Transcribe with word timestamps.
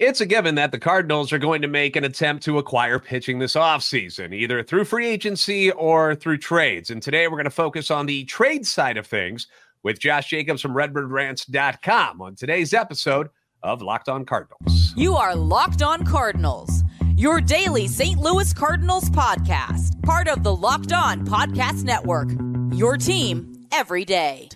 It's 0.00 0.20
a 0.20 0.26
given 0.26 0.56
that 0.56 0.72
the 0.72 0.78
Cardinals 0.80 1.32
are 1.32 1.38
going 1.38 1.62
to 1.62 1.68
make 1.68 1.94
an 1.94 2.02
attempt 2.02 2.42
to 2.44 2.58
acquire 2.58 2.98
pitching 2.98 3.38
this 3.38 3.54
offseason, 3.54 4.34
either 4.34 4.60
through 4.64 4.86
free 4.86 5.06
agency 5.06 5.70
or 5.70 6.16
through 6.16 6.38
trades. 6.38 6.90
And 6.90 7.00
today 7.00 7.28
we're 7.28 7.36
going 7.36 7.44
to 7.44 7.50
focus 7.50 7.92
on 7.92 8.06
the 8.06 8.24
trade 8.24 8.66
side 8.66 8.96
of 8.96 9.06
things 9.06 9.46
with 9.84 10.00
Josh 10.00 10.30
Jacobs 10.30 10.60
from 10.60 10.74
RedbirdRants.com 10.74 12.20
on 12.20 12.34
today's 12.34 12.74
episode 12.74 13.28
of 13.62 13.82
Locked 13.82 14.08
On 14.08 14.24
Cardinals. 14.24 14.92
You 14.96 15.14
are 15.14 15.36
Locked 15.36 15.82
On 15.82 16.04
Cardinals, 16.04 16.82
your 17.16 17.40
daily 17.40 17.86
St. 17.86 18.18
Louis 18.18 18.52
Cardinals 18.52 19.08
podcast, 19.10 20.02
part 20.02 20.26
of 20.26 20.42
the 20.42 20.56
Locked 20.56 20.92
On 20.92 21.24
Podcast 21.24 21.84
Network. 21.84 22.30
Your 22.72 22.96
team 22.96 23.52
every 23.70 24.04
day. 24.04 24.48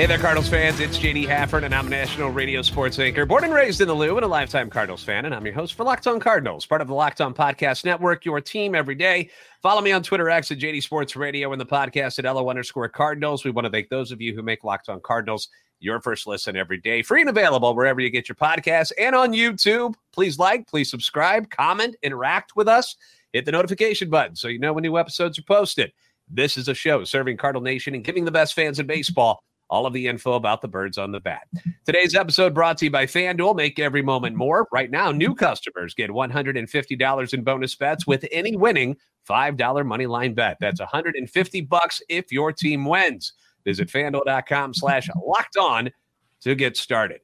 Hey 0.00 0.06
there, 0.06 0.16
Cardinals 0.16 0.48
fans. 0.48 0.80
It's 0.80 0.96
JD 0.96 1.26
Hafford, 1.26 1.62
and 1.62 1.74
I'm 1.74 1.86
a 1.86 1.90
national 1.90 2.30
radio 2.30 2.62
sports 2.62 2.98
anchor, 2.98 3.26
born 3.26 3.44
and 3.44 3.52
raised 3.52 3.82
in 3.82 3.86
the 3.86 3.92
Lou, 3.92 4.16
and 4.16 4.24
a 4.24 4.28
lifetime 4.28 4.70
Cardinals 4.70 5.04
fan. 5.04 5.26
And 5.26 5.34
I'm 5.34 5.44
your 5.44 5.54
host 5.54 5.74
for 5.74 5.84
Locked 5.84 6.06
On 6.06 6.18
Cardinals, 6.18 6.64
part 6.64 6.80
of 6.80 6.88
the 6.88 6.94
Locked 6.94 7.20
On 7.20 7.34
Podcast 7.34 7.84
Network, 7.84 8.24
your 8.24 8.40
team 8.40 8.74
every 8.74 8.94
day. 8.94 9.28
Follow 9.60 9.82
me 9.82 9.92
on 9.92 10.02
Twitter, 10.02 10.30
X 10.30 10.50
at 10.50 10.56
JD 10.56 10.82
Sports 10.82 11.16
Radio, 11.16 11.52
and 11.52 11.60
the 11.60 11.66
podcast 11.66 12.18
at 12.18 12.24
LO 12.24 12.48
underscore 12.48 12.88
Cardinals. 12.88 13.44
We 13.44 13.50
want 13.50 13.66
to 13.66 13.70
thank 13.70 13.90
those 13.90 14.10
of 14.10 14.22
you 14.22 14.34
who 14.34 14.40
make 14.40 14.64
Locked 14.64 14.88
On 14.88 15.02
Cardinals 15.02 15.50
your 15.80 16.00
first 16.00 16.26
listen 16.26 16.56
every 16.56 16.78
day, 16.78 17.02
free 17.02 17.20
and 17.20 17.28
available 17.28 17.74
wherever 17.76 18.00
you 18.00 18.08
get 18.08 18.26
your 18.26 18.36
podcasts 18.36 18.92
and 18.98 19.14
on 19.14 19.34
YouTube. 19.34 19.92
Please 20.14 20.38
like, 20.38 20.66
please 20.66 20.90
subscribe, 20.90 21.50
comment, 21.50 21.94
interact 22.02 22.56
with 22.56 22.68
us, 22.68 22.96
hit 23.34 23.44
the 23.44 23.52
notification 23.52 24.08
button 24.08 24.34
so 24.34 24.48
you 24.48 24.60
know 24.60 24.72
when 24.72 24.80
new 24.80 24.96
episodes 24.96 25.38
are 25.38 25.42
posted. 25.42 25.92
This 26.26 26.56
is 26.56 26.68
a 26.68 26.74
show 26.74 27.04
serving 27.04 27.36
Cardinal 27.36 27.60
Nation 27.60 27.94
and 27.94 28.02
giving 28.02 28.24
the 28.24 28.30
best 28.30 28.54
fans 28.54 28.80
in 28.80 28.86
baseball 28.86 29.42
all 29.70 29.86
of 29.86 29.92
the 29.92 30.08
info 30.08 30.34
about 30.34 30.60
the 30.60 30.68
birds 30.68 30.98
on 30.98 31.12
the 31.12 31.20
bat. 31.20 31.48
Today's 31.86 32.14
episode 32.14 32.52
brought 32.52 32.76
to 32.78 32.86
you 32.86 32.90
by 32.90 33.06
FanDuel. 33.06 33.56
Make 33.56 33.78
every 33.78 34.02
moment 34.02 34.36
more. 34.36 34.68
Right 34.72 34.90
now, 34.90 35.12
new 35.12 35.34
customers 35.34 35.94
get 35.94 36.10
$150 36.10 37.34
in 37.34 37.44
bonus 37.44 37.74
bets 37.76 38.06
with 38.06 38.26
any 38.30 38.56
winning 38.56 38.96
$5 39.28 39.86
money 39.86 40.06
line 40.06 40.34
bet. 40.34 40.58
That's 40.60 40.80
150 40.80 41.60
bucks 41.62 42.02
if 42.08 42.32
your 42.32 42.52
team 42.52 42.84
wins. 42.84 43.32
Visit 43.64 43.88
fanduel.com 43.88 44.74
slash 44.74 45.08
locked 45.24 45.56
on 45.56 45.90
to 46.42 46.54
get 46.54 46.76
started. 46.76 47.20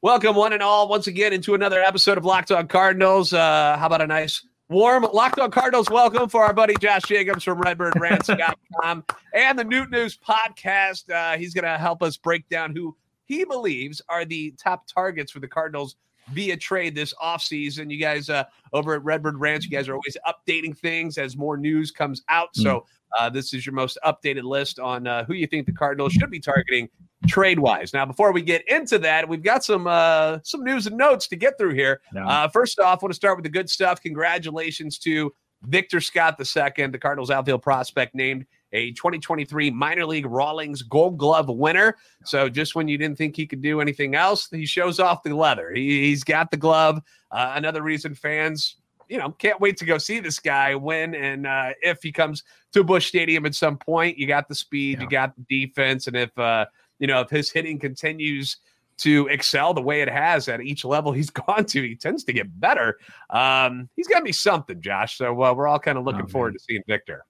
Welcome, 0.00 0.36
one 0.36 0.52
and 0.52 0.62
all, 0.62 0.88
once 0.88 1.08
again 1.08 1.32
into 1.32 1.54
another 1.54 1.80
episode 1.80 2.18
of 2.18 2.24
Locked 2.24 2.52
On 2.52 2.68
Cardinals. 2.68 3.32
Uh, 3.32 3.76
how 3.76 3.86
about 3.86 4.00
a 4.00 4.06
nice 4.06 4.46
warm 4.68 5.06
Locked 5.14 5.38
On 5.38 5.50
Cardinals 5.50 5.88
welcome 5.88 6.28
for 6.28 6.44
our 6.44 6.52
buddy 6.52 6.74
Josh 6.78 7.02
Jacobs 7.02 7.42
from 7.42 7.60
RedbirdRants.com 7.60 9.04
and 9.32 9.58
the 9.58 9.64
Noot 9.64 9.90
News 9.90 10.18
podcast. 10.18 11.10
Uh, 11.10 11.38
he's 11.38 11.54
going 11.54 11.64
to 11.64 11.78
help 11.78 12.02
us 12.02 12.16
break 12.16 12.46
down 12.48 12.74
who 12.76 12.94
he 13.24 13.44
believes 13.44 14.02
are 14.08 14.24
the 14.24 14.52
top 14.62 14.86
targets 14.86 15.32
for 15.32 15.40
the 15.40 15.48
Cardinals 15.48 15.96
via 16.32 16.56
trade 16.56 16.94
this 16.94 17.14
offseason. 17.14 17.90
You 17.90 17.98
guys 17.98 18.28
uh, 18.28 18.44
over 18.74 18.94
at 18.94 19.02
Redbird 19.04 19.38
Rants, 19.38 19.64
you 19.64 19.70
guys 19.70 19.88
are 19.88 19.94
always 19.94 20.16
updating 20.26 20.76
things 20.76 21.16
as 21.16 21.36
more 21.36 21.56
news 21.56 21.90
comes 21.90 22.22
out. 22.28 22.54
So 22.54 22.84
uh, 23.18 23.30
this 23.30 23.54
is 23.54 23.64
your 23.64 23.74
most 23.74 23.96
updated 24.04 24.44
list 24.44 24.78
on 24.78 25.06
uh, 25.06 25.24
who 25.24 25.32
you 25.32 25.46
think 25.46 25.64
the 25.64 25.72
Cardinals 25.72 26.12
should 26.12 26.30
be 26.30 26.40
targeting 26.40 26.90
trade 27.26 27.58
wise. 27.58 27.92
Now, 27.92 28.06
before 28.06 28.32
we 28.32 28.42
get 28.42 28.66
into 28.68 28.98
that, 29.00 29.28
we've 29.28 29.42
got 29.42 29.64
some 29.64 29.86
uh, 29.86 30.38
some 30.44 30.62
news 30.62 30.86
and 30.86 30.96
notes 30.96 31.26
to 31.28 31.36
get 31.36 31.58
through 31.58 31.74
here. 31.74 32.00
Uh, 32.16 32.48
first 32.48 32.78
off, 32.78 33.00
I 33.02 33.04
want 33.04 33.12
to 33.12 33.16
start 33.16 33.36
with 33.36 33.44
the 33.44 33.50
good 33.50 33.68
stuff. 33.68 34.00
Congratulations 34.00 34.98
to 35.00 35.32
Victor 35.62 36.00
Scott 36.00 36.38
II, 36.38 36.86
the 36.86 36.98
Cardinals 36.98 37.30
outfield 37.30 37.62
prospect 37.62 38.14
named 38.14 38.46
a 38.72 38.92
2023 38.92 39.70
minor 39.70 40.06
league 40.06 40.26
Rawlings 40.26 40.82
Gold 40.82 41.18
Glove 41.18 41.48
winner. 41.48 41.96
So 42.24 42.48
just 42.48 42.74
when 42.74 42.86
you 42.86 42.98
didn't 42.98 43.18
think 43.18 43.34
he 43.34 43.46
could 43.46 43.62
do 43.62 43.80
anything 43.80 44.14
else, 44.14 44.48
he 44.50 44.66
shows 44.66 45.00
off 45.00 45.22
the 45.22 45.34
leather. 45.34 45.72
He, 45.72 46.10
has 46.10 46.22
got 46.22 46.50
the 46.50 46.56
glove. 46.56 47.00
Uh, 47.30 47.52
another 47.56 47.82
reason 47.82 48.14
fans 48.14 48.76
you 49.08 49.16
know, 49.16 49.30
can't 49.30 49.60
wait 49.60 49.76
to 49.78 49.84
go 49.84 49.98
see 49.98 50.20
this 50.20 50.38
guy 50.38 50.74
win. 50.74 51.14
And 51.14 51.46
uh, 51.46 51.72
if 51.80 52.02
he 52.02 52.12
comes 52.12 52.44
to 52.72 52.84
Busch 52.84 53.06
Stadium 53.06 53.46
at 53.46 53.54
some 53.54 53.78
point, 53.78 54.18
you 54.18 54.26
got 54.26 54.48
the 54.48 54.54
speed, 54.54 54.98
yeah. 54.98 55.04
you 55.04 55.08
got 55.08 55.32
the 55.34 55.66
defense, 55.66 56.06
and 56.06 56.16
if 56.16 56.36
uh, 56.38 56.66
you 56.98 57.06
know 57.06 57.20
if 57.20 57.30
his 57.30 57.50
hitting 57.50 57.78
continues 57.78 58.58
to 58.98 59.28
excel 59.28 59.72
the 59.72 59.80
way 59.80 60.02
it 60.02 60.08
has 60.08 60.48
at 60.48 60.60
each 60.60 60.84
level 60.84 61.12
he's 61.12 61.30
gone 61.46 61.64
to, 61.64 61.82
he 61.82 61.94
tends 61.94 62.24
to 62.24 62.32
get 62.32 62.60
better. 62.60 62.98
Um, 63.30 63.88
he's 63.96 64.08
got 64.08 64.18
to 64.18 64.24
be 64.24 64.32
something, 64.32 64.80
Josh. 64.80 65.16
So 65.16 65.42
uh, 65.42 65.54
we're 65.54 65.68
all 65.68 65.78
kind 65.78 65.98
of 65.98 66.04
looking 66.04 66.24
oh, 66.24 66.28
forward 66.28 66.54
to 66.54 66.58
seeing 66.58 66.82
Victor. 66.86 67.24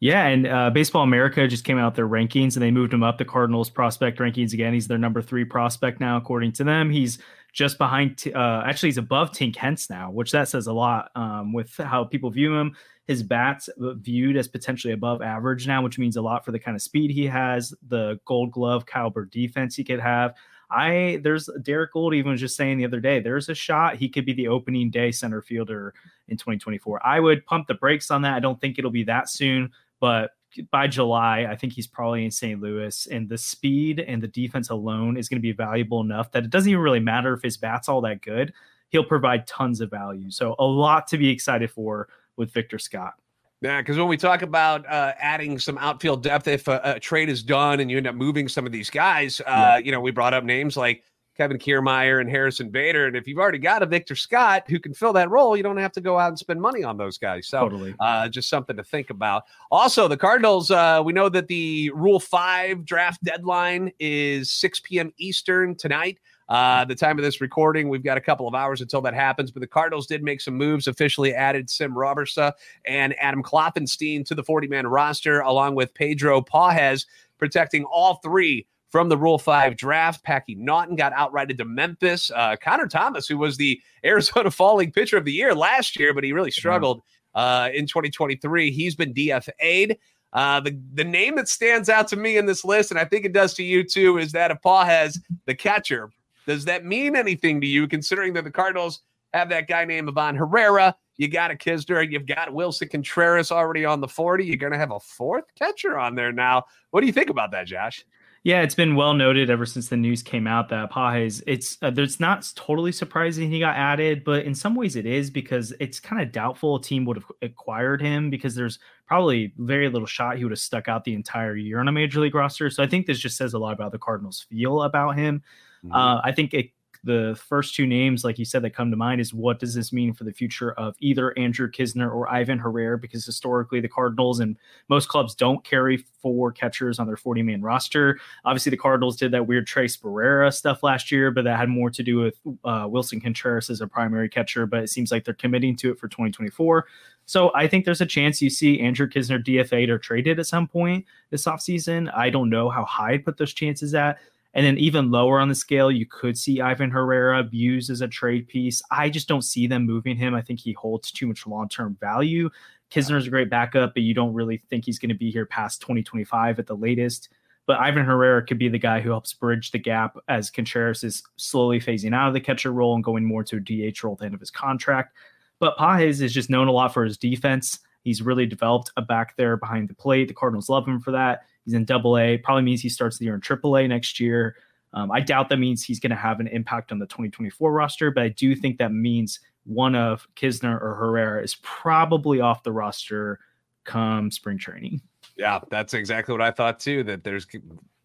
Yeah, 0.00 0.28
and 0.28 0.46
uh, 0.46 0.70
Baseball 0.70 1.02
America 1.02 1.46
just 1.46 1.64
came 1.64 1.76
out 1.76 1.94
their 1.94 2.08
rankings 2.08 2.54
and 2.54 2.62
they 2.62 2.70
moved 2.70 2.94
him 2.94 3.02
up 3.02 3.18
the 3.18 3.24
Cardinals 3.26 3.68
prospect 3.68 4.18
rankings 4.18 4.54
again. 4.54 4.72
He's 4.72 4.88
their 4.88 4.96
number 4.96 5.20
three 5.20 5.44
prospect 5.44 6.00
now, 6.00 6.16
according 6.16 6.52
to 6.52 6.64
them. 6.64 6.88
He's 6.88 7.18
just 7.52 7.76
behind, 7.76 8.22
uh, 8.34 8.62
actually, 8.64 8.88
he's 8.88 8.96
above 8.96 9.32
Tink 9.32 9.56
Hence 9.56 9.90
now, 9.90 10.10
which 10.10 10.32
that 10.32 10.48
says 10.48 10.68
a 10.68 10.72
lot 10.72 11.10
um, 11.16 11.52
with 11.52 11.76
how 11.76 12.04
people 12.04 12.30
view 12.30 12.56
him. 12.56 12.74
His 13.10 13.24
bats 13.24 13.68
viewed 13.76 14.36
as 14.36 14.46
potentially 14.46 14.92
above 14.92 15.20
average 15.20 15.66
now, 15.66 15.82
which 15.82 15.98
means 15.98 16.16
a 16.16 16.22
lot 16.22 16.44
for 16.44 16.52
the 16.52 16.60
kind 16.60 16.76
of 16.76 16.80
speed 16.80 17.10
he 17.10 17.26
has, 17.26 17.74
the 17.88 18.20
Gold 18.24 18.52
Glove 18.52 18.86
caliber 18.86 19.24
defense 19.24 19.74
he 19.74 19.82
could 19.82 19.98
have. 19.98 20.32
I 20.70 21.18
there's 21.24 21.50
Derrick 21.62 21.92
Goold 21.92 22.14
even 22.14 22.30
was 22.30 22.40
just 22.40 22.54
saying 22.54 22.78
the 22.78 22.84
other 22.84 23.00
day 23.00 23.18
there's 23.18 23.48
a 23.48 23.54
shot 23.56 23.96
he 23.96 24.08
could 24.08 24.24
be 24.24 24.32
the 24.32 24.46
opening 24.46 24.90
day 24.90 25.10
center 25.10 25.42
fielder 25.42 25.92
in 26.28 26.36
2024. 26.36 27.04
I 27.04 27.18
would 27.18 27.44
pump 27.46 27.66
the 27.66 27.74
brakes 27.74 28.12
on 28.12 28.22
that. 28.22 28.34
I 28.34 28.38
don't 28.38 28.60
think 28.60 28.78
it'll 28.78 28.92
be 28.92 29.02
that 29.02 29.28
soon, 29.28 29.72
but 29.98 30.30
by 30.70 30.86
July, 30.86 31.48
I 31.50 31.56
think 31.56 31.72
he's 31.72 31.88
probably 31.88 32.24
in 32.24 32.30
St. 32.30 32.60
Louis, 32.60 33.08
and 33.08 33.28
the 33.28 33.38
speed 33.38 33.98
and 33.98 34.22
the 34.22 34.28
defense 34.28 34.70
alone 34.70 35.16
is 35.16 35.28
going 35.28 35.38
to 35.38 35.42
be 35.42 35.50
valuable 35.50 36.00
enough 36.00 36.30
that 36.30 36.44
it 36.44 36.50
doesn't 36.50 36.70
even 36.70 36.80
really 36.80 37.00
matter 37.00 37.34
if 37.34 37.42
his 37.42 37.56
bat's 37.56 37.88
all 37.88 38.02
that 38.02 38.22
good. 38.22 38.52
He'll 38.90 39.02
provide 39.02 39.48
tons 39.48 39.80
of 39.80 39.90
value. 39.90 40.30
So, 40.30 40.54
a 40.60 40.64
lot 40.64 41.08
to 41.08 41.18
be 41.18 41.28
excited 41.28 41.72
for 41.72 42.06
with 42.36 42.52
Victor 42.52 42.78
Scott. 42.78 43.14
Yeah, 43.62 43.82
because 43.82 43.98
when 43.98 44.08
we 44.08 44.16
talk 44.16 44.40
about 44.40 44.86
uh, 44.86 45.12
adding 45.18 45.58
some 45.58 45.76
outfield 45.76 46.22
depth, 46.22 46.48
if 46.48 46.66
a, 46.66 46.80
a, 46.82 47.00
trade 47.00 47.28
is 47.28 47.42
done 47.42 47.80
and 47.80 47.90
you 47.90 47.98
end 47.98 48.06
up 48.06 48.14
moving 48.14 48.48
some 48.48 48.64
of 48.64 48.72
these 48.72 48.88
guys, 48.88 49.40
uh, 49.40 49.42
yeah. 49.46 49.78
you 49.78 49.92
know, 49.92 50.00
we 50.00 50.10
brought 50.10 50.32
up 50.32 50.44
names 50.44 50.78
like 50.78 51.02
Kevin 51.36 51.58
Kiermaier 51.58 52.20
and 52.20 52.28
Harrison 52.28 52.70
Bader. 52.70 53.06
And 53.06 53.16
if 53.16 53.26
you've 53.26 53.38
already 53.38 53.58
got 53.58 53.82
a 53.82 53.86
Victor 53.86 54.14
Scott 54.14 54.64
who 54.68 54.78
can 54.78 54.94
fill 54.94 55.12
that 55.12 55.30
role, 55.30 55.56
you 55.56 55.62
don't 55.62 55.76
have 55.76 55.92
to 55.92 56.00
go 56.00 56.18
out 56.18 56.28
and 56.28 56.38
spend 56.38 56.60
money 56.60 56.84
on 56.84 56.96
those 56.96 57.18
guys. 57.18 57.48
So, 57.48 57.60
totally. 57.60 57.94
uh, 58.00 58.28
just 58.28 58.48
something 58.48 58.76
to 58.76 58.84
think 58.84 59.10
about. 59.10 59.44
Also, 59.70 60.08
the 60.08 60.16
Cardinals, 60.16 60.70
uh, 60.70 61.02
we 61.04 61.12
know 61.12 61.28
that 61.28 61.48
the 61.48 61.90
Rule 61.94 62.20
5 62.20 62.84
draft 62.84 63.22
deadline 63.24 63.90
is 63.98 64.50
6 64.52 64.80
p.m. 64.80 65.12
Eastern 65.18 65.74
tonight. 65.74 66.18
Uh, 66.50 66.84
the 66.84 66.96
time 66.96 67.16
of 67.16 67.22
this 67.24 67.40
recording, 67.40 67.88
we've 67.88 68.02
got 68.02 68.18
a 68.18 68.20
couple 68.20 68.48
of 68.48 68.56
hours 68.56 68.80
until 68.80 69.00
that 69.00 69.14
happens, 69.14 69.52
but 69.52 69.60
the 69.60 69.66
Cardinals 69.68 70.08
did 70.08 70.20
make 70.20 70.40
some 70.40 70.54
moves, 70.54 70.88
officially 70.88 71.32
added 71.32 71.70
Sem 71.70 71.94
Robberse 71.94 72.52
and 72.84 73.14
Adam 73.20 73.40
Kloffenstein 73.40 74.26
to 74.26 74.34
the 74.34 74.42
40 74.42 74.66
man 74.66 74.86
roster, 74.88 75.40
along 75.40 75.76
with 75.76 75.94
Pedro 75.94 76.40
Pagés, 76.40 77.06
protecting 77.38 77.84
all 77.84 78.16
three 78.16 78.66
from 78.90 79.08
the 79.08 79.16
Rule 79.16 79.38
5 79.38 79.76
draft. 79.76 80.24
Packy 80.24 80.56
Naughton 80.56 80.96
got 80.96 81.12
outrighted 81.12 81.56
to 81.58 81.64
Memphis. 81.64 82.32
Uh, 82.34 82.56
Connor 82.60 82.88
Thomas, 82.88 83.28
who 83.28 83.38
was 83.38 83.56
the 83.56 83.80
Arizona 84.04 84.50
Fall 84.50 84.76
League 84.76 84.92
Pitcher 84.92 85.16
of 85.16 85.24
the 85.24 85.32
Year 85.32 85.54
last 85.54 85.96
year, 85.96 86.12
but 86.12 86.24
he 86.24 86.32
really 86.32 86.50
struggled 86.50 87.00
uh, 87.36 87.68
in 87.72 87.86
2023. 87.86 88.72
He's 88.72 88.96
been 88.96 89.14
DFA'd. 89.14 89.96
Uh, 90.32 90.60
the, 90.60 90.76
the 90.94 91.04
name 91.04 91.36
that 91.36 91.48
stands 91.48 91.88
out 91.88 92.08
to 92.08 92.16
me 92.16 92.36
in 92.36 92.46
this 92.46 92.64
list, 92.64 92.90
and 92.90 92.98
I 92.98 93.04
think 93.04 93.24
it 93.24 93.32
does 93.32 93.54
to 93.54 93.62
you 93.62 93.84
too, 93.84 94.18
is 94.18 94.32
that 94.32 94.50
Pagés 94.62 95.18
the 95.46 95.54
catcher. 95.54 96.10
Does 96.50 96.64
that 96.64 96.84
mean 96.84 97.14
anything 97.14 97.60
to 97.60 97.66
you, 97.66 97.86
considering 97.86 98.32
that 98.32 98.42
the 98.42 98.50
Cardinals 98.50 99.02
have 99.32 99.48
that 99.50 99.68
guy 99.68 99.84
named 99.84 100.08
Ivan 100.08 100.34
Herrera? 100.34 100.96
You 101.16 101.28
got 101.28 101.52
a 101.52 101.54
Knizner, 101.54 102.10
you've 102.10 102.26
got 102.26 102.48
Willson 102.48 102.90
Contreras 102.90 103.52
already 103.52 103.84
on 103.84 104.00
the 104.00 104.08
40. 104.08 104.44
You're 104.44 104.56
going 104.56 104.72
to 104.72 104.78
have 104.78 104.90
a 104.90 104.98
fourth 104.98 105.44
catcher 105.56 105.96
on 105.96 106.16
there 106.16 106.32
now. 106.32 106.64
What 106.90 107.02
do 107.02 107.06
you 107.06 107.12
think 107.12 107.30
about 107.30 107.52
that, 107.52 107.68
Josh? 107.68 108.04
Yeah, 108.42 108.62
it's 108.62 108.74
been 108.74 108.96
well 108.96 109.14
noted 109.14 109.48
ever 109.48 109.64
since 109.64 109.90
the 109.90 109.96
news 109.96 110.24
came 110.24 110.48
out 110.48 110.70
that 110.70 110.90
Pagés, 110.90 111.40
it's 111.46 111.78
uh, 111.82 111.90
there's 111.90 112.18
not 112.18 112.50
totally 112.56 112.90
surprising 112.90 113.48
he 113.48 113.60
got 113.60 113.76
added, 113.76 114.24
but 114.24 114.44
in 114.44 114.54
some 114.56 114.74
ways 114.74 114.96
it 114.96 115.06
is 115.06 115.30
because 115.30 115.72
it's 115.78 116.00
kind 116.00 116.20
of 116.20 116.32
doubtful 116.32 116.74
a 116.74 116.82
team 116.82 117.04
would 117.04 117.18
have 117.18 117.30
acquired 117.42 118.02
him 118.02 118.28
because 118.28 118.56
there's 118.56 118.80
probably 119.06 119.52
very 119.58 119.88
little 119.88 120.06
shot 120.06 120.36
he 120.36 120.44
would 120.44 120.52
have 120.52 120.58
stuck 120.58 120.88
out 120.88 121.04
the 121.04 121.14
entire 121.14 121.54
year 121.54 121.78
on 121.78 121.86
a 121.86 121.92
major 121.92 122.18
league 122.18 122.34
roster. 122.34 122.70
So 122.70 122.82
I 122.82 122.88
think 122.88 123.06
this 123.06 123.20
just 123.20 123.36
says 123.36 123.54
a 123.54 123.58
lot 123.58 123.74
about 123.74 123.92
the 123.92 123.98
Cardinals 123.98 124.46
feel 124.50 124.82
about 124.82 125.16
him. 125.16 125.42
Mm-hmm. 125.84 125.94
Uh, 125.94 126.20
I 126.22 126.32
think 126.32 126.54
it 126.54 126.70
the 127.02 127.38
first 127.48 127.74
two 127.74 127.86
names, 127.86 128.24
like 128.24 128.38
you 128.38 128.44
said, 128.44 128.62
that 128.62 128.74
come 128.74 128.90
to 128.90 128.96
mind 128.96 129.20
is 129.20 129.32
what 129.32 129.58
does 129.58 129.74
this 129.74 129.92
mean 129.92 130.12
for 130.12 130.24
the 130.24 130.32
future 130.32 130.72
of 130.72 130.94
either 131.00 131.36
Andrew 131.38 131.70
Knizner 131.70 132.12
or 132.12 132.30
Ivan 132.30 132.58
Herrera? 132.58 132.98
Because 132.98 133.24
historically, 133.24 133.80
the 133.80 133.88
Cardinals 133.88 134.40
and 134.40 134.56
most 134.88 135.08
clubs 135.08 135.34
don't 135.34 135.64
carry 135.64 136.04
four 136.22 136.52
catchers 136.52 136.98
on 136.98 137.06
their 137.06 137.16
40 137.16 137.42
man 137.42 137.62
roster. 137.62 138.18
Obviously, 138.44 138.70
the 138.70 138.76
Cardinals 138.76 139.16
did 139.16 139.32
that 139.32 139.46
weird 139.46 139.66
Tres 139.66 139.96
Barrera 139.96 140.52
stuff 140.52 140.82
last 140.82 141.10
year, 141.10 141.30
but 141.30 141.44
that 141.44 141.58
had 141.58 141.68
more 141.68 141.90
to 141.90 142.02
do 142.02 142.18
with 142.18 142.38
uh, 142.64 142.86
Willson 142.86 143.22
Contreras 143.22 143.70
as 143.70 143.80
a 143.80 143.86
primary 143.86 144.28
catcher. 144.28 144.66
But 144.66 144.84
it 144.84 144.90
seems 144.90 145.10
like 145.10 145.24
they're 145.24 145.34
committing 145.34 145.76
to 145.76 145.92
it 145.92 145.98
for 145.98 146.08
2024. 146.08 146.86
So 147.24 147.52
I 147.54 147.66
think 147.66 147.84
there's 147.84 148.00
a 148.00 148.06
chance 148.06 148.42
you 148.42 148.50
see 148.50 148.80
Andrew 148.80 149.08
Knizner 149.08 149.42
DFA'd 149.42 149.88
or 149.88 149.98
traded 149.98 150.38
at 150.38 150.46
some 150.46 150.66
point 150.66 151.06
this 151.30 151.44
offseason. 151.44 152.12
I 152.14 152.28
don't 152.28 152.50
know 152.50 152.68
how 152.68 152.84
high 152.84 153.12
I'd 153.12 153.24
put 153.24 153.38
those 153.38 153.54
chances 153.54 153.94
at. 153.94 154.18
And 154.54 154.66
then 154.66 154.78
even 154.78 155.10
lower 155.10 155.38
on 155.38 155.48
the 155.48 155.54
scale, 155.54 155.92
you 155.92 156.06
could 156.06 156.36
see 156.36 156.60
Ivan 156.60 156.90
Herrera 156.90 157.48
used 157.52 157.88
as 157.88 158.00
a 158.00 158.08
trade 158.08 158.48
piece. 158.48 158.82
I 158.90 159.08
just 159.08 159.28
don't 159.28 159.42
see 159.42 159.66
them 159.66 159.86
moving 159.86 160.16
him. 160.16 160.34
I 160.34 160.42
think 160.42 160.58
he 160.58 160.72
holds 160.72 161.12
too 161.12 161.26
much 161.26 161.46
long 161.46 161.68
term 161.68 161.96
value. 162.00 162.50
Knizner's 162.90 163.28
a 163.28 163.30
great 163.30 163.48
backup, 163.48 163.94
but 163.94 164.02
you 164.02 164.14
don't 164.14 164.34
really 164.34 164.58
think 164.68 164.84
he's 164.84 164.98
going 164.98 165.10
to 165.10 165.14
be 165.14 165.30
here 165.30 165.46
past 165.46 165.80
2025 165.82 166.58
at 166.58 166.66
the 166.66 166.76
latest. 166.76 167.28
But 167.66 167.78
Ivan 167.78 168.04
Herrera 168.04 168.44
could 168.44 168.58
be 168.58 168.68
the 168.68 168.78
guy 168.78 169.00
who 169.00 169.10
helps 169.10 169.32
bridge 169.32 169.70
the 169.70 169.78
gap 169.78 170.16
as 170.26 170.50
Contreras 170.50 171.04
is 171.04 171.22
slowly 171.36 171.78
phasing 171.78 172.12
out 172.12 172.26
of 172.26 172.34
the 172.34 172.40
catcher 172.40 172.72
role 172.72 172.96
and 172.96 173.04
going 173.04 173.24
more 173.24 173.44
to 173.44 173.58
a 173.58 173.60
DH 173.60 174.02
role 174.02 174.14
at 174.14 174.18
the 174.18 174.24
end 174.24 174.34
of 174.34 174.40
his 174.40 174.50
contract. 174.50 175.14
But 175.60 175.78
Pages 175.78 176.20
is 176.20 176.34
just 176.34 176.50
known 176.50 176.66
a 176.66 176.72
lot 176.72 176.92
for 176.92 177.04
his 177.04 177.16
defense. 177.16 177.78
He's 178.02 178.22
really 178.22 178.46
developed 178.46 178.90
a 178.96 179.02
back 179.02 179.36
there 179.36 179.56
behind 179.56 179.88
the 179.88 179.94
plate. 179.94 180.26
The 180.26 180.34
Cardinals 180.34 180.68
love 180.68 180.88
him 180.88 180.98
for 180.98 181.12
that. 181.12 181.42
He's 181.64 181.74
in 181.74 181.84
double 181.84 182.18
A. 182.18 182.38
Probably 182.38 182.62
means 182.62 182.80
he 182.80 182.88
starts 182.88 183.18
the 183.18 183.26
year 183.26 183.34
in 183.34 183.40
triple 183.40 183.76
A 183.76 183.86
next 183.86 184.20
year. 184.20 184.56
Um, 184.92 185.10
I 185.10 185.20
doubt 185.20 185.48
that 185.50 185.58
means 185.58 185.84
he's 185.84 186.00
going 186.00 186.10
to 186.10 186.16
have 186.16 186.40
an 186.40 186.48
impact 186.48 186.90
on 186.90 186.98
the 186.98 187.06
2024 187.06 187.72
roster, 187.72 188.10
but 188.10 188.24
I 188.24 188.28
do 188.28 188.56
think 188.56 188.78
that 188.78 188.92
means 188.92 189.38
one 189.64 189.94
of 189.94 190.26
Knizner 190.34 190.80
or 190.80 190.96
Herrera 190.96 191.42
is 191.42 191.56
probably 191.62 192.40
off 192.40 192.62
the 192.62 192.72
roster 192.72 193.38
come 193.84 194.30
spring 194.30 194.58
training. 194.58 195.00
Yeah, 195.36 195.60
that's 195.70 195.94
exactly 195.94 196.32
what 196.32 196.42
I 196.42 196.50
thought 196.50 196.80
too. 196.80 197.04
That 197.04 197.24
there's 197.24 197.46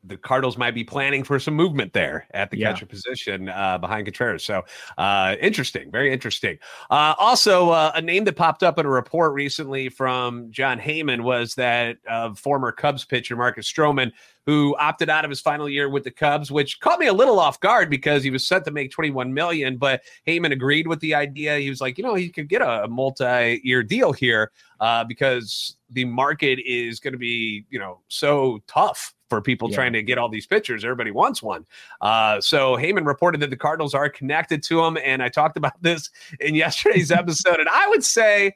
the 0.08 0.18
Cardinals 0.18 0.58
might 0.58 0.76
be 0.76 0.84
planning 0.84 1.24
for 1.24 1.40
some 1.40 1.54
movement 1.54 1.94
there 1.94 2.28
at 2.32 2.52
the 2.52 2.58
yeah. 2.58 2.72
catcher 2.72 2.86
position 2.86 3.50
uh, 3.50 3.78
behind 3.78 4.06
Contreras. 4.06 4.44
So 4.44 4.64
uh, 4.98 5.36
interesting, 5.42 5.92
very 5.92 6.12
interesting. 6.12 6.58
Uh, 6.90 7.16
also, 7.18 7.70
uh, 7.72 7.92
a 7.96 8.02
name 8.02 8.24
that 8.26 8.36
popped 8.36 8.64
up 8.64 8.80
in 8.80 8.86
a 8.86 8.90
report 8.90 9.34
recently 9.34 9.90
from 9.90 10.52
Jon 10.52 10.80
Heyman 10.80 11.22
was 11.22 11.56
that 11.56 11.98
former 12.38 12.72
Cubs 12.72 13.06
pitcher 13.06 13.36
Marcus 13.36 13.72
Stroman, 13.72 14.12
who 14.46 14.76
opted 14.78 15.10
out 15.10 15.26
of 15.26 15.30
his 15.30 15.42
final 15.42 15.68
year 15.68 15.90
with 15.90 16.04
the 16.04 16.12
Cubs, 16.12 16.52
which 16.52 16.80
caught 16.80 17.00
me 17.00 17.08
a 17.08 17.14
little 17.14 17.40
off 17.40 17.60
guard 17.60 17.90
because 17.90 18.24
he 18.24 18.30
was 18.30 18.48
set 18.48 18.64
to 18.66 18.72
make 18.72 18.92
21 18.92 19.34
million. 19.34 19.78
But 19.78 20.02
Heyman 20.28 20.52
agreed 20.52 20.88
with 20.88 21.00
the 21.00 21.16
idea. 21.16 21.58
He 21.58 21.70
was 21.70 21.82
like, 21.82 21.98
you 21.98 22.04
know, 22.04 22.14
he 22.16 22.30
could 22.30 22.48
get 22.48 22.62
a 22.62 22.88
multi-year 22.88 23.82
deal 23.82 24.14
here 24.14 24.52
uh, 24.80 25.04
because 25.04 25.78
the 25.90 26.06
market 26.06 26.60
is 26.64 27.00
going 27.00 27.14
to 27.14 27.18
be, 27.18 27.66
you 27.70 27.80
know, 27.80 28.02
so 28.08 28.60
tough 28.68 29.15
for 29.30 29.42
people 29.42 29.70
yeah. 29.70 29.76
trying 29.76 29.94
to 29.94 30.04
get 30.04 30.18
all 30.18 30.30
these 30.30 30.46
pitchers. 30.46 30.84
Everybody 30.84 31.12
wants 31.12 31.42
one. 31.42 31.66
Uh, 32.02 32.40
so 32.42 32.76
Heyman 32.76 33.06
reported 33.06 33.42
that 33.42 33.50
the 33.50 33.58
Cardinals 33.58 33.94
are 33.94 34.10
connected 34.10 34.64
to 34.64 34.84
him. 34.84 34.98
And 35.04 35.24
I 35.24 35.30
talked 35.30 35.58
about 35.58 35.74
this 35.82 36.10
in 36.40 36.56
yesterday's 36.56 37.12
episode. 37.12 37.60
And 37.60 37.70
I 37.70 37.88
would 37.90 38.04
say 38.04 38.56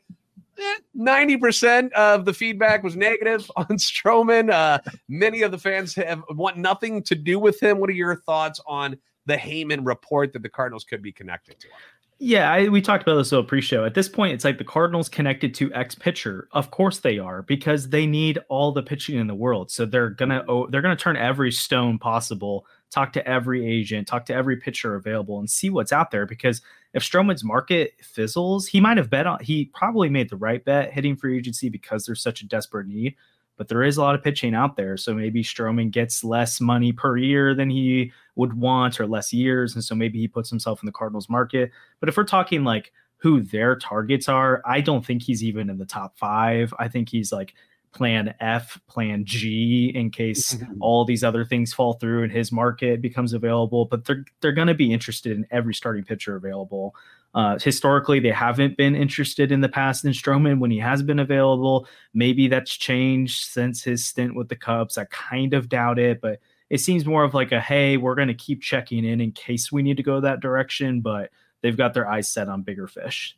90% 0.98 1.64
eh, 1.66 1.90
of 1.96 2.26
the 2.26 2.34
feedback 2.34 2.84
was 2.84 2.96
negative 2.96 3.50
on 3.56 3.66
Stroman. 3.78 4.52
Uh, 4.52 4.80
many 5.08 5.42
of 5.42 5.52
the 5.52 5.58
fans 5.58 5.96
have 5.96 6.24
want 6.30 6.58
nothing 6.58 7.04
to 7.04 7.16
do 7.16 7.40
with 7.40 7.62
him. 7.62 7.80
What 7.80 7.90
are 7.90 7.94
your 7.94 8.16
thoughts 8.16 8.60
on 8.68 8.98
the 9.26 9.38
Heyman 9.38 9.86
report 9.86 10.34
that 10.34 10.44
the 10.44 10.50
Cardinals 10.50 10.84
could 10.84 11.02
be 11.02 11.12
connected 11.12 11.60
to 11.60 11.68
him? 11.68 11.74
Yeah, 12.22 12.52
I, 12.52 12.68
we 12.68 12.82
talked 12.82 13.04
about 13.04 13.16
this 13.16 13.32
little 13.32 13.46
pre-show. 13.46 13.86
At 13.86 13.94
this 13.94 14.10
point, 14.10 14.34
it's 14.34 14.44
like 14.44 14.58
the 14.58 14.66
Cardinals 14.66 15.08
connected 15.08 15.56
to 15.56 15.74
X 15.74 15.96
pitcher. 15.96 16.50
Of 16.52 16.70
course 16.70 17.00
they 17.00 17.18
are 17.18 17.44
because 17.44 17.88
they 17.88 18.06
need 18.06 18.40
all 18.50 18.74
the 18.74 18.84
pitching 18.84 19.18
in 19.18 19.28
the 19.28 19.36
world. 19.36 19.72
So 19.72 19.86
they're 19.86 20.10
gonna 20.10 20.44
oh, 20.50 20.68
they're 20.68 20.82
gonna 20.82 20.98
turn 20.98 21.16
every 21.16 21.50
stone 21.50 21.98
possible, 21.98 22.66
talk 22.90 23.14
to 23.14 23.26
every 23.26 23.66
agent, 23.66 24.06
talk 24.06 24.26
to 24.26 24.34
every 24.34 24.58
pitcher 24.58 24.96
available, 24.96 25.40
and 25.40 25.50
see 25.50 25.70
what's 25.70 25.94
out 25.94 26.12
there. 26.12 26.26
Because 26.26 26.62
if 26.94 27.04
Stroman's 27.04 27.46
market 27.46 27.94
fizzles, 28.02 28.68
he 28.68 28.82
might 28.82 28.98
have 28.98 29.10
bet 29.10 29.26
on. 29.26 29.40
He 29.42 29.66
probably 29.74 30.10
made 30.10 30.30
the 30.30 30.36
right 30.36 30.64
bet 30.66 30.92
hitting 30.92 31.16
free 31.16 31.38
agency 31.38 31.70
because 31.70 32.06
there's 32.06 32.22
such 32.22 32.42
a 32.42 32.48
desperate 32.48 32.88
need 32.88 33.16
but 33.60 33.68
there 33.68 33.84
is 33.84 33.98
a 33.98 34.02
lot 34.02 34.16
of 34.16 34.24
pitching 34.24 34.56
out 34.56 34.78
there. 34.78 34.96
So 34.96 35.14
maybe 35.14 35.44
Stroman 35.44 35.92
gets 35.92 36.24
less 36.24 36.62
money 36.62 36.94
per 36.94 37.18
year 37.18 37.54
than 37.54 37.70
he 37.70 38.14
would 38.36 38.54
want 38.54 39.02
or 39.02 39.06
less 39.06 39.34
years. 39.34 39.76
And 39.76 39.84
so 39.84 39.94
maybe 39.94 40.18
he 40.18 40.30
puts 40.30 40.50
himself 40.50 40.82
in 40.82 40.86
the 40.86 40.94
Cardinals 40.94 41.28
market. 41.30 41.70
But 42.00 42.08
if 42.08 42.16
we're 42.16 42.24
talking 42.24 42.64
like 42.64 42.94
who 43.18 43.42
their 43.42 43.76
targets 43.76 44.30
are, 44.30 44.62
I 44.66 44.80
don't 44.80 45.06
think 45.06 45.24
he's 45.24 45.44
even 45.44 45.70
in 45.70 45.78
the 45.78 45.86
top 45.86 46.18
five. 46.18 46.74
I 46.80 46.88
think 46.88 47.10
he's 47.10 47.34
like 47.34 47.54
plan 47.92 48.34
F, 48.40 48.80
plan 48.88 49.26
G 49.26 49.92
in 49.94 50.10
case 50.10 50.56
mm-hmm. 50.56 50.76
all 50.80 51.04
these 51.04 51.26
other 51.26 51.44
things 51.44 51.74
fall 51.74 51.96
through 51.96 52.24
and 52.24 52.32
his 52.32 52.54
market 52.54 53.02
becomes 53.02 53.34
available. 53.34 53.84
But 53.84 54.06
they're 54.06 54.24
they're 54.40 54.54
gonna 54.54 54.74
be 54.74 54.94
interested 54.94 55.34
in 55.36 55.46
every 55.52 55.74
starting 55.74 56.06
pitcher 56.06 56.38
available. 56.38 56.96
Uh, 57.36 57.60
historically, 57.60 58.20
they 58.20 58.32
haven't 58.32 58.76
been 58.76 58.96
interested 58.96 59.52
in 59.52 59.62
the 59.62 59.70
past 59.70 60.04
in 60.04 60.12
Stroman 60.12 60.60
when 60.60 60.72
he 60.72 60.80
has 60.80 61.04
been 61.04 61.20
available. 61.20 61.88
Maybe 62.14 62.48
that's 62.48 62.76
changed 62.76 63.46
since 63.46 63.84
his 63.84 64.06
stint 64.06 64.36
with 64.36 64.50
the 64.50 64.56
Cubs. 64.56 64.98
I 64.98 65.06
kind 65.06 65.54
of 65.54 65.70
doubt 65.70 66.00
it, 66.00 66.22
but 66.22 66.40
it 66.70 66.80
seems 66.80 67.06
more 67.06 67.24
of 67.24 67.34
like 67.34 67.52
a 67.52 67.62
hey, 67.62 67.98
we're 67.98 68.16
going 68.16 68.30
to 68.30 68.34
keep 68.34 68.62
checking 68.62 69.06
in 69.06 69.22
in 69.22 69.32
case 69.32 69.72
we 69.72 69.84
need 69.84 69.98
to 69.98 70.04
go 70.04 70.22
that 70.22 70.40
direction. 70.40 71.02
But 71.02 71.30
they've 71.62 71.78
got 71.78 71.94
their 71.94 72.10
eyes 72.10 72.30
set 72.30 72.50
on 72.50 72.64
bigger 72.64 72.88
fish. 72.88 73.38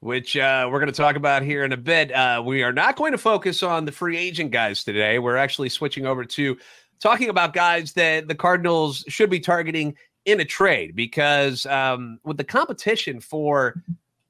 Which 0.00 0.34
uh, 0.34 0.66
we're 0.70 0.78
going 0.78 0.92
to 0.92 0.96
talk 0.96 1.16
about 1.16 1.42
here 1.42 1.62
in 1.62 1.72
a 1.72 1.76
bit. 1.76 2.10
Uh, 2.10 2.42
we 2.44 2.62
are 2.62 2.72
not 2.72 2.96
going 2.96 3.12
to 3.12 3.18
focus 3.18 3.62
on 3.62 3.84
the 3.84 3.92
free 3.92 4.16
agent 4.16 4.50
guys 4.50 4.82
today. 4.82 5.18
We're 5.18 5.36
actually 5.36 5.68
switching 5.68 6.06
over 6.06 6.24
to 6.24 6.56
talking 7.00 7.28
about 7.28 7.52
guys 7.52 7.92
that 7.94 8.26
the 8.26 8.34
Cardinals 8.34 9.04
should 9.08 9.28
be 9.28 9.40
targeting 9.40 9.96
in 10.24 10.40
a 10.40 10.44
trade 10.44 10.94
because 10.94 11.66
um, 11.66 12.18
with 12.24 12.36
the 12.36 12.44
competition 12.44 13.20
for 13.20 13.82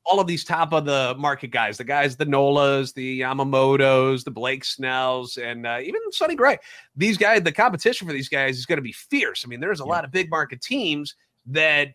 all 0.04 0.20
of 0.20 0.26
these 0.26 0.44
top 0.44 0.72
of 0.72 0.84
the 0.84 1.14
market 1.18 1.48
guys, 1.48 1.78
the 1.78 1.84
guys, 1.84 2.16
the 2.16 2.26
Nolas, 2.26 2.94
the 2.94 3.20
Yamamotos, 3.20 4.24
the 4.24 4.30
Blake 4.30 4.64
Snells, 4.64 5.36
and 5.36 5.66
uh, 5.66 5.78
even 5.82 6.00
Sonny 6.10 6.34
Gray, 6.34 6.58
these 6.96 7.16
guys, 7.16 7.42
the 7.42 7.52
competition 7.52 8.06
for 8.06 8.12
these 8.12 8.28
guys 8.28 8.58
is 8.58 8.66
going 8.66 8.78
to 8.78 8.82
be 8.82 8.92
fierce. 8.92 9.44
I 9.44 9.48
mean, 9.48 9.60
there's 9.60 9.80
a 9.80 9.84
yeah. 9.84 9.90
lot 9.90 10.04
of 10.04 10.10
big 10.10 10.30
market 10.30 10.60
teams 10.60 11.14
that 11.46 11.94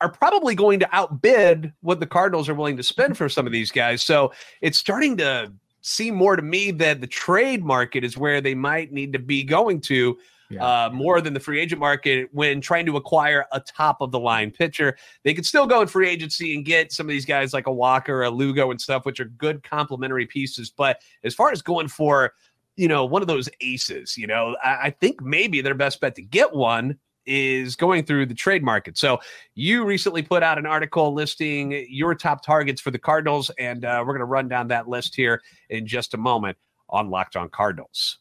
are 0.00 0.10
probably 0.10 0.54
going 0.54 0.80
to 0.80 0.88
outbid 0.92 1.72
what 1.80 2.00
the 2.00 2.06
Cardinals 2.06 2.48
are 2.48 2.54
willing 2.54 2.76
to 2.76 2.82
spend 2.82 3.16
for 3.16 3.28
some 3.28 3.46
of 3.46 3.52
these 3.52 3.70
guys. 3.70 4.02
So 4.02 4.32
it's 4.60 4.78
starting 4.78 5.16
to 5.18 5.52
seem 5.82 6.14
more 6.14 6.36
to 6.36 6.42
me 6.42 6.70
that 6.72 7.00
the 7.00 7.06
trade 7.06 7.64
market 7.64 8.04
is 8.04 8.16
where 8.16 8.40
they 8.40 8.54
might 8.54 8.92
need 8.92 9.12
to 9.12 9.18
be 9.18 9.42
going 9.44 9.80
to 9.82 10.18
yeah. 10.50 10.86
uh, 10.86 10.90
more 10.92 11.20
than 11.20 11.32
the 11.32 11.40
free 11.40 11.60
agent 11.60 11.80
market 11.80 12.28
when 12.32 12.60
trying 12.60 12.84
to 12.86 12.96
acquire 12.96 13.46
a 13.52 13.60
top 13.60 14.00
of 14.00 14.10
the 14.10 14.18
line 14.18 14.50
pitcher. 14.50 14.96
They 15.24 15.32
could 15.32 15.46
still 15.46 15.66
go 15.66 15.80
in 15.80 15.88
free 15.88 16.08
agency 16.08 16.54
and 16.54 16.64
get 16.64 16.92
some 16.92 17.06
of 17.06 17.10
these 17.10 17.24
guys 17.24 17.52
like 17.52 17.66
a 17.66 17.72
Walker, 17.72 18.22
a 18.22 18.30
Lugo, 18.30 18.70
and 18.70 18.80
stuff, 18.80 19.06
which 19.06 19.20
are 19.20 19.26
good 19.26 19.62
complementary 19.62 20.26
pieces. 20.26 20.70
But 20.70 21.00
as 21.24 21.34
far 21.34 21.52
as 21.52 21.62
going 21.62 21.88
for, 21.88 22.34
you 22.76 22.88
know, 22.88 23.04
one 23.04 23.22
of 23.22 23.28
those 23.28 23.48
aces, 23.60 24.18
you 24.18 24.26
know, 24.26 24.56
I, 24.62 24.86
I 24.86 24.90
think 24.90 25.22
maybe 25.22 25.60
their 25.60 25.74
best 25.74 26.00
bet 26.00 26.14
to 26.16 26.22
get 26.22 26.52
one 26.52 26.98
is 27.26 27.76
going 27.76 28.04
through 28.04 28.26
the 28.26 28.34
trade 28.34 28.64
market. 28.64 28.98
So 28.98 29.20
you 29.54 29.84
recently 29.84 30.22
put 30.22 30.42
out 30.42 30.58
an 30.58 30.66
article 30.66 31.14
listing 31.14 31.86
your 31.88 32.14
top 32.14 32.44
targets 32.44 32.80
for 32.80 32.90
the 32.90 32.98
Cardinals, 32.98 33.50
and 33.58 33.84
uh, 33.84 34.02
we're 34.04 34.14
going 34.14 34.20
to 34.20 34.24
run 34.24 34.48
down 34.48 34.68
that 34.68 34.88
list 34.88 35.14
here 35.14 35.40
in 35.68 35.86
just 35.86 36.14
a 36.14 36.16
moment 36.16 36.56
on 36.88 37.08
Locked 37.08 37.36
On 37.36 37.48
Cardinals. 37.48 38.18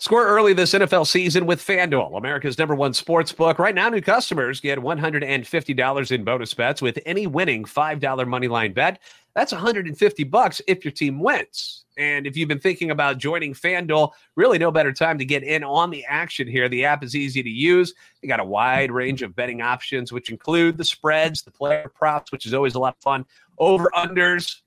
Score 0.00 0.24
early 0.24 0.54
this 0.54 0.72
NFL 0.72 1.06
season 1.06 1.44
with 1.44 1.62
FanDuel, 1.62 2.16
America's 2.16 2.56
number 2.56 2.74
one 2.74 2.94
sports 2.94 3.32
book. 3.32 3.58
Right 3.58 3.74
now, 3.74 3.90
new 3.90 4.00
customers 4.00 4.58
get 4.58 4.78
$150 4.78 6.10
in 6.10 6.24
bonus 6.24 6.54
bets 6.54 6.80
with 6.80 6.98
any 7.04 7.26
winning 7.26 7.64
$5 7.64 8.00
moneyline 8.00 8.72
bet. 8.72 8.98
That's 9.34 9.52
150 9.52 10.24
bucks 10.24 10.62
if 10.66 10.86
your 10.86 10.92
team 10.92 11.20
wins. 11.20 11.84
And 11.98 12.26
if 12.26 12.34
you've 12.34 12.48
been 12.48 12.60
thinking 12.60 12.90
about 12.90 13.18
joining 13.18 13.52
FanDuel, 13.52 14.12
really 14.36 14.56
no 14.56 14.70
better 14.70 14.90
time 14.90 15.18
to 15.18 15.24
get 15.26 15.42
in 15.42 15.62
on 15.62 15.90
the 15.90 16.02
action 16.06 16.48
here. 16.48 16.66
The 16.70 16.86
app 16.86 17.04
is 17.04 17.14
easy 17.14 17.42
to 17.42 17.50
use. 17.50 17.92
They 18.22 18.28
got 18.28 18.40
a 18.40 18.44
wide 18.44 18.90
range 18.90 19.20
of 19.20 19.36
betting 19.36 19.60
options, 19.60 20.12
which 20.12 20.30
include 20.30 20.78
the 20.78 20.84
spreads, 20.84 21.42
the 21.42 21.50
player 21.50 21.92
props, 21.94 22.32
which 22.32 22.46
is 22.46 22.54
always 22.54 22.74
a 22.74 22.78
lot 22.78 22.96
of 22.96 23.02
fun, 23.02 23.26
over 23.58 23.90
unders, 23.94 24.62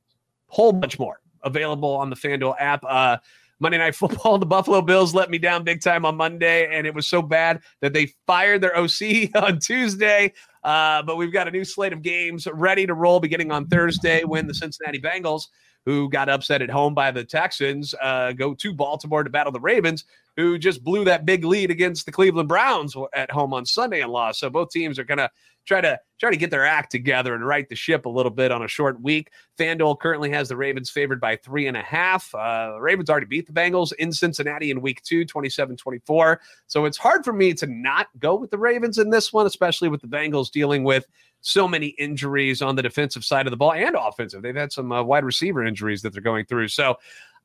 whole 0.50 0.74
bunch 0.74 1.00
more 1.00 1.22
available 1.42 1.96
on 1.96 2.12
the 2.12 2.16
FanDuel 2.16 2.54
app. 2.60 2.84
Uh, 2.88 3.18
Monday 3.64 3.78
Night 3.78 3.96
Football, 3.96 4.40
the 4.40 4.46
Buffalo 4.46 4.82
Bills 4.82 5.16
let 5.16 5.30
me 5.30 5.38
down 5.38 5.64
big 5.64 5.82
time 5.82 6.06
on 6.06 6.18
Monday, 6.18 6.68
and 6.70 6.86
it 6.86 6.94
was 6.94 7.08
so 7.08 7.22
bad 7.22 7.62
that 7.80 7.94
they 7.94 8.14
fired 8.28 8.60
their 8.60 8.78
OC 8.78 9.34
on 9.36 9.58
Tuesday. 9.58 10.34
Uh, 10.66 11.02
but 11.02 11.16
we've 11.16 11.32
got 11.32 11.48
a 11.48 11.52
new 11.52 11.64
slate 11.64 11.94
of 11.94 12.02
games 12.02 12.46
ready 12.52 12.86
to 12.86 12.94
roll 12.94 13.22
beginning 13.22 13.54
on 13.54 13.66
Thursday 13.68 14.26
when 14.26 14.48
the 14.48 14.54
Cincinnati 14.54 15.00
Bengals, 15.00 15.44
who 15.86 16.10
got 16.10 16.28
upset 16.28 16.62
at 16.62 16.70
home 16.70 16.94
by 16.94 17.10
the 17.10 17.24
Texans, 17.24 17.96
uh, 18.02 18.34
go 18.34 18.54
to 18.54 18.74
Baltimore 18.74 19.24
to 19.24 19.30
battle 19.30 19.54
the 19.54 19.62
Ravens. 19.62 20.04
who 20.36 20.58
just 20.58 20.84
blew 20.84 21.06
that 21.06 21.26
big 21.26 21.46
lead 21.46 21.72
against 21.72 22.06
the 22.06 22.12
Cleveland 22.12 22.50
Browns 22.50 22.98
at 23.14 23.32
home 23.32 23.54
on 23.54 23.66
Sunday 23.66 24.02
and 24.02 24.12
lost. 24.12 24.42
So 24.42 24.50
both 24.50 24.72
teams 24.72 25.00
are 25.00 25.04
going 25.06 25.20
to 25.20 25.30
try 25.66 25.82
to 25.82 26.00
try 26.20 26.32
to 26.32 26.38
get 26.38 26.52
their 26.52 26.66
act 26.66 26.92
together 26.92 27.36
and 27.36 27.46
right 27.46 27.68
the 27.68 27.76
ship 27.76 28.06
a 28.06 28.10
little 28.10 28.32
bit 28.32 28.52
on 28.52 28.64
a 28.64 28.68
short 28.68 29.02
week. 29.02 29.32
FanDuel 29.60 30.00
currently 30.00 30.30
has 30.30 30.48
the 30.48 30.56
Ravens 30.56 30.90
favored 30.90 31.20
by 31.20 31.36
three 31.36 31.68
and 31.68 31.76
a 31.76 31.82
half. 31.82 32.34
Uh, 32.34 32.74
the 32.74 32.82
Ravens 32.82 33.10
already 33.10 33.26
beat 33.26 33.46
the 33.46 33.54
Bengals 33.54 33.92
in 33.94 34.12
Cincinnati 34.12 34.72
in 34.72 34.82
week 34.82 35.02
two, 35.04 35.26
27 35.26 35.76
24. 35.76 36.42
So 36.68 36.86
it's 36.86 36.98
hard 36.98 37.26
for 37.26 37.34
me 37.34 37.54
to 37.56 37.68
not 37.68 38.08
go 38.20 38.36
with 38.36 38.52
the 38.52 38.58
Ravens 38.58 38.98
in 38.98 39.10
this 39.10 39.34
one, 39.34 39.46
especially 39.46 39.90
with 39.90 40.02
the 40.02 40.08
Bengals 40.08 40.52
dealing 40.52 40.84
with 40.84 41.08
so 41.42 41.68
many 41.68 41.88
injuries 41.88 42.62
on 42.62 42.76
the 42.76 42.82
defensive 42.82 43.26
side 43.26 43.46
of 43.46 43.52
the 43.52 43.58
ball 43.58 43.74
and 43.74 43.96
offensive. 43.96 44.42
They've 44.42 44.56
had 44.56 44.72
some 44.72 44.92
uh, 44.92 45.04
wide 45.04 45.26
receiver 45.26 45.66
injuries 45.66 46.02
that 46.02 46.14
they're 46.14 46.22
going 46.22 46.46
through. 46.46 46.70
So 46.70 46.98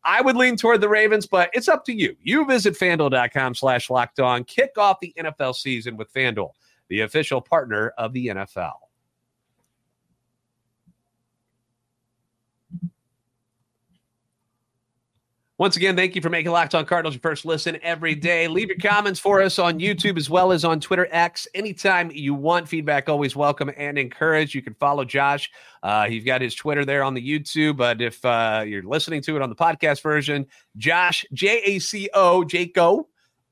I 0.04 0.20
would 0.20 0.36
lean 0.36 0.56
toward 0.56 0.80
the 0.80 0.88
Ravens, 0.88 1.26
but 1.26 1.50
it's 1.52 1.68
up 1.68 1.84
to 1.86 1.92
you. 1.92 2.16
You 2.22 2.46
visit 2.46 2.74
fanduel.com 2.74 3.54
slash 3.54 3.90
locked 3.90 4.20
on. 4.20 4.44
Kick 4.44 4.78
off 4.78 5.00
the 5.00 5.12
NFL 5.18 5.56
season 5.56 5.96
with 5.96 6.12
FanDuel, 6.12 6.50
the 6.88 7.00
official 7.02 7.40
partner 7.40 7.92
of 7.98 8.12
the 8.12 8.28
NFL. 8.28 8.72
Once 15.58 15.76
again, 15.76 15.96
thank 15.96 16.14
you 16.14 16.22
for 16.22 16.30
making 16.30 16.52
Locked 16.52 16.76
On 16.76 16.86
Cardinals 16.86 17.16
your 17.16 17.20
first 17.20 17.44
listen 17.44 17.76
every 17.82 18.14
day. 18.14 18.46
Leave 18.46 18.68
your 18.68 18.78
comments 18.78 19.18
for 19.18 19.42
us 19.42 19.58
on 19.58 19.80
YouTube 19.80 20.16
as 20.16 20.30
well 20.30 20.52
as 20.52 20.64
on 20.64 20.78
Twitter 20.78 21.08
X 21.10 21.48
anytime 21.52 22.12
you 22.12 22.32
want. 22.32 22.68
Feedback 22.68 23.08
always 23.08 23.34
welcome 23.34 23.68
and 23.76 23.98
encouraged. 23.98 24.54
You 24.54 24.62
can 24.62 24.74
follow 24.74 25.04
Josh. 25.04 25.50
Uh, 25.82 26.06
he's 26.06 26.22
got 26.22 26.40
his 26.40 26.54
Twitter 26.54 26.84
there 26.84 27.02
on 27.02 27.12
the 27.12 27.20
YouTube, 27.20 27.76
but 27.76 28.00
if 28.00 28.24
uh, 28.24 28.62
you're 28.64 28.84
listening 28.84 29.20
to 29.22 29.34
it 29.34 29.42
on 29.42 29.48
the 29.48 29.56
podcast 29.56 30.00
version, 30.00 30.46
Josh 30.76 31.26
J 31.32 31.60
A 31.64 31.80
C 31.80 32.08
O 32.14 32.44
Jaco 32.44 33.06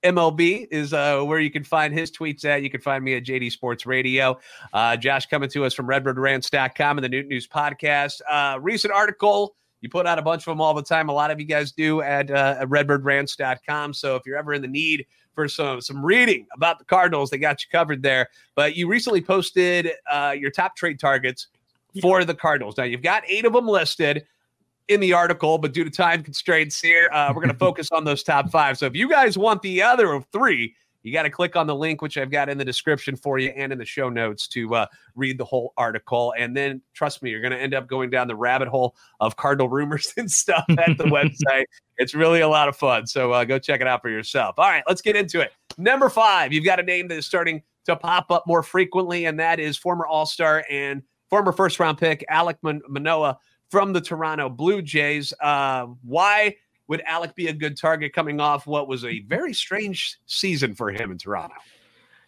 MLB 0.07 0.69
is 0.71 0.93
uh, 0.93 1.23
where 1.23 1.41
you 1.41 1.51
can 1.51 1.65
find 1.65 1.93
his 1.93 2.11
tweets 2.11 2.45
at. 2.45 2.63
You 2.63 2.71
can 2.71 2.81
find 2.81 3.03
me 3.05 3.15
at 3.15 3.25
JD 3.25 3.51
Sports 3.53 3.87
Radio. 3.87 4.39
Uh, 4.73 4.97
Josh 4.97 5.27
coming 5.27 5.49
to 5.51 5.65
us 5.65 5.75
from 5.75 5.87
RedbirdRants.com 5.87 6.99
and 6.99 7.05
the 7.05 7.09
Newton 7.09 7.29
News 7.29 7.49
Podcast. 7.49 8.21
Uh, 8.31 8.59
recent 8.61 8.93
article 8.93 9.57
you 9.81 9.91
put 9.91 10.07
out 10.07 10.19
a 10.19 10.23
bunch 10.23 10.43
of 10.43 10.47
them 10.47 10.61
all 10.61 10.75
the 10.75 10.83
time. 10.83 11.09
A 11.09 11.13
lot 11.13 11.31
of 11.31 11.39
you 11.39 11.47
guys 11.47 11.71
do 11.71 12.01
at, 12.01 12.31
uh, 12.31 12.57
at 12.61 12.69
redbirdrants.com. 12.69 13.95
So 13.95 14.17
if 14.17 14.23
you're 14.27 14.37
ever 14.37 14.55
in 14.55 14.63
the 14.63 14.69
need 14.69 15.07
for 15.35 15.49
some 15.49 15.81
some 15.81 16.05
reading 16.05 16.47
about 16.55 16.79
the 16.79 16.85
Cardinals, 16.85 17.31
they 17.31 17.39
got 17.39 17.63
you 17.63 17.69
covered 17.71 18.03
there. 18.03 18.29
But 18.55 18.75
you 18.75 18.89
recently 18.89 19.21
posted 19.21 19.91
uh, 20.11 20.35
your 20.37 20.51
top 20.51 20.77
trade 20.77 20.99
targets 20.99 21.49
for 22.01 22.25
the 22.25 22.35
Cardinals. 22.35 22.77
Now 22.77 22.85
you've 22.85 23.03
got 23.03 23.23
eight 23.29 23.45
of 23.45 23.53
them 23.53 23.69
listed 23.69 24.27
in 24.89 25.01
the 25.01 25.13
article, 25.13 25.59
but 25.59 25.73
due 25.73 25.85
to 25.85 25.91
time 25.91 26.23
constraints 26.23 26.81
here, 26.81 27.09
uh, 27.13 27.33
we're 27.35 27.43
going 27.43 27.49
to 27.53 27.59
focus 27.59 27.91
on 27.93 28.05
those 28.05 28.23
top 28.23 28.51
five. 28.51 28.79
So 28.79 28.87
if 28.87 28.95
you 28.95 29.09
guys 29.09 29.37
want 29.37 29.63
the 29.63 29.83
other 29.83 30.13
of 30.13 30.27
three, 30.33 30.75
you 31.07 31.13
got 31.13 31.23
to 31.23 31.31
click 31.31 31.55
on 31.55 31.69
the 31.69 31.75
link, 31.75 32.03
which 32.03 32.19
I've 32.19 32.33
got 32.33 32.49
in 32.49 32.59
the 32.59 32.65
description 32.65 33.15
for 33.15 33.39
you 33.39 33.51
and 33.51 33.73
in 33.73 33.79
the 33.79 33.85
show 33.85 34.09
notes 34.09 34.49
to 34.49 34.75
uh, 34.75 34.87
read 35.15 35.39
the 35.39 35.45
whole 35.45 35.73
article. 35.77 36.35
And 36.37 36.57
then, 36.57 36.83
trust 36.95 37.23
me, 37.23 37.31
you're 37.31 37.41
going 37.41 37.53
to 37.53 37.61
end 37.61 37.75
up 37.75 37.87
going 37.87 38.11
down 38.11 38.27
the 38.27 38.35
rabbit 38.35 38.67
hole 38.67 38.97
of 39.21 39.37
Cardinal 39.37 39.69
rumors 39.69 40.13
and 40.17 40.29
stuff 40.29 40.65
at 40.69 40.99
the 40.99 41.05
website. 41.05 41.67
It's 41.97 42.13
really 42.13 42.41
a 42.41 42.49
lot 42.49 42.69
of 42.69 42.77
fun. 42.77 43.07
So 43.07 43.31
uh, 43.31 43.45
go 43.45 43.57
check 43.61 43.81
it 43.81 43.87
out 43.87 44.03
for 44.03 44.11
yourself. 44.11 44.57
All 44.59 44.69
right, 44.69 44.83
let's 44.89 45.01
get 45.01 45.15
into 45.15 45.41
it. 45.41 45.53
Number 45.79 46.09
five, 46.09 46.53
you've 46.53 46.65
got 46.65 46.81
a 46.81 46.83
name 46.83 47.07
that 47.09 47.19
is 47.19 47.27
starting 47.27 47.63
to 47.85 47.95
pop 47.95 48.33
up 48.33 48.43
more 48.49 48.65
frequently, 48.65 49.27
and 49.27 49.39
that 49.39 49.61
is 49.61 49.77
former 49.77 50.07
All 50.07 50.27
Star 50.27 50.65
and 50.69 51.03
former 51.31 51.53
first 51.53 51.79
round 51.79 51.99
pick 51.99 52.25
Alek 52.29 52.57
Manoah 52.63 53.39
from 53.71 53.93
the 53.93 54.01
Toronto 54.01 54.49
Blue 54.49 54.83
Jays. 54.83 55.33
Uh, 55.41 55.87
why? 56.03 56.55
would 56.89 57.03
Alek 57.09 57.35
be 57.35 57.49
a 57.49 57.53
good 57.53 57.77
target 57.77 58.13
coming 58.13 58.41
off 58.41 58.67
what 58.67 58.89
was 58.89 59.05
a 59.05 59.21
very 59.23 59.53
strange 59.53 60.19
season 60.27 60.75
for 60.75 60.91
him 60.91 61.11
in 61.11 61.19
Toronto? 61.19 61.55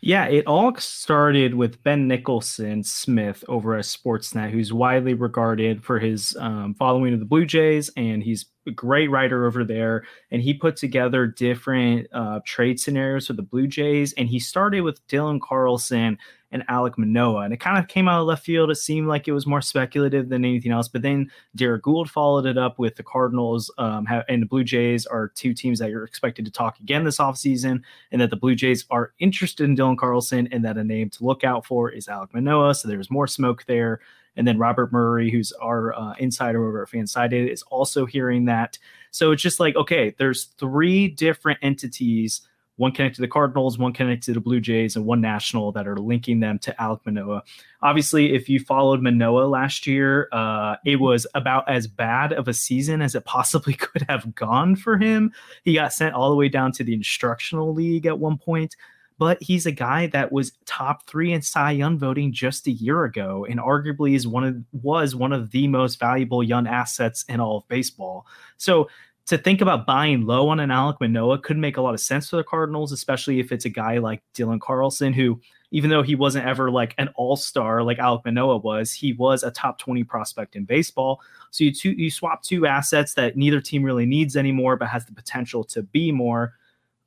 Yeah, 0.00 0.26
it 0.26 0.46
all 0.46 0.76
started 0.76 1.54
with 1.54 1.82
Ben 1.82 2.06
Nicholson 2.06 2.84
Smith 2.84 3.42
over 3.48 3.74
at 3.74 3.84
Sportsnet, 3.84 4.50
who's 4.50 4.72
widely 4.72 5.14
regarded 5.14 5.82
for 5.82 5.98
his 5.98 6.36
um, 6.38 6.74
following 6.74 7.14
of 7.14 7.18
the 7.18 7.26
Blue 7.26 7.44
Jays, 7.44 7.90
and 7.96 8.22
he's 8.22 8.46
great 8.70 9.10
writer 9.10 9.46
over 9.46 9.64
there. 9.64 10.04
And 10.30 10.42
he 10.42 10.54
put 10.54 10.76
together 10.76 11.26
different 11.26 12.08
uh, 12.12 12.40
trade 12.44 12.80
scenarios 12.80 13.26
for 13.26 13.32
the 13.32 13.42
Blue 13.42 13.66
Jays, 13.66 14.12
and 14.14 14.28
he 14.28 14.38
started 14.38 14.82
with 14.82 15.06
Dylan 15.08 15.40
Carlson 15.40 16.18
and 16.50 16.66
Alek 16.68 16.96
Manoah, 16.96 17.42
And 17.42 17.52
it 17.52 17.60
kind 17.60 17.78
of 17.78 17.88
came 17.88 18.08
out 18.08 18.20
of 18.20 18.26
left 18.26 18.44
field. 18.44 18.70
It 18.70 18.76
seemed 18.76 19.06
like 19.06 19.28
it 19.28 19.32
was 19.32 19.46
more 19.46 19.60
speculative 19.60 20.28
than 20.28 20.44
anything 20.44 20.72
else. 20.72 20.88
But 20.88 21.02
then 21.02 21.30
Derrick 21.54 21.82
Goold 21.82 22.08
followed 22.08 22.46
it 22.46 22.56
up 22.56 22.78
with 22.78 22.96
the 22.96 23.02
Cardinals 23.02 23.70
um, 23.76 24.06
and 24.28 24.42
the 24.42 24.46
Blue 24.46 24.64
Jays 24.64 25.04
are 25.06 25.28
two 25.28 25.52
teams 25.52 25.78
that 25.78 25.90
you're 25.90 26.04
expected 26.04 26.44
to 26.46 26.50
talk 26.50 26.80
again 26.80 27.04
this 27.04 27.18
offseason, 27.18 27.82
and 28.12 28.20
that 28.20 28.30
the 28.30 28.36
Blue 28.36 28.54
Jays 28.54 28.86
are 28.90 29.12
interested 29.18 29.64
in 29.64 29.76
Dylan 29.76 29.98
Carlson, 29.98 30.48
and 30.50 30.64
that 30.64 30.78
a 30.78 30.84
name 30.84 31.10
to 31.10 31.24
look 31.24 31.44
out 31.44 31.66
for 31.66 31.90
is 31.90 32.06
Alek 32.06 32.32
Manoah. 32.32 32.74
So 32.74 32.88
there's 32.88 33.10
more 33.10 33.26
smoke 33.26 33.64
there. 33.66 34.00
And 34.38 34.48
then 34.48 34.56
Robert 34.56 34.92
Murray, 34.92 35.30
who's 35.30 35.52
our 35.60 35.94
uh, 35.94 36.14
insider 36.18 36.66
over 36.66 36.82
at 36.82 36.88
Fansided, 36.88 37.50
is 37.50 37.62
also 37.64 38.06
hearing 38.06 38.46
that. 38.46 38.78
So 39.10 39.32
it's 39.32 39.42
just 39.42 39.60
like, 39.60 39.76
okay, 39.76 40.14
there's 40.18 40.44
three 40.44 41.08
different 41.08 41.58
entities 41.60 42.42
one 42.78 42.92
connected 42.92 43.16
to 43.16 43.22
the 43.22 43.28
Cardinals, 43.28 43.76
one 43.76 43.92
connected 43.92 44.26
to 44.26 44.34
the 44.34 44.40
Blue 44.40 44.60
Jays, 44.60 44.94
and 44.94 45.04
one 45.04 45.20
national 45.20 45.72
that 45.72 45.88
are 45.88 45.96
linking 45.96 46.38
them 46.38 46.60
to 46.60 46.74
Alek 46.78 47.00
Manoah. 47.04 47.42
Obviously, 47.82 48.34
if 48.34 48.48
you 48.48 48.60
followed 48.60 49.02
Manoah 49.02 49.46
last 49.46 49.86
year, 49.86 50.28
uh, 50.30 50.76
it 50.86 50.96
was 50.96 51.26
about 51.34 51.68
as 51.68 51.88
bad 51.88 52.32
of 52.32 52.46
a 52.46 52.54
season 52.54 53.02
as 53.02 53.16
it 53.16 53.24
possibly 53.24 53.74
could 53.74 54.02
have 54.08 54.32
gone 54.34 54.76
for 54.76 54.96
him. 54.96 55.32
He 55.64 55.74
got 55.74 55.92
sent 55.92 56.14
all 56.14 56.30
the 56.30 56.36
way 56.36 56.48
down 56.48 56.70
to 56.72 56.84
the 56.84 56.94
instructional 56.94 57.74
league 57.74 58.06
at 58.06 58.20
one 58.20 58.38
point. 58.38 58.76
But 59.18 59.42
he's 59.42 59.66
a 59.66 59.72
guy 59.72 60.06
that 60.08 60.30
was 60.30 60.52
top 60.64 61.06
three 61.08 61.32
in 61.32 61.42
Cy 61.42 61.72
Young 61.72 61.98
voting 61.98 62.32
just 62.32 62.66
a 62.68 62.70
year 62.70 63.04
ago, 63.04 63.44
and 63.48 63.58
arguably 63.58 64.14
is 64.14 64.26
one 64.26 64.44
of 64.44 64.56
was 64.82 65.14
one 65.14 65.32
of 65.32 65.50
the 65.50 65.66
most 65.66 65.98
valuable 65.98 66.42
young 66.42 66.66
assets 66.66 67.24
in 67.28 67.40
all 67.40 67.58
of 67.58 67.68
baseball. 67.68 68.26
So 68.56 68.88
to 69.28 69.36
think 69.36 69.60
about 69.60 69.84
buying 69.84 70.24
low 70.24 70.48
on 70.48 70.58
an 70.58 70.70
Alek 70.70 71.00
Manoah 71.00 71.38
could 71.38 71.58
make 71.58 71.76
a 71.76 71.82
lot 71.82 71.92
of 71.92 72.00
sense 72.00 72.30
for 72.30 72.36
the 72.36 72.44
Cardinals, 72.44 72.92
especially 72.92 73.38
if 73.40 73.52
it's 73.52 73.66
a 73.66 73.70
guy 73.70 73.98
like 73.98 74.22
Dylan 74.34 74.58
Carlson, 74.58 75.12
who, 75.12 75.38
even 75.70 75.90
though 75.90 76.02
he 76.02 76.14
wasn't 76.14 76.46
ever 76.46 76.70
like 76.70 76.94
an 76.96 77.10
all 77.14 77.36
star 77.36 77.82
like 77.82 77.98
Alek 77.98 78.24
Manoah 78.24 78.56
was, 78.56 78.90
he 78.90 79.12
was 79.12 79.42
a 79.42 79.50
top 79.50 79.78
20 79.78 80.02
prospect 80.04 80.56
in 80.56 80.64
baseball. 80.64 81.20
So 81.50 81.64
you, 81.64 81.74
two, 81.74 81.90
you 81.90 82.10
swap 82.10 82.42
two 82.42 82.66
assets 82.66 83.12
that 83.14 83.36
neither 83.36 83.60
team 83.60 83.82
really 83.82 84.06
needs 84.06 84.34
anymore, 84.34 84.76
but 84.76 84.88
has 84.88 85.04
the 85.04 85.12
potential 85.12 85.62
to 85.64 85.82
be 85.82 86.10
more. 86.10 86.54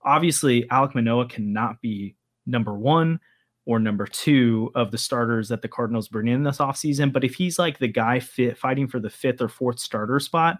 Obviously, 0.03 0.63
Alek 0.63 0.95
Manoah 0.95 1.27
cannot 1.27 1.81
be 1.81 2.15
number 2.45 2.73
one 2.73 3.19
or 3.65 3.79
number 3.79 4.07
two 4.07 4.71
of 4.75 4.91
the 4.91 4.97
starters 4.97 5.49
that 5.49 5.61
the 5.61 5.67
Cardinals 5.67 6.07
bring 6.07 6.27
in 6.27 6.43
this 6.43 6.57
offseason. 6.57 7.13
But 7.13 7.23
if 7.23 7.35
he's 7.35 7.59
like 7.59 7.79
the 7.79 7.87
guy 7.87 8.19
fit 8.19 8.57
fighting 8.57 8.87
for 8.87 8.99
the 8.99 9.09
fifth 9.09 9.41
or 9.41 9.47
fourth 9.47 9.79
starter 9.79 10.19
spot, 10.19 10.57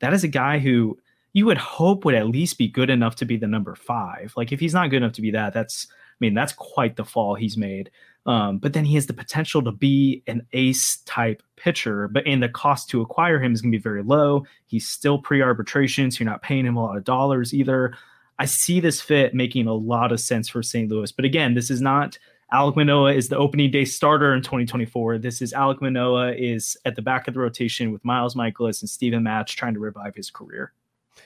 that 0.00 0.14
is 0.14 0.24
a 0.24 0.28
guy 0.28 0.58
who 0.58 0.98
you 1.32 1.46
would 1.46 1.58
hope 1.58 2.04
would 2.04 2.14
at 2.14 2.28
least 2.28 2.58
be 2.58 2.68
good 2.68 2.90
enough 2.90 3.16
to 3.16 3.24
be 3.24 3.36
the 3.36 3.46
number 3.46 3.74
five. 3.74 4.32
Like 4.36 4.52
if 4.52 4.60
he's 4.60 4.74
not 4.74 4.90
good 4.90 4.98
enough 4.98 5.12
to 5.14 5.22
be 5.22 5.32
that, 5.32 5.52
that's 5.52 5.88
I 5.90 6.16
mean 6.20 6.34
that's 6.34 6.52
quite 6.52 6.96
the 6.96 7.04
fall 7.04 7.34
he's 7.34 7.56
made. 7.56 7.90
Um, 8.26 8.58
but 8.58 8.72
then 8.72 8.84
he 8.84 8.94
has 8.94 9.06
the 9.06 9.12
potential 9.12 9.60
to 9.62 9.72
be 9.72 10.22
an 10.26 10.46
ace 10.52 10.98
type 11.04 11.42
pitcher, 11.56 12.08
but 12.08 12.26
and 12.26 12.42
the 12.42 12.48
cost 12.48 12.88
to 12.90 13.02
acquire 13.02 13.42
him 13.42 13.52
is 13.52 13.60
going 13.60 13.72
to 13.72 13.78
be 13.78 13.82
very 13.82 14.02
low. 14.02 14.46
He's 14.66 14.88
still 14.88 15.18
pre 15.18 15.42
arbitration, 15.42 16.10
so 16.10 16.20
you're 16.20 16.30
not 16.30 16.40
paying 16.40 16.64
him 16.64 16.76
a 16.76 16.82
lot 16.82 16.96
of 16.96 17.04
dollars 17.04 17.52
either. 17.52 17.94
I 18.38 18.46
see 18.46 18.80
this 18.80 19.00
fit 19.00 19.34
making 19.34 19.66
a 19.66 19.74
lot 19.74 20.12
of 20.12 20.20
sense 20.20 20.48
for 20.48 20.62
St. 20.62 20.90
Louis, 20.90 21.12
but 21.12 21.24
again, 21.24 21.54
this 21.54 21.70
is 21.70 21.80
not 21.80 22.18
Alek 22.52 22.76
Manoah 22.76 23.12
is 23.12 23.28
the 23.28 23.36
opening 23.36 23.70
day 23.70 23.84
starter 23.84 24.34
in 24.34 24.42
2024. 24.42 25.18
This 25.18 25.42
is 25.42 25.52
Alek 25.52 25.80
Manoah 25.80 26.34
is 26.34 26.76
at 26.84 26.94
the 26.94 27.02
back 27.02 27.26
of 27.26 27.34
the 27.34 27.40
rotation 27.40 27.90
with 27.90 28.04
Miles 28.04 28.34
Mikolas 28.34 28.80
and 28.80 28.88
Steven 28.88 29.22
Matz 29.22 29.52
trying 29.52 29.74
to 29.74 29.80
revive 29.80 30.14
his 30.14 30.30
career. 30.30 30.72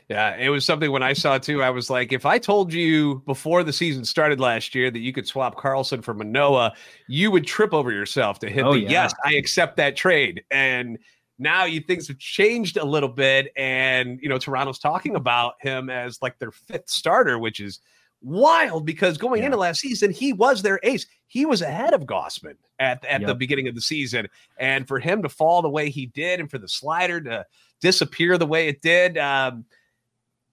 Yeah, 0.08 0.36
it 0.36 0.48
was 0.48 0.64
something 0.64 0.90
when 0.90 1.02
I 1.02 1.12
saw 1.12 1.38
too. 1.38 1.62
I 1.62 1.70
was 1.70 1.90
like, 1.90 2.12
if 2.12 2.24
I 2.24 2.38
told 2.38 2.72
you 2.72 3.22
before 3.26 3.62
the 3.62 3.72
season 3.72 4.04
started 4.04 4.40
last 4.40 4.74
year 4.74 4.90
that 4.90 5.00
you 5.00 5.12
could 5.12 5.26
swap 5.26 5.56
Carlson 5.56 6.02
for 6.02 6.14
Manoah, 6.14 6.74
you 7.08 7.30
would 7.30 7.46
trip 7.46 7.74
over 7.74 7.90
yourself 7.90 8.38
to 8.40 8.50
hit 8.50 8.64
oh, 8.64 8.72
the 8.72 8.80
yeah. 8.80 8.90
yes, 8.90 9.14
I 9.24 9.34
accept 9.34 9.76
that 9.76 9.96
trade. 9.96 10.44
And 10.50 10.98
now 11.38 11.64
you 11.64 11.80
things 11.80 12.08
have 12.08 12.18
changed 12.18 12.76
a 12.76 12.84
little 12.84 13.08
bit, 13.08 13.52
and 13.56 14.18
you 14.20 14.28
know 14.28 14.38
Toronto's 14.38 14.78
talking 14.78 15.14
about 15.14 15.54
him 15.60 15.88
as 15.90 16.20
like 16.20 16.38
their 16.38 16.50
fifth 16.50 16.88
starter, 16.88 17.38
which 17.38 17.60
is 17.60 17.80
wild 18.20 18.84
because 18.84 19.16
going 19.16 19.40
yeah. 19.40 19.46
into 19.46 19.56
last 19.56 19.80
season 19.80 20.10
he 20.10 20.32
was 20.32 20.62
their 20.62 20.80
ace. 20.82 21.06
He 21.28 21.46
was 21.46 21.62
ahead 21.62 21.94
of 21.94 22.02
Gausman 22.02 22.56
at 22.78 23.04
at 23.04 23.20
yep. 23.20 23.28
the 23.28 23.34
beginning 23.34 23.68
of 23.68 23.74
the 23.74 23.80
season, 23.80 24.28
and 24.58 24.88
for 24.88 24.98
him 24.98 25.22
to 25.22 25.28
fall 25.28 25.62
the 25.62 25.68
way 25.68 25.90
he 25.90 26.06
did, 26.06 26.40
and 26.40 26.50
for 26.50 26.58
the 26.58 26.68
slider 26.68 27.20
to 27.20 27.46
disappear 27.80 28.36
the 28.38 28.46
way 28.46 28.68
it 28.68 28.82
did. 28.82 29.16
Um, 29.16 29.64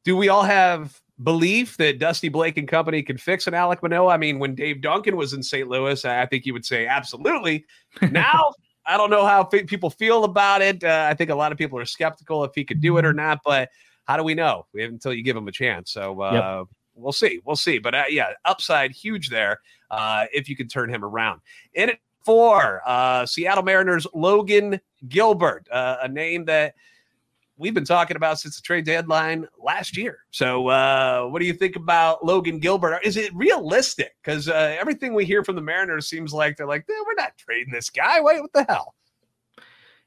do 0.03 0.15
we 0.15 0.29
all 0.29 0.43
have 0.43 1.01
belief 1.23 1.77
that 1.77 1.97
Dusty 1.97 2.29
Blake 2.29 2.57
and 2.57 2.67
company 2.67 3.01
can 3.01 3.17
fix 3.17 3.47
an 3.47 3.53
Alek 3.53 3.81
Manoah? 3.81 4.13
I 4.13 4.17
mean, 4.17 4.37
when 4.37 4.53
Dave 4.53 4.81
Duncan 4.81 5.15
was 5.17 5.33
in 5.33 5.41
St. 5.41 5.67
Louis, 5.67 6.05
I 6.05 6.25
think 6.27 6.45
you 6.45 6.53
would 6.53 6.65
say 6.65 6.85
absolutely. 6.85 7.65
Now, 8.11 8.53
I 8.85 8.97
don't 8.97 9.09
know 9.09 9.25
how 9.25 9.43
people 9.43 9.89
feel 9.89 10.23
about 10.23 10.61
it. 10.61 10.83
Uh, 10.83 11.07
I 11.09 11.13
think 11.13 11.29
a 11.29 11.35
lot 11.35 11.51
of 11.51 11.57
people 11.57 11.79
are 11.79 11.85
skeptical 11.85 12.43
if 12.43 12.51
he 12.53 12.63
could 12.63 12.81
do 12.81 12.97
it 12.97 13.05
or 13.05 13.13
not, 13.13 13.39
but 13.43 13.69
how 14.05 14.17
do 14.17 14.23
we 14.23 14.35
know? 14.35 14.65
We 14.73 14.81
have 14.83 14.91
until 14.91 15.13
you 15.13 15.23
give 15.23 15.35
him 15.35 15.47
a 15.47 15.51
chance. 15.51 15.91
So, 15.91 16.21
uh, 16.21 16.31
yep. 16.59 16.67
we'll 16.93 17.11
see. 17.11 17.41
We'll 17.43 17.55
see. 17.55 17.79
But 17.79 17.95
uh, 17.95 18.03
yeah, 18.09 18.31
upside 18.45 18.91
huge 18.91 19.29
there 19.29 19.59
uh, 19.89 20.25
if 20.33 20.47
you 20.47 20.55
can 20.55 20.67
turn 20.67 20.89
him 20.89 21.03
around. 21.03 21.41
In 21.73 21.89
it 21.89 21.99
for 22.23 22.81
uh, 22.85 23.25
Seattle 23.25 23.63
Mariners, 23.63 24.07
Logan 24.13 24.79
Gilbert, 25.07 25.67
uh, 25.71 25.97
a 26.01 26.07
name 26.07 26.45
that 26.45 26.75
we've 27.57 27.73
been 27.73 27.85
talking 27.85 28.17
about 28.17 28.39
since 28.39 28.55
the 28.55 28.61
trade 28.61 28.85
deadline 28.85 29.47
last 29.57 29.97
year. 29.97 30.19
So, 30.31 30.67
uh, 30.67 31.25
what 31.27 31.39
do 31.39 31.45
you 31.45 31.53
think 31.53 31.75
about 31.75 32.25
Logan 32.25 32.59
Gilbert? 32.59 32.99
Is 33.03 33.17
it 33.17 33.33
realistic? 33.35 34.15
Because 34.23 34.49
uh, 34.49 34.75
everything 34.79 35.13
we 35.13 35.25
hear 35.25 35.43
from 35.43 35.55
the 35.55 35.61
Mariners 35.61 36.07
seems 36.07 36.33
like 36.33 36.57
they're 36.57 36.67
like, 36.67 36.85
eh, 36.89 37.03
we're 37.05 37.15
not 37.15 37.37
trading 37.37 37.73
this 37.73 37.89
guy. 37.89 38.21
Wait, 38.21 38.41
what 38.41 38.53
the 38.53 38.65
hell? 38.67 38.95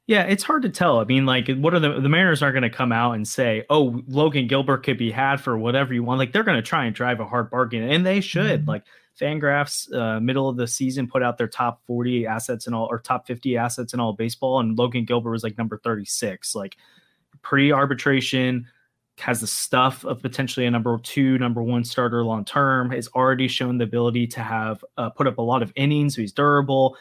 Yeah, 0.09 0.23
it's 0.23 0.41
hard 0.41 0.63
to 0.63 0.69
tell. 0.69 0.99
I 0.99 1.03
mean, 1.03 1.27
like, 1.27 1.47
what 1.57 1.75
are 1.75 1.79
the 1.79 1.99
the 2.01 2.09
Mariners 2.09 2.41
aren't 2.41 2.55
going 2.55 2.63
to 2.63 2.75
come 2.75 2.91
out 2.91 3.11
and 3.11 3.27
say, 3.27 3.63
"Oh, 3.69 4.01
Logan 4.07 4.47
Gilbert 4.47 4.79
could 4.79 4.97
be 4.97 5.11
had 5.11 5.39
for 5.39 5.55
whatever 5.55 5.93
you 5.93 6.01
want." 6.01 6.17
Like, 6.17 6.33
they're 6.33 6.41
going 6.41 6.57
to 6.57 6.63
try 6.63 6.85
and 6.85 6.95
drive 6.95 7.19
a 7.19 7.27
hard 7.27 7.51
bargain, 7.51 7.83
and 7.83 8.03
they 8.03 8.19
should. 8.19 8.61
Mm-hmm. 8.61 8.69
Like, 8.69 8.85
Fangraphs, 9.21 9.93
uh, 9.93 10.19
middle 10.19 10.49
of 10.49 10.57
the 10.57 10.65
season, 10.65 11.07
put 11.07 11.21
out 11.21 11.37
their 11.37 11.47
top 11.47 11.83
forty 11.85 12.25
assets 12.25 12.65
and 12.65 12.75
all, 12.75 12.87
or 12.89 12.97
top 12.97 13.27
fifty 13.27 13.55
assets 13.55 13.93
in 13.93 13.99
all 13.99 14.13
baseball, 14.13 14.59
and 14.59 14.75
Logan 14.79 15.05
Gilbert 15.05 15.29
was 15.29 15.43
like 15.43 15.59
number 15.59 15.77
thirty 15.77 16.05
six. 16.05 16.55
Like, 16.55 16.77
pre 17.41 17.71
arbitration, 17.71 18.67
has 19.19 19.41
the 19.41 19.47
stuff 19.47 20.05
of 20.05 20.21
potentially 20.21 20.65
a 20.65 20.71
number 20.71 20.97
two, 21.03 21.37
number 21.37 21.61
one 21.61 21.83
starter 21.83 22.23
long 22.23 22.45
term. 22.45 22.89
Has 22.91 23.07
already 23.09 23.47
shown 23.47 23.77
the 23.77 23.83
ability 23.83 24.27
to 24.27 24.41
have 24.41 24.83
uh, 24.97 25.09
put 25.09 25.27
up 25.27 25.37
a 25.37 25.41
lot 25.41 25.61
of 25.61 25.73
innings. 25.75 26.15
So 26.15 26.21
he's 26.21 26.31
durable. 26.31 26.97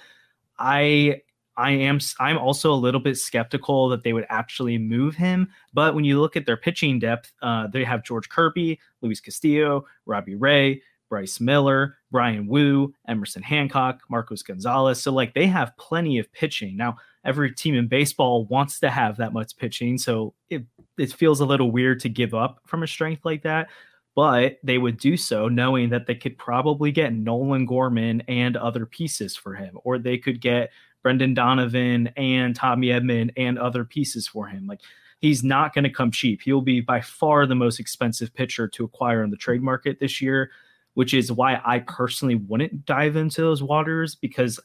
I 0.58 1.22
I 1.56 1.72
am 1.72 1.98
I'm 2.20 2.38
also 2.38 2.72
a 2.72 2.76
little 2.76 3.00
bit 3.00 3.16
skeptical 3.16 3.88
that 3.88 4.04
they 4.04 4.12
would 4.12 4.26
actually 4.28 4.78
move 4.78 5.16
him. 5.16 5.48
But 5.74 5.94
when 5.94 6.04
you 6.04 6.20
look 6.20 6.36
at 6.36 6.46
their 6.46 6.56
pitching 6.56 7.00
depth, 7.00 7.32
uh, 7.42 7.66
they 7.66 7.84
have 7.84 8.04
George 8.04 8.28
Kirby, 8.28 8.78
Luis 9.02 9.20
Castillo, 9.20 9.84
Robbie 10.06 10.36
Ray, 10.36 10.82
Bryce 11.08 11.40
Miller, 11.40 11.96
Bryan 12.10 12.46
Woo, 12.46 12.94
Emerson 13.08 13.42
Hancock, 13.42 14.02
Marcos 14.08 14.42
Gonzalez. 14.42 15.00
So 15.00 15.12
like 15.12 15.34
they 15.34 15.46
have 15.46 15.76
plenty 15.76 16.18
of 16.18 16.32
pitching. 16.32 16.76
Now 16.76 16.96
every 17.28 17.54
team 17.54 17.74
in 17.74 17.86
baseball 17.86 18.46
wants 18.46 18.80
to 18.80 18.90
have 18.90 19.18
that 19.18 19.32
much 19.32 19.56
pitching, 19.56 19.98
so 19.98 20.34
it 20.48 20.64
it 20.96 21.12
feels 21.12 21.40
a 21.40 21.46
little 21.46 21.70
weird 21.70 22.00
to 22.00 22.08
give 22.08 22.34
up 22.34 22.60
from 22.66 22.82
a 22.82 22.86
strength 22.86 23.24
like 23.24 23.42
that. 23.42 23.68
But 24.16 24.58
they 24.64 24.78
would 24.78 24.96
do 24.96 25.16
so 25.16 25.46
knowing 25.46 25.90
that 25.90 26.06
they 26.06 26.14
could 26.14 26.36
probably 26.38 26.90
get 26.90 27.14
Nolan 27.14 27.66
Gorman 27.66 28.22
and 28.26 28.56
other 28.56 28.86
pieces 28.86 29.36
for 29.36 29.54
him, 29.54 29.78
or 29.84 29.98
they 29.98 30.18
could 30.18 30.40
get 30.40 30.70
Brendan 31.02 31.34
Donovan 31.34 32.08
and 32.16 32.56
Tommy 32.56 32.88
Edman 32.88 33.30
and 33.36 33.58
other 33.58 33.84
pieces 33.84 34.26
for 34.26 34.46
him. 34.46 34.66
Like 34.66 34.80
he's 35.20 35.44
not 35.44 35.74
going 35.74 35.84
to 35.84 35.90
come 35.90 36.10
cheap. 36.10 36.42
He'll 36.42 36.60
be 36.60 36.80
by 36.80 37.00
far 37.00 37.46
the 37.46 37.54
most 37.54 37.78
expensive 37.78 38.34
pitcher 38.34 38.68
to 38.68 38.84
acquire 38.84 39.22
on 39.22 39.30
the 39.30 39.36
trade 39.36 39.62
market 39.62 40.00
this 40.00 40.20
year, 40.20 40.50
which 40.94 41.14
is 41.14 41.30
why 41.30 41.60
I 41.64 41.80
personally 41.80 42.36
wouldn't 42.36 42.86
dive 42.86 43.16
into 43.16 43.40
those 43.40 43.62
waters 43.62 44.14
because 44.14 44.58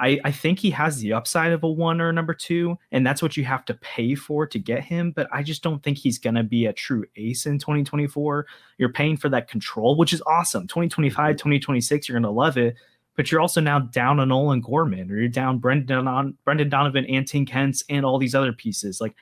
I, 0.00 0.18
I 0.24 0.32
think 0.32 0.58
he 0.58 0.70
has 0.70 0.98
the 0.98 1.12
upside 1.12 1.52
of 1.52 1.62
a 1.62 1.68
one 1.68 2.00
or 2.00 2.08
a 2.08 2.12
number 2.12 2.34
two, 2.34 2.78
and 2.90 3.06
that's 3.06 3.22
what 3.22 3.36
you 3.36 3.44
have 3.44 3.64
to 3.66 3.74
pay 3.74 4.14
for 4.14 4.46
to 4.46 4.58
get 4.58 4.82
him. 4.82 5.12
But 5.12 5.28
I 5.32 5.42
just 5.42 5.62
don't 5.62 5.82
think 5.82 5.98
he's 5.98 6.18
going 6.18 6.34
to 6.34 6.42
be 6.42 6.66
a 6.66 6.72
true 6.72 7.04
ace 7.16 7.46
in 7.46 7.58
2024. 7.58 8.46
You're 8.78 8.92
paying 8.92 9.16
for 9.16 9.28
that 9.28 9.48
control, 9.48 9.96
which 9.96 10.12
is 10.12 10.22
awesome. 10.26 10.66
2025, 10.66 11.16
mm-hmm. 11.16 11.36
2026, 11.36 12.08
you're 12.08 12.14
going 12.14 12.22
to 12.22 12.30
love 12.30 12.56
it 12.56 12.76
but 13.16 13.30
you're 13.30 13.40
also 13.40 13.60
now 13.60 13.78
down 13.78 14.18
on 14.18 14.28
Nolan 14.28 14.62
Gorman 14.62 15.10
or 15.10 15.18
you're 15.18 15.28
down 15.28 15.58
Brendan 15.58 16.08
on 16.08 16.38
Brendan 16.44 16.70
Donovan 16.70 17.04
and 17.04 17.26
Tink 17.26 17.50
Hence 17.50 17.84
and 17.90 18.02
all 18.02 18.18
these 18.18 18.34
other 18.34 18.52
pieces. 18.52 18.98
Like 18.98 19.14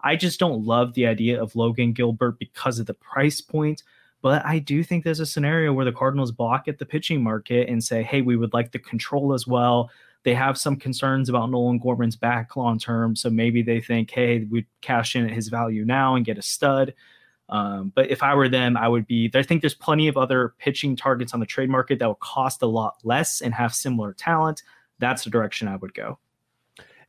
I 0.00 0.16
just 0.16 0.38
don't 0.38 0.64
love 0.64 0.94
the 0.94 1.06
idea 1.06 1.40
of 1.40 1.56
Logan 1.56 1.92
Gilbert 1.92 2.38
because 2.38 2.78
of 2.78 2.86
the 2.86 2.94
price 2.94 3.40
point. 3.40 3.82
But 4.22 4.44
I 4.44 4.58
do 4.58 4.82
think 4.82 5.04
there's 5.04 5.20
a 5.20 5.26
scenario 5.26 5.72
where 5.72 5.84
the 5.84 5.92
Cardinals 5.92 6.32
balk 6.32 6.66
at 6.66 6.78
the 6.78 6.86
pitching 6.86 7.22
market 7.22 7.68
and 7.68 7.84
say, 7.84 8.02
hey, 8.02 8.22
we 8.22 8.36
would 8.36 8.52
like 8.52 8.72
the 8.72 8.78
control 8.78 9.34
as 9.34 9.46
well. 9.46 9.90
They 10.24 10.34
have 10.34 10.58
some 10.58 10.76
concerns 10.76 11.28
about 11.28 11.50
Nolan 11.50 11.78
Gorman's 11.78 12.16
back 12.16 12.56
long 12.56 12.78
term. 12.78 13.14
So 13.14 13.30
maybe 13.30 13.62
they 13.62 13.80
think, 13.80 14.10
hey, 14.10 14.44
we'd 14.50 14.66
cash 14.80 15.16
in 15.16 15.24
at 15.24 15.30
his 15.30 15.48
value 15.48 15.84
now 15.84 16.16
and 16.16 16.24
get 16.24 16.38
a 16.38 16.42
stud. 16.42 16.94
Um, 17.50 17.92
but 17.94 18.10
if 18.10 18.22
I 18.22 18.34
were 18.34 18.48
them, 18.48 18.76
I 18.76 18.88
would 18.88 19.06
be. 19.06 19.30
I 19.34 19.42
think 19.42 19.60
there's 19.60 19.74
plenty 19.74 20.08
of 20.08 20.16
other 20.16 20.54
pitching 20.58 20.96
targets 20.96 21.34
on 21.34 21.40
the 21.40 21.46
trade 21.46 21.68
market 21.68 21.98
that 21.98 22.06
will 22.06 22.14
cost 22.16 22.62
a 22.62 22.66
lot 22.66 22.96
less 23.04 23.42
and 23.42 23.52
have 23.54 23.74
similar 23.74 24.14
talent. 24.14 24.62
That's 24.98 25.24
the 25.24 25.30
direction 25.30 25.68
I 25.68 25.76
would 25.76 25.94
go. 25.94 26.18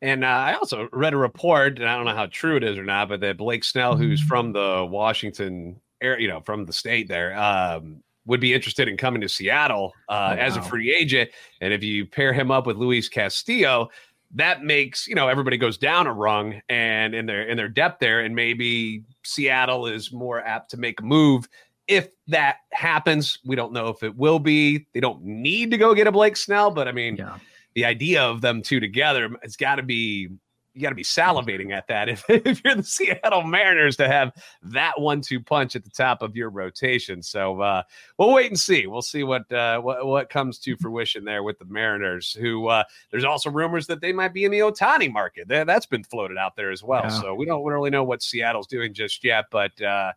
And 0.02 0.26
uh, 0.26 0.28
I 0.28 0.54
also 0.56 0.90
read 0.92 1.14
a 1.14 1.18
report, 1.18 1.80
and 1.80 1.88
I 1.88 1.96
don't 1.96 2.06
know 2.06 2.16
how 2.16 2.28
true 2.28 2.58
it 2.58 2.64
is 2.64 2.78
or 2.78 2.84
not, 2.84 3.10
but 3.10 3.22
that 3.22 3.38
Blake 3.38 3.64
Snell, 3.64 3.96
who's 3.96 4.20
mm-hmm. 4.20 4.28
from 4.28 4.52
the 4.52 4.86
Washington 4.90 5.80
area, 6.02 6.22
you 6.22 6.28
know, 6.28 6.42
from 6.42 6.66
the 6.66 6.74
state 6.74 7.08
there, 7.08 7.36
um, 7.38 8.04
would 8.26 8.40
be 8.40 8.54
interested 8.54 8.88
in 8.88 8.98
coming 8.98 9.22
to 9.22 9.30
Seattle 9.30 9.94
uh, 10.10 10.36
oh, 10.36 10.40
as 10.40 10.56
wow. 10.56 10.62
a 10.62 10.66
free 10.66 10.96
agent. 10.96 11.30
And 11.62 11.74
if 11.74 11.84
you 11.84 12.06
pair 12.06 12.34
him 12.34 12.52
up 12.52 12.66
with 12.66 12.78
Luis 12.78 13.08
Castillo, 13.08 13.90
that 14.34 14.64
makes 14.64 15.08
you 15.08 15.16
know 15.16 15.28
everybody 15.28 15.58
goes 15.58 15.78
down 15.78 16.08
a 16.08 16.14
rung 16.14 16.62
and 16.68 17.14
in 17.16 17.26
their 17.26 17.44
in 17.48 17.58
their 17.58 17.70
depth 17.70 18.00
there, 18.00 18.22
and 18.22 18.36
maybe 18.36 19.04
Seattle 19.24 19.88
is 19.88 20.12
more 20.12 20.42
apt 20.42 20.72
to 20.72 20.78
make 20.78 21.00
a 21.00 21.04
move 21.04 21.48
if 21.88 22.10
that 22.28 22.58
happens. 22.72 23.40
We 23.46 23.56
don't 23.56 23.74
know 23.74 23.88
if 23.88 24.04
it 24.04 24.16
will 24.16 24.40
be. 24.40 24.88
They 24.94 25.00
don't 25.00 25.24
need 25.24 25.72
to 25.72 25.78
go 25.78 25.94
get 25.94 26.08
a 26.08 26.12
Blake 26.12 26.38
Snell, 26.38 26.72
but 26.72 26.88
I 26.88 26.92
mean, 26.92 27.16
yeah. 27.16 27.38
the 27.76 27.86
idea 27.86 28.24
of 28.24 28.42
them 28.42 28.62
two 28.62 28.80
together, 28.80 29.30
it's 29.44 29.56
got 29.56 29.76
to 29.76 29.84
be 29.84 30.30
you 30.76 30.82
got 30.82 30.90
to 30.90 30.96
be 30.96 31.04
salivating 31.04 31.72
at 31.72 31.88
that 31.88 32.10
if, 32.10 32.24
if 32.30 32.62
you're 32.64 32.76
the 32.76 32.84
Seattle 32.84 33.44
Mariners 33.44 33.96
to 33.98 34.08
have 34.08 34.32
that 34.62 35.00
one-two 35.00 35.40
punch 35.40 35.76
at 35.76 35.84
the 35.84 35.90
top 35.90 36.22
of 36.22 36.36
your 36.36 36.50
rotation. 36.50 37.24
So 37.24 37.62
uh, 37.62 37.84
we'll 38.18 38.34
wait 38.34 38.52
and 38.52 38.60
see. 38.60 38.86
We'll 38.86 39.02
see 39.02 39.24
what 39.24 39.52
uh, 39.52 39.80
what, 39.80 40.06
what 40.06 40.30
comes 40.30 40.60
to 40.60 40.76
fruition 40.78 41.24
there 41.24 41.44
with 41.44 41.58
the 41.58 41.66
Mariners. 41.66 42.34
Who 42.34 42.68
uh, 42.68 42.84
there's 43.10 43.24
also 43.24 43.50
rumors 43.50 43.88
that 43.88 44.02
they 44.02 44.12
might 44.12 44.34
be 44.34 44.44
in 44.44 44.52
the 44.52 44.60
Ohtani 44.60 45.12
market. 45.12 45.48
That, 45.48 45.70
has 45.70 45.86
been 45.86 46.04
floated 46.04 46.38
out 46.38 46.56
there 46.56 46.72
as 46.72 46.84
well. 46.84 47.04
Yeah. 47.04 47.22
So 47.22 47.36
we 47.36 47.46
don't 47.46 47.64
really 47.64 47.90
know 47.90 48.04
what 48.04 48.22
Seattle's 48.22 48.68
doing 48.68 48.94
just 48.94 49.24
yet, 49.24 49.46
but. 49.50 49.80
Uh, 49.82 50.12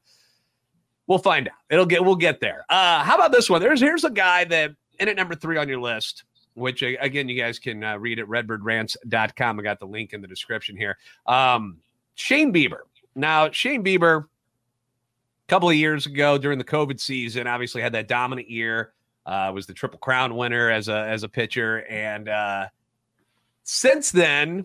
we'll 1.07 1.19
find 1.19 1.49
out. 1.49 1.55
It'll 1.71 1.87
get. 1.87 2.05
We'll 2.05 2.17
get 2.17 2.39
there. 2.39 2.67
Uh, 2.69 3.03
how 3.03 3.15
about 3.15 3.33
this 3.33 3.49
one? 3.49 3.63
There's 3.63 3.81
here's 3.81 4.05
a 4.05 4.11
guy 4.11 4.45
that 4.45 4.73
in 5.01 5.09
at 5.09 5.17
number 5.17 5.35
three 5.35 5.57
on 5.57 5.69
your 5.69 5.81
list 5.81 6.25
which 6.59 6.83
again, 6.83 7.29
you 7.29 7.41
guys 7.41 7.59
can 7.59 7.83
uh, 7.85 7.97
read 7.99 8.19
at 8.19 8.27
redbirdrant.com. 8.27 9.61
I 9.61 9.63
got 9.63 9.81
the 9.81 9.87
link 9.87 10.13
in 10.13 10.21
the 10.21 10.29
description 10.29 10.77
here. 10.77 10.99
Um, 11.27 11.79
Shane 12.15 12.53
Bieber. 12.53 12.81
Now, 13.15 13.51
Shane 13.51 13.85
Bieber, 13.85 14.25
a 14.25 14.27
couple 15.49 15.69
of 15.69 15.77
years 15.77 16.07
ago 16.07 16.39
during 16.39 16.59
the 16.59 16.65
COVID 16.65 17.01
season, 17.01 17.47
obviously 17.47 17.83
had 17.83 17.93
that 17.93 18.09
dominant 18.09 18.51
year. 18.51 18.93
Uh, 19.27 19.53
was 19.55 19.67
the 19.67 19.75
Triple 19.75 19.99
Crown 19.99 20.37
winner 20.37 20.71
as 20.71 20.89
a 20.89 21.07
as 21.07 21.23
a 21.23 21.29
pitcher, 21.29 21.85
and 21.91 22.31
uh, 22.31 22.67
since 23.63 24.11
then 24.11 24.65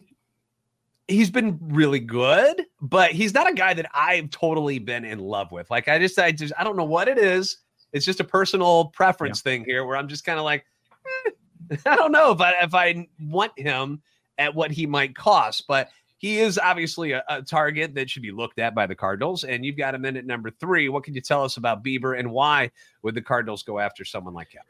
he's 1.07 1.29
been 1.29 1.59
really 1.61 1.99
good. 1.99 2.63
But 2.81 3.11
he's 3.11 3.33
not 3.33 3.49
a 3.49 3.53
guy 3.53 3.73
that 3.73 3.89
I've 3.93 4.29
totally 4.29 4.79
been 4.79 5.05
in 5.05 5.19
love 5.19 5.51
with. 5.51 5.69
Like 5.69 5.87
I 5.87 5.99
just 5.99 6.17
I 6.17 6.31
just 6.31 6.53
I 6.57 6.63
don't 6.63 6.77
know 6.77 6.85
what 6.85 7.07
it 7.07 7.17
is. 7.17 7.57
It's 7.91 8.05
just 8.05 8.19
a 8.19 8.23
personal 8.23 8.85
preference 8.85 9.41
yeah. 9.45 9.51
thing 9.51 9.65
here, 9.65 9.85
where 9.85 9.97
I'm 9.97 10.07
just 10.07 10.25
kind 10.25 10.39
of 10.39 10.45
like. 10.45 10.65
Eh, 11.27 11.31
I 11.85 11.95
don't 11.95 12.11
know 12.11 12.31
if 12.31 12.41
I 12.41 12.53
if 12.61 12.73
I 12.73 13.07
want 13.19 13.57
him 13.57 14.01
at 14.37 14.55
what 14.55 14.71
he 14.71 14.85
might 14.85 15.15
cost, 15.15 15.65
but 15.67 15.89
he 16.17 16.39
is 16.39 16.57
obviously 16.57 17.11
a, 17.11 17.23
a, 17.27 17.41
target 17.41 17.95
that 17.95 18.09
should 18.09 18.21
be 18.21 18.31
looked 18.31 18.57
at 18.57 18.73
by 18.73 18.87
the 18.87 18.95
Cardinals. 18.95 19.43
And 19.43 19.65
you've 19.65 19.75
got 19.75 19.93
him 19.93 20.05
in 20.05 20.15
at 20.15 20.25
number 20.25 20.49
three. 20.51 20.87
What 20.87 21.03
can 21.03 21.13
you 21.13 21.21
tell 21.21 21.43
us 21.43 21.57
about 21.57 21.83
Bieber 21.83 22.17
and 22.17 22.31
why 22.31 22.71
would 23.01 23.13
the 23.13 23.21
Cardinals 23.21 23.61
go 23.63 23.77
after 23.77 24.05
someone 24.05 24.33
like 24.33 24.53
him? 24.53 24.63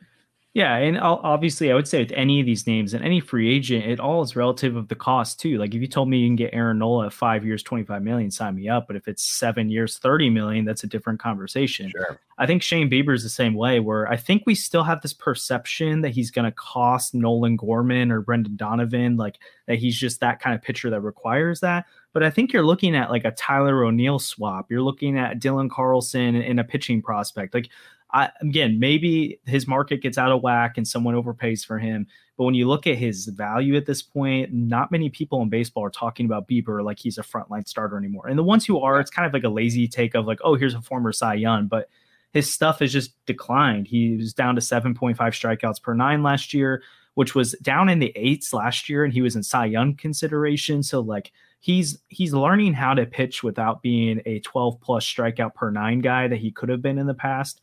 Yeah, 0.55 0.75
and 0.75 0.99
obviously, 0.99 1.71
I 1.71 1.75
would 1.75 1.87
say 1.87 2.03
with 2.03 2.11
any 2.11 2.39
of 2.39 2.45
these 2.45 2.67
names 2.67 2.93
and 2.93 3.03
any 3.03 3.19
free 3.19 3.51
agent, 3.51 3.85
it 3.85 3.99
all 3.99 4.21
is 4.21 4.35
relative 4.35 4.75
of 4.75 4.87
the 4.87 4.93
cost 4.93 5.39
too. 5.39 5.57
Like 5.57 5.73
if 5.73 5.81
you 5.81 5.87
told 5.87 6.09
me 6.09 6.19
you 6.19 6.27
can 6.27 6.35
get 6.35 6.53
Aaron 6.53 6.77
Nola 6.77 7.07
at 7.07 7.13
five 7.13 7.43
years, 7.43 7.63
twenty 7.63 7.83
five 7.83 8.03
million, 8.03 8.29
sign 8.29 8.53
me 8.53 8.69
up. 8.69 8.85
But 8.85 8.95
if 8.95 9.07
it's 9.07 9.23
seven 9.23 9.69
years, 9.69 9.97
thirty 9.97 10.29
million, 10.29 10.63
that's 10.63 10.83
a 10.83 10.87
different 10.87 11.19
conversation. 11.19 11.89
Sure. 11.89 12.19
I 12.37 12.45
think 12.45 12.61
Shane 12.61 12.87
Bieber 12.87 13.15
is 13.15 13.23
the 13.23 13.29
same 13.29 13.55
way. 13.55 13.79
Where 13.79 14.07
I 14.07 14.15
think 14.15 14.43
we 14.45 14.53
still 14.53 14.83
have 14.83 15.01
this 15.01 15.13
perception 15.13 16.01
that 16.01 16.09
he's 16.11 16.29
going 16.29 16.45
to 16.45 16.51
cost 16.51 17.15
Nolan 17.15 17.55
Gorman 17.55 18.11
or 18.11 18.21
Brendan 18.21 18.55
Donovan, 18.55 19.17
like 19.17 19.39
that 19.65 19.79
he's 19.79 19.97
just 19.97 20.19
that 20.19 20.39
kind 20.39 20.55
of 20.55 20.61
pitcher 20.61 20.91
that 20.91 21.01
requires 21.01 21.61
that. 21.61 21.85
But 22.11 22.21
I 22.21 22.29
think 22.29 22.53
you're 22.53 22.65
looking 22.65 22.95
at 22.95 23.09
like 23.09 23.25
a 23.25 23.31
Tyler 23.31 23.83
O'Neill 23.83 24.19
swap. 24.19 24.69
You're 24.69 24.83
looking 24.83 25.17
at 25.17 25.39
Dylan 25.39 25.71
Carlson 25.71 26.35
in 26.35 26.59
a 26.59 26.63
pitching 26.63 27.01
prospect. 27.01 27.55
Like 27.55 27.69
I, 28.13 28.29
again, 28.41 28.79
maybe 28.79 29.39
his 29.45 29.67
market 29.67 30.01
gets 30.01 30.17
out 30.17 30.31
of 30.31 30.43
whack 30.43 30.77
and 30.77 30.87
someone 30.87 31.15
overpays 31.15 31.65
for 31.65 31.79
him. 31.79 32.07
But 32.37 32.45
when 32.45 32.53
you 32.53 32.67
look 32.67 32.85
at 32.85 32.97
his 32.97 33.25
value 33.25 33.75
at 33.75 33.87
this 33.87 34.01
point, 34.01 34.53
not 34.53 34.91
many 34.91 35.09
people 35.09 35.41
in 35.41 35.49
baseball 35.49 35.83
are 35.83 35.89
talking 35.89 36.25
about 36.25 36.47
Bieber 36.47 36.83
like 36.83 36.99
he's 36.99 37.17
a 37.17 37.23
frontline 37.23 37.67
starter 37.67 37.97
anymore. 37.97 38.27
And 38.27 38.37
the 38.37 38.43
ones 38.43 38.65
who 38.65 38.79
are, 38.79 38.99
it's 38.99 39.11
kind 39.11 39.25
of 39.25 39.33
like 39.33 39.43
a 39.43 39.49
lazy 39.49 39.87
take 39.87 40.15
of 40.15 40.25
like, 40.25 40.39
oh, 40.43 40.55
here's 40.55 40.75
a 40.75 40.81
former 40.81 41.11
Cy 41.11 41.35
Young, 41.35 41.67
but 41.67 41.89
his 42.33 42.51
stuff 42.51 42.79
has 42.79 42.91
just 42.91 43.13
declined. 43.25 43.87
He 43.87 44.17
was 44.17 44.33
down 44.33 44.55
to 44.55 44.61
7.5 44.61 45.15
strikeouts 45.15 45.81
per 45.81 45.93
nine 45.93 46.23
last 46.23 46.53
year, 46.53 46.83
which 47.13 47.35
was 47.35 47.53
down 47.61 47.89
in 47.89 47.99
the 47.99 48.11
eights 48.15 48.53
last 48.53 48.89
year, 48.89 49.03
and 49.03 49.13
he 49.13 49.21
was 49.21 49.35
in 49.35 49.43
Cy 49.43 49.65
Young 49.65 49.95
consideration. 49.95 50.81
So 50.81 50.99
like 50.99 51.31
he's 51.59 51.99
he's 52.09 52.33
learning 52.33 52.73
how 52.73 52.93
to 52.95 53.05
pitch 53.05 53.43
without 53.43 53.81
being 53.81 54.21
a 54.25 54.39
12 54.39 54.81
plus 54.81 55.05
strikeout 55.05 55.53
per 55.53 55.71
nine 55.71 55.99
guy 55.99 56.27
that 56.27 56.39
he 56.39 56.51
could 56.51 56.69
have 56.69 56.81
been 56.81 56.97
in 56.97 57.07
the 57.07 57.13
past. 57.13 57.61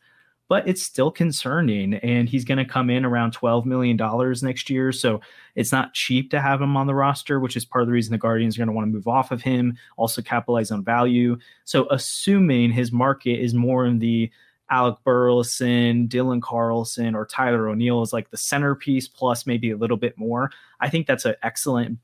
But 0.51 0.67
it's 0.67 0.83
still 0.83 1.09
concerning. 1.09 1.93
And 1.93 2.27
he's 2.27 2.43
going 2.43 2.57
to 2.57 2.65
come 2.65 2.89
in 2.89 3.05
around 3.05 3.33
$12 3.33 3.63
million 3.63 3.97
next 4.41 4.69
year. 4.69 4.91
So 4.91 5.21
it's 5.55 5.71
not 5.71 5.93
cheap 5.93 6.29
to 6.31 6.41
have 6.41 6.61
him 6.61 6.75
on 6.75 6.87
the 6.87 6.93
roster, 6.93 7.39
which 7.39 7.55
is 7.55 7.63
part 7.63 7.83
of 7.83 7.87
the 7.87 7.93
reason 7.93 8.11
the 8.11 8.17
Guardians 8.17 8.57
are 8.57 8.59
going 8.59 8.67
to 8.67 8.73
want 8.73 8.85
to 8.85 8.91
move 8.91 9.07
off 9.07 9.31
of 9.31 9.41
him, 9.41 9.77
also 9.95 10.21
capitalize 10.21 10.69
on 10.69 10.83
value. 10.83 11.37
So 11.63 11.87
assuming 11.89 12.73
his 12.73 12.91
market 12.91 13.41
is 13.41 13.53
more 13.53 13.85
in 13.85 13.99
the 13.99 14.29
Alec 14.69 14.97
Burleson, 15.05 16.09
Dylan 16.09 16.41
Carlson, 16.41 17.15
or 17.15 17.25
Tyler 17.25 17.69
O'Neill 17.69 18.01
is 18.01 18.11
like 18.11 18.29
the 18.29 18.35
centerpiece 18.35 19.07
plus 19.07 19.47
maybe 19.47 19.71
a 19.71 19.77
little 19.77 19.95
bit 19.95 20.17
more. 20.17 20.51
I 20.81 20.89
think 20.89 21.07
that's 21.07 21.23
an 21.23 21.35
excellent 21.43 21.97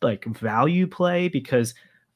like 0.00 0.24
value 0.24 0.88
play 0.88 1.28
because 1.28 1.72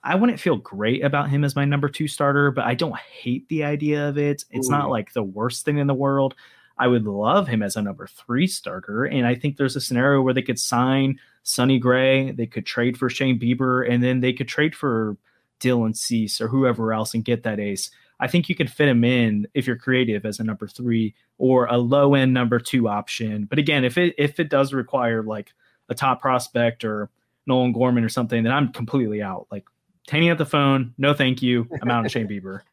I 0.07 0.14
wouldn't 0.14 0.38
feel 0.38 0.57
great 0.57 1.03
about 1.05 1.31
him 1.31 1.42
as 1.42 1.57
my 1.57 1.64
number 1.64 1.88
two 1.88 2.07
starter, 2.07 2.53
but 2.53 2.64
I 2.64 2.75
don't 2.75 2.97
hate 2.97 3.49
the 3.49 3.64
idea 3.64 4.09
of 4.09 4.16
it. 4.16 4.45
It's 4.51 4.69
Ooh. 4.69 4.71
not 4.71 4.88
like 4.88 5.12
the 5.12 5.23
worst 5.25 5.64
thing 5.64 5.79
in 5.79 5.88
the 5.88 5.95
world. 5.95 6.37
I 6.79 6.87
would 6.87 7.05
love 7.05 7.49
him 7.49 7.61
as 7.61 7.75
a 7.75 7.83
number 7.83 8.07
three 8.07 8.47
starter. 8.47 9.05
And 9.05 9.27
I 9.27 9.35
think 9.35 9.57
there's 9.57 9.75
a 9.75 9.81
scenario 9.81 10.23
where 10.23 10.33
they 10.33 10.42
could 10.42 10.61
sign 10.61 11.19
Sonny 11.42 11.81
Gray, 11.81 12.31
they 12.31 12.47
could 12.47 12.64
trade 12.64 12.97
for 12.97 13.11
Shane 13.11 13.40
Bieber, 13.40 13.90
and 13.90 14.03
then 14.03 14.21
they 14.21 14.33
could 14.33 14.47
trade 14.47 14.77
for 14.77 15.16
Dylan 15.59 15.97
Cease 15.97 16.40
or 16.40 16.47
whoever 16.47 16.92
else 16.92 17.12
and 17.12 17.25
get 17.25 17.42
that 17.42 17.59
ace. 17.59 17.90
I 18.21 18.29
think 18.29 18.49
you 18.49 18.55
could 18.55 18.71
fit 18.71 18.88
him 18.88 19.03
in 19.03 19.49
if 19.55 19.66
you're 19.66 19.77
creative 19.77 20.25
as 20.25 20.38
a 20.38 20.45
number 20.45 20.69
three 20.69 21.14
or 21.38 21.66
a 21.66 21.79
low 21.79 22.14
end 22.14 22.33
number 22.33 22.61
two 22.61 22.88
option. 22.88 23.47
But 23.47 23.59
again, 23.59 23.85
if 23.85 23.99
it 23.99 24.14
if 24.19 24.38
it 24.38 24.51
does 24.51 24.73
require 24.73 25.23
like 25.25 25.53
a 25.88 25.95
top 25.95 26.21
prospect 26.21 26.85
or 26.85 27.11
Nolan 27.47 27.73
Gorman 27.73 28.05
or 28.05 28.09
something, 28.09 28.42
then 28.42 28.53
I'm 28.53 28.73
completely 28.73 29.21
out. 29.21 29.47
Like 29.51 29.66
hanging 30.09 30.31
up 30.31 30.38
the 30.38 30.47
phone. 30.47 30.95
No, 30.99 31.14
thank 31.14 31.42
you. 31.42 31.69
I'm 31.83 31.90
out 31.90 32.05
on 32.05 32.09
Shane 32.09 32.29
Bieber. 32.29 32.61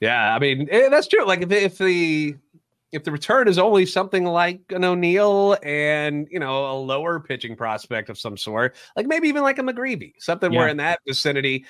Yeah, 0.00 0.34
I 0.34 0.40
mean 0.40 0.66
eh, 0.68 0.88
that's 0.88 1.06
true. 1.06 1.24
Like 1.24 1.42
if 1.42 1.52
if 1.52 1.78
the 1.78 2.34
if 2.90 3.04
the 3.04 3.12
return 3.12 3.46
is 3.46 3.56
only 3.56 3.86
something 3.86 4.24
like 4.24 4.60
an 4.70 4.82
O'Neill 4.82 5.56
and 5.62 6.26
you 6.28 6.40
know 6.40 6.72
a 6.72 6.74
lower 6.74 7.20
pitching 7.20 7.54
prospect 7.54 8.10
of 8.10 8.18
some 8.18 8.36
sort, 8.36 8.74
like 8.96 9.06
maybe 9.06 9.28
even 9.28 9.42
like 9.44 9.60
a 9.60 9.62
McGreevy, 9.62 10.14
something 10.18 10.52
yeah. 10.52 10.58
where 10.58 10.68
in 10.68 10.78
that 10.78 10.98
vicinity. 11.06 11.64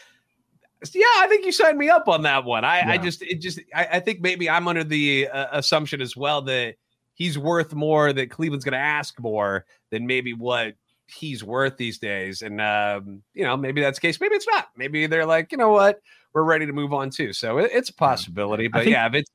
Yeah, 0.95 1.05
I 1.19 1.27
think 1.29 1.45
you 1.45 1.53
signed 1.53 1.77
me 1.77 1.91
up 1.91 2.09
on 2.09 2.23
that 2.23 2.45
one. 2.45 2.65
I, 2.65 2.79
yeah. 2.79 2.91
I 2.93 2.97
just 2.97 3.21
it 3.21 3.43
just 3.43 3.61
I, 3.75 3.87
I, 3.93 4.01
think 4.01 4.23
maybe 4.23 4.49
I'm 4.49 4.67
under 4.67 4.83
the 4.83 5.29
uh, 5.29 5.49
assumption 5.53 6.01
as 6.01 6.17
well 6.17 6.41
that 6.43 6.77
he's 7.15 7.39
worth 7.39 7.75
more, 7.75 8.13
that 8.13 8.31
Cleveland's 8.31 8.65
going 8.65 8.73
to 8.73 8.79
ask 8.79 9.21
more 9.21 9.65
than 9.91 10.07
maybe 10.07 10.33
what 10.33 10.75
he's 11.13 11.45
worth 11.45 11.77
these 11.77 11.99
days. 11.99 12.43
And 12.43 12.61
um, 12.61 13.23
you 13.35 13.45
know, 13.45 13.57
maybe 13.57 13.81
that's 13.81 13.99
the 13.99 14.07
case. 14.07 14.21
Maybe 14.21 14.35
it's 14.35 14.47
not. 14.49 14.69
Maybe 14.77 15.07
they're 15.07 15.27
like, 15.27 15.53
you 15.53 15.59
know 15.59 15.71
what, 15.71 16.01
we're 16.33 16.45
ready 16.45 16.67
to 16.67 16.73
move 16.73 16.93
on 16.93 17.11
too. 17.11 17.33
So 17.33 17.59
it, 17.59 17.71
it's 17.73 17.91
a 17.91 17.95
possibility. 17.95 18.69
But 18.69 18.85
think, 18.85 18.93
yeah, 18.93 19.07
if 19.07 19.15
it's 19.15 19.31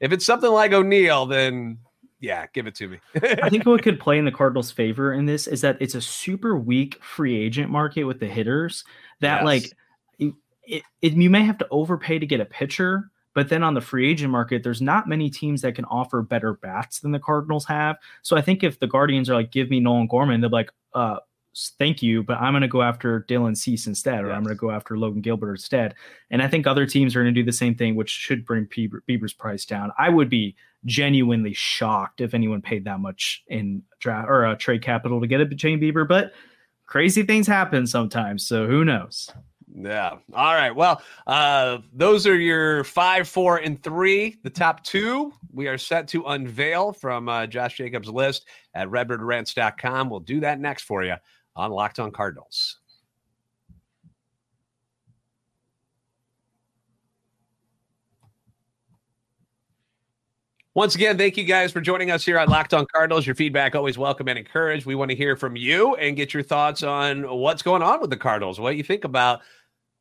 if 0.00 0.12
it's 0.12 0.26
something 0.26 0.50
like 0.50 0.72
O'Neill, 0.72 1.26
then 1.26 1.78
yeah, 2.20 2.46
give 2.52 2.66
it 2.66 2.74
to 2.76 2.88
me. 2.88 2.98
I 3.22 3.48
think 3.48 3.64
what 3.64 3.82
could 3.82 4.00
play 4.00 4.18
in 4.18 4.24
the 4.24 4.32
Cardinals' 4.32 4.70
favor 4.70 5.12
in 5.12 5.26
this 5.26 5.46
is 5.46 5.60
that 5.60 5.76
it's 5.80 5.94
a 5.94 6.00
super 6.00 6.56
weak 6.56 7.02
free 7.02 7.36
agent 7.36 7.70
market 7.70 8.04
with 8.04 8.20
the 8.20 8.26
hitters. 8.26 8.84
That 9.20 9.38
yes. 9.38 9.44
like 9.44 9.72
it, 10.68 10.82
it, 11.00 11.12
you 11.14 11.30
may 11.30 11.44
have 11.44 11.58
to 11.58 11.68
overpay 11.70 12.18
to 12.18 12.26
get 12.26 12.40
a 12.40 12.44
pitcher. 12.44 13.10
But 13.38 13.50
then 13.50 13.62
on 13.62 13.74
the 13.74 13.80
free 13.80 14.10
agent 14.10 14.32
market, 14.32 14.64
there's 14.64 14.82
not 14.82 15.08
many 15.08 15.30
teams 15.30 15.62
that 15.62 15.76
can 15.76 15.84
offer 15.84 16.22
better 16.22 16.54
bats 16.54 16.98
than 16.98 17.12
the 17.12 17.20
Cardinals 17.20 17.64
have. 17.66 17.96
So 18.22 18.36
I 18.36 18.40
think 18.40 18.64
if 18.64 18.80
the 18.80 18.88
Guardians 18.88 19.30
are 19.30 19.34
like, 19.34 19.52
give 19.52 19.70
me 19.70 19.78
Nolan 19.78 20.08
Gorman, 20.08 20.40
they're 20.40 20.50
like, 20.50 20.72
uh, 20.92 21.18
thank 21.78 22.02
you, 22.02 22.24
but 22.24 22.38
I'm 22.38 22.52
going 22.52 22.62
to 22.62 22.66
go 22.66 22.82
after 22.82 23.24
Dylan 23.28 23.56
Cease 23.56 23.86
instead, 23.86 24.24
or 24.24 24.30
yes. 24.30 24.36
I'm 24.36 24.42
going 24.42 24.56
to 24.56 24.60
go 24.60 24.72
after 24.72 24.98
Logan 24.98 25.20
Gilbert 25.20 25.52
instead. 25.52 25.94
And 26.32 26.42
I 26.42 26.48
think 26.48 26.66
other 26.66 26.84
teams 26.84 27.14
are 27.14 27.22
going 27.22 27.32
to 27.32 27.40
do 27.40 27.46
the 27.46 27.52
same 27.52 27.76
thing, 27.76 27.94
which 27.94 28.10
should 28.10 28.44
bring 28.44 28.66
Bieber, 28.66 29.02
Bieber's 29.08 29.34
price 29.34 29.64
down. 29.64 29.92
I 29.96 30.08
would 30.08 30.28
be 30.28 30.56
genuinely 30.84 31.54
shocked 31.54 32.20
if 32.20 32.34
anyone 32.34 32.60
paid 32.60 32.86
that 32.86 32.98
much 32.98 33.44
in 33.46 33.84
draft 34.00 34.28
or 34.28 34.46
uh, 34.46 34.56
trade 34.56 34.82
capital 34.82 35.20
to 35.20 35.28
get 35.28 35.40
a 35.40 35.48
Shane 35.56 35.80
Bieber, 35.80 36.08
but 36.08 36.32
crazy 36.86 37.22
things 37.22 37.46
happen 37.46 37.86
sometimes. 37.86 38.44
So 38.44 38.66
who 38.66 38.84
knows? 38.84 39.30
Yeah. 39.74 40.16
All 40.32 40.54
right. 40.54 40.74
Well, 40.74 41.02
uh, 41.26 41.78
those 41.92 42.26
are 42.26 42.38
your 42.38 42.84
five, 42.84 43.28
four, 43.28 43.58
and 43.58 43.82
three. 43.82 44.36
The 44.42 44.50
top 44.50 44.82
two 44.82 45.32
we 45.52 45.68
are 45.68 45.78
set 45.78 46.08
to 46.08 46.24
unveil 46.24 46.92
from 46.92 47.28
uh, 47.28 47.46
Josh 47.46 47.76
Jacobs' 47.76 48.08
list 48.08 48.46
at 48.74 48.88
redbirdrants.com. 48.88 50.10
We'll 50.10 50.20
do 50.20 50.40
that 50.40 50.58
next 50.60 50.84
for 50.84 51.04
you 51.04 51.16
on 51.54 51.70
Locked 51.70 51.98
On 51.98 52.10
Cardinals. 52.10 52.78
Once 60.78 60.94
again, 60.94 61.18
thank 61.18 61.36
you 61.36 61.42
guys 61.42 61.72
for 61.72 61.80
joining 61.80 62.12
us 62.12 62.24
here 62.24 62.38
on 62.38 62.48
Locked 62.48 62.72
On 62.72 62.86
Cardinals. 62.94 63.26
Your 63.26 63.34
feedback 63.34 63.74
always 63.74 63.98
welcome 63.98 64.28
and 64.28 64.38
encouraged. 64.38 64.86
We 64.86 64.94
want 64.94 65.10
to 65.10 65.16
hear 65.16 65.34
from 65.34 65.56
you 65.56 65.96
and 65.96 66.16
get 66.16 66.32
your 66.32 66.44
thoughts 66.44 66.84
on 66.84 67.28
what's 67.28 67.62
going 67.62 67.82
on 67.82 68.00
with 68.00 68.10
the 68.10 68.16
Cardinals, 68.16 68.60
what 68.60 68.76
you 68.76 68.84
think 68.84 69.02
about 69.02 69.40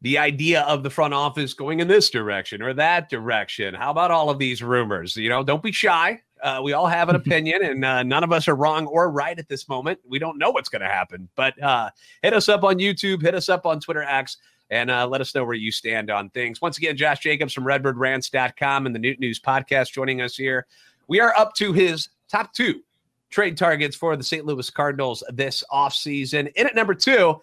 the 0.02 0.18
idea 0.18 0.62
of 0.62 0.84
the 0.84 0.90
front 0.90 1.14
office 1.14 1.54
going 1.54 1.80
in 1.80 1.88
this 1.88 2.10
direction 2.10 2.62
or 2.62 2.74
that 2.74 3.10
direction. 3.10 3.74
How 3.74 3.92
about 3.92 4.12
all 4.12 4.30
of 4.30 4.38
these 4.38 4.62
rumors? 4.62 5.16
You 5.16 5.30
know, 5.30 5.44
don't 5.44 5.64
be 5.64 5.72
shy. 5.72 6.22
Uh, 6.42 6.62
we 6.64 6.74
all 6.74 6.86
have 6.86 7.10
an 7.10 7.16
opinion, 7.18 7.64
and 7.64 7.84
uh, 7.84 8.04
none 8.04 8.24
of 8.24 8.32
us 8.32 8.48
are 8.48 8.56
wrong 8.56 8.86
or 8.88 9.10
right 9.10 9.38
at 9.38 9.50
this 9.50 9.68
moment. 9.68 10.00
We 10.08 10.20
don't 10.20 10.38
know 10.38 10.52
what's 10.52 10.70
going 10.70 10.84
to 10.84 10.88
happen, 10.88 11.28
but 11.36 11.62
uh, 11.62 11.90
hit 12.22 12.34
us 12.34 12.48
up 12.48 12.64
on 12.64 12.76
YouTube, 12.76 13.22
hit 13.22 13.34
us 13.34 13.50
up 13.50 13.66
on 13.66 13.80
Twitter 13.80 14.04
X, 14.04 14.38
and 14.70 14.92
uh, 14.92 15.08
let 15.08 15.22
us 15.22 15.34
know 15.34 15.46
where 15.46 15.56
you 15.56 15.72
stand 15.72 16.12
on 16.12 16.30
things. 16.30 16.62
Once 16.62 16.78
again, 16.78 16.96
Josh 16.96 17.20
Jacobs 17.20 17.54
from 17.54 17.64
RedbirdRants.com 17.64 18.86
and 18.86 18.94
the 18.94 19.00
Noot 19.00 19.20
News 19.20 19.40
Podcast 19.40 19.94
joining 19.94 20.22
us 20.22 20.36
here. 20.36 20.68
We 21.08 21.20
are 21.22 21.34
up 21.38 21.54
to 21.56 21.74
his 21.74 22.10
top 22.30 22.54
two 22.54 22.82
trade 23.30 23.58
targets 23.58 23.96
for 23.96 24.16
the 24.16 24.24
St. 24.24 24.46
Louis 24.46 24.70
Cardinals 24.70 25.24
this 25.34 25.64
offseason. 25.72 26.52
In 26.54 26.68
at 26.68 26.76
number 26.76 26.94
two, 26.94 27.42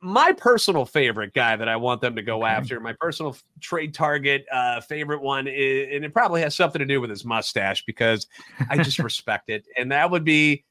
my 0.00 0.32
personal 0.32 0.84
favorite 0.84 1.34
guy 1.34 1.56
that 1.56 1.68
I 1.68 1.76
want 1.76 2.00
them 2.00 2.16
to 2.16 2.22
go 2.22 2.44
after, 2.46 2.80
my 2.80 2.94
personal 2.98 3.36
trade 3.60 3.92
target 3.92 4.46
uh, 4.50 4.80
favorite 4.80 5.20
one, 5.20 5.46
is, 5.46 5.88
and 5.92 6.04
it 6.04 6.14
probably 6.14 6.40
has 6.40 6.56
something 6.56 6.78
to 6.78 6.86
do 6.86 7.00
with 7.00 7.10
his 7.10 7.24
mustache 7.24 7.84
because 7.84 8.26
I 8.70 8.78
just 8.78 8.98
respect 9.00 9.50
it, 9.50 9.66
and 9.76 9.92
that 9.92 10.10
would 10.10 10.24
be 10.24 10.64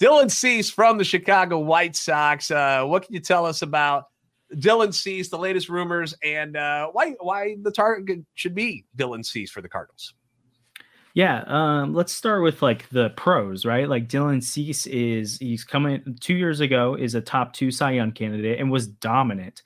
Dylan 0.00 0.30
Cease 0.30 0.70
from 0.70 0.98
the 0.98 1.04
Chicago 1.04 1.60
White 1.60 1.94
Sox. 1.94 2.50
Uh, 2.50 2.84
what 2.84 3.04
can 3.04 3.14
you 3.14 3.20
tell 3.20 3.46
us 3.46 3.62
about 3.62 4.06
Dylan 4.54 4.92
Cease, 4.92 5.28
the 5.28 5.38
latest 5.38 5.68
rumors, 5.68 6.14
and 6.24 6.56
uh, 6.56 6.88
why 6.88 7.14
why 7.20 7.56
the 7.62 7.70
target 7.70 8.20
should 8.34 8.54
be 8.54 8.84
Dylan 8.96 9.24
Cease 9.24 9.50
for 9.50 9.62
the 9.62 9.68
Cardinals? 9.68 10.14
Yeah, 11.14 11.44
um, 11.46 11.94
let's 11.94 12.12
start 12.12 12.42
with 12.42 12.62
like 12.62 12.88
the 12.88 13.10
pros, 13.10 13.66
right? 13.66 13.88
Like 13.88 14.08
Dylan 14.08 14.42
Cease 14.42 14.86
is 14.86 15.36
he's 15.38 15.62
coming 15.62 16.16
two 16.20 16.34
years 16.34 16.60
ago 16.60 16.94
is 16.94 17.14
a 17.14 17.20
top 17.20 17.52
two 17.52 17.70
Cy 17.70 17.92
Young 17.92 18.12
candidate 18.12 18.58
and 18.58 18.70
was 18.70 18.86
dominant. 18.86 19.62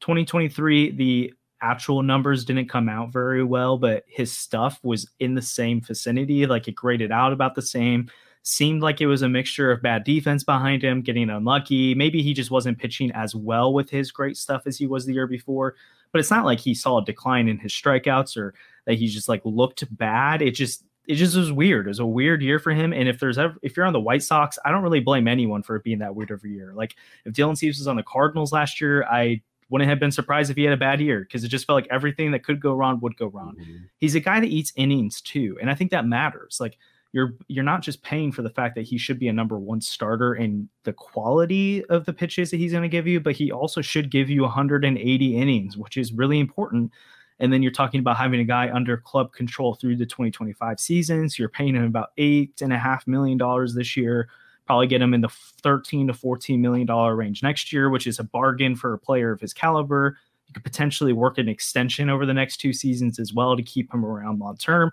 2023, 0.00 0.92
the 0.92 1.32
actual 1.62 2.02
numbers 2.02 2.44
didn't 2.44 2.68
come 2.68 2.88
out 2.88 3.12
very 3.12 3.42
well, 3.42 3.78
but 3.78 4.04
his 4.08 4.30
stuff 4.30 4.78
was 4.82 5.08
in 5.20 5.34
the 5.34 5.42
same 5.42 5.80
vicinity. 5.80 6.46
Like 6.46 6.68
it 6.68 6.74
graded 6.74 7.12
out 7.12 7.32
about 7.32 7.54
the 7.54 7.62
same. 7.62 8.10
Seemed 8.42 8.82
like 8.82 9.00
it 9.00 9.06
was 9.06 9.22
a 9.22 9.28
mixture 9.28 9.70
of 9.70 9.82
bad 9.82 10.04
defense 10.04 10.44
behind 10.44 10.82
him, 10.82 11.02
getting 11.02 11.30
unlucky. 11.30 11.94
Maybe 11.94 12.22
he 12.22 12.34
just 12.34 12.50
wasn't 12.50 12.78
pitching 12.78 13.10
as 13.12 13.34
well 13.34 13.72
with 13.72 13.88
his 13.90 14.10
great 14.10 14.36
stuff 14.36 14.62
as 14.66 14.76
he 14.78 14.86
was 14.86 15.06
the 15.06 15.12
year 15.14 15.26
before. 15.26 15.76
But 16.12 16.18
it's 16.20 16.30
not 16.30 16.46
like 16.46 16.58
he 16.58 16.74
saw 16.74 16.98
a 16.98 17.04
decline 17.04 17.48
in 17.48 17.58
his 17.58 17.72
strikeouts 17.72 18.36
or 18.36 18.54
that 18.86 18.94
he 18.94 19.08
just 19.08 19.28
like 19.28 19.42
looked 19.44 19.84
bad. 19.96 20.42
It 20.42 20.52
just 20.52 20.84
it 21.10 21.16
just 21.16 21.36
was 21.36 21.50
weird. 21.50 21.86
It 21.86 21.90
was 21.90 21.98
a 21.98 22.06
weird 22.06 22.40
year 22.40 22.60
for 22.60 22.70
him. 22.70 22.92
And 22.92 23.08
if 23.08 23.18
there's 23.18 23.36
ever, 23.36 23.56
if 23.62 23.76
you're 23.76 23.84
on 23.84 23.92
the 23.92 24.00
White 24.00 24.22
Sox, 24.22 24.60
I 24.64 24.70
don't 24.70 24.82
really 24.82 25.00
blame 25.00 25.26
anyone 25.26 25.64
for 25.64 25.74
it 25.74 25.82
being 25.82 25.98
that 25.98 26.14
weird 26.14 26.30
every 26.30 26.52
year. 26.52 26.72
Like 26.72 26.94
if 27.24 27.34
Dylan 27.34 27.58
Cease 27.58 27.78
was 27.78 27.88
on 27.88 27.96
the 27.96 28.04
Cardinals 28.04 28.52
last 28.52 28.80
year, 28.80 29.04
I 29.04 29.42
wouldn't 29.70 29.90
have 29.90 29.98
been 29.98 30.12
surprised 30.12 30.50
if 30.50 30.56
he 30.56 30.62
had 30.62 30.72
a 30.72 30.76
bad 30.76 31.00
year 31.00 31.20
because 31.20 31.42
it 31.42 31.48
just 31.48 31.66
felt 31.66 31.76
like 31.76 31.88
everything 31.90 32.30
that 32.30 32.44
could 32.44 32.60
go 32.60 32.72
wrong 32.72 33.00
would 33.00 33.16
go 33.16 33.26
wrong. 33.26 33.56
Mm-hmm. 33.60 33.76
He's 33.98 34.14
a 34.14 34.20
guy 34.20 34.38
that 34.38 34.46
eats 34.46 34.72
innings 34.76 35.20
too, 35.20 35.58
and 35.60 35.68
I 35.68 35.74
think 35.74 35.90
that 35.90 36.06
matters. 36.06 36.58
Like 36.60 36.78
you're 37.12 37.34
you're 37.48 37.64
not 37.64 37.82
just 37.82 38.02
paying 38.02 38.30
for 38.30 38.42
the 38.42 38.50
fact 38.50 38.76
that 38.76 38.82
he 38.82 38.96
should 38.96 39.18
be 39.18 39.26
a 39.26 39.32
number 39.32 39.58
one 39.58 39.80
starter 39.80 40.34
and 40.34 40.68
the 40.84 40.92
quality 40.92 41.84
of 41.86 42.04
the 42.04 42.12
pitches 42.12 42.52
that 42.52 42.58
he's 42.58 42.70
going 42.70 42.82
to 42.82 42.88
give 42.88 43.08
you, 43.08 43.18
but 43.18 43.34
he 43.34 43.50
also 43.50 43.80
should 43.80 44.12
give 44.12 44.30
you 44.30 44.42
180 44.42 45.36
innings, 45.36 45.76
which 45.76 45.96
is 45.96 46.12
really 46.12 46.38
important 46.38 46.92
and 47.40 47.50
then 47.52 47.62
you're 47.62 47.72
talking 47.72 48.00
about 48.00 48.18
having 48.18 48.38
a 48.38 48.44
guy 48.44 48.70
under 48.70 48.98
club 48.98 49.32
control 49.32 49.74
through 49.74 49.96
the 49.96 50.06
2025 50.06 50.78
season. 50.78 51.28
So 51.28 51.36
you're 51.42 51.48
paying 51.48 51.74
him 51.74 51.84
about 51.84 52.10
eight 52.18 52.60
and 52.60 52.72
a 52.72 52.78
half 52.78 53.06
million 53.06 53.38
dollars 53.38 53.74
this 53.74 53.96
year. 53.96 54.28
Probably 54.66 54.86
get 54.86 55.02
him 55.02 55.14
in 55.14 55.22
the 55.22 55.30
13 55.62 56.06
to 56.08 56.14
14 56.14 56.60
million 56.60 56.86
dollar 56.86 57.16
range 57.16 57.42
next 57.42 57.72
year, 57.72 57.88
which 57.88 58.06
is 58.06 58.18
a 58.18 58.24
bargain 58.24 58.76
for 58.76 58.92
a 58.92 58.98
player 58.98 59.32
of 59.32 59.40
his 59.40 59.54
caliber. 59.54 60.18
You 60.46 60.54
could 60.54 60.64
potentially 60.64 61.14
work 61.14 61.38
an 61.38 61.48
extension 61.48 62.10
over 62.10 62.26
the 62.26 62.34
next 62.34 62.58
two 62.58 62.72
seasons 62.72 63.18
as 63.18 63.32
well 63.32 63.56
to 63.56 63.62
keep 63.62 63.92
him 63.92 64.04
around 64.04 64.38
long 64.38 64.58
term. 64.58 64.92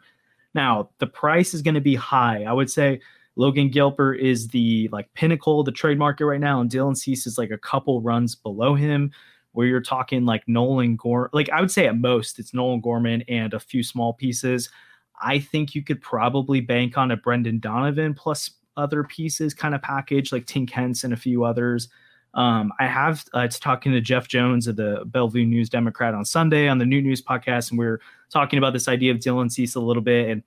Now, 0.56 0.90
the 1.00 1.08
price 1.08 1.54
is 1.54 1.62
going 1.62 1.76
to 1.76 1.82
be 1.82 1.96
high. 1.96 2.44
I 2.44 2.54
would 2.54 2.72
say 2.72 3.02
Logan 3.36 3.70
Gilbert 3.70 4.16
is 4.16 4.48
the 4.48 4.88
like 4.92 5.14
pinnacle 5.14 5.60
of 5.60 5.66
the 5.66 5.72
trade 5.72 6.00
market 6.00 6.26
right 6.26 6.40
now, 6.40 6.62
and 6.62 6.72
Dylan 6.72 6.98
Cease 6.98 7.28
is 7.28 7.38
like 7.38 7.52
a 7.52 7.58
couple 7.58 8.02
runs 8.02 8.36
below 8.36 8.74
him 8.74 9.12
where 9.58 9.66
you're 9.66 9.82
talking 9.82 10.24
like 10.24 10.48
Nolan 10.48 10.96
Gorman. 10.98 11.32
Like 11.34 11.50
I 11.50 11.62
would 11.62 11.72
say 11.72 11.88
at 11.88 11.98
most 11.98 12.38
it's 12.38 12.54
Nolan 12.54 12.80
Gorman 12.80 13.24
and 13.28 13.56
a 13.56 13.60
few 13.60 13.82
small 13.82 14.14
pieces. 14.14 14.70
I 15.20 15.40
think 15.40 15.74
you 15.74 15.84
could 15.84 16.00
probably 16.00 16.62
bank 16.62 16.96
on 16.96 17.10
a 17.10 17.18
Brendan 17.18 17.58
Donovan 17.58 18.14
plus 18.14 18.52
other 18.78 19.04
pieces 19.04 19.56
kind 19.56 19.74
of 19.74 19.82
package 19.82 20.32
like 20.32 20.46
Tink 20.46 20.70
Hence 20.70 21.04
and 21.04 21.12
a 21.12 21.18
few 21.18 21.44
others. 21.44 21.90
Um, 22.36 22.72
I 22.80 22.86
have 22.86 23.26
uh, 23.34 23.48
talking 23.48 23.94
to 23.94 24.00
Jeff 24.00 24.28
Jones 24.28 24.68
of 24.68 24.76
the 24.76 25.02
Belleville 25.08 25.48
News 25.48 25.72
Democrat 25.72 26.14
on 26.14 26.24
Sunday 26.24 26.68
on 26.68 26.78
the 26.78 26.86
Noot 26.86 27.04
News 27.04 27.24
podcast, 27.24 27.72
and 27.72 27.80
we 27.80 27.88
are 27.88 28.00
talking 28.30 28.60
about 28.60 28.74
this 28.74 28.88
idea 28.88 29.12
of 29.12 29.18
Dylan 29.18 29.52
Cease 29.52 29.74
a 29.74 29.80
little 29.80 30.04
bit. 30.04 30.30
And 30.30 30.44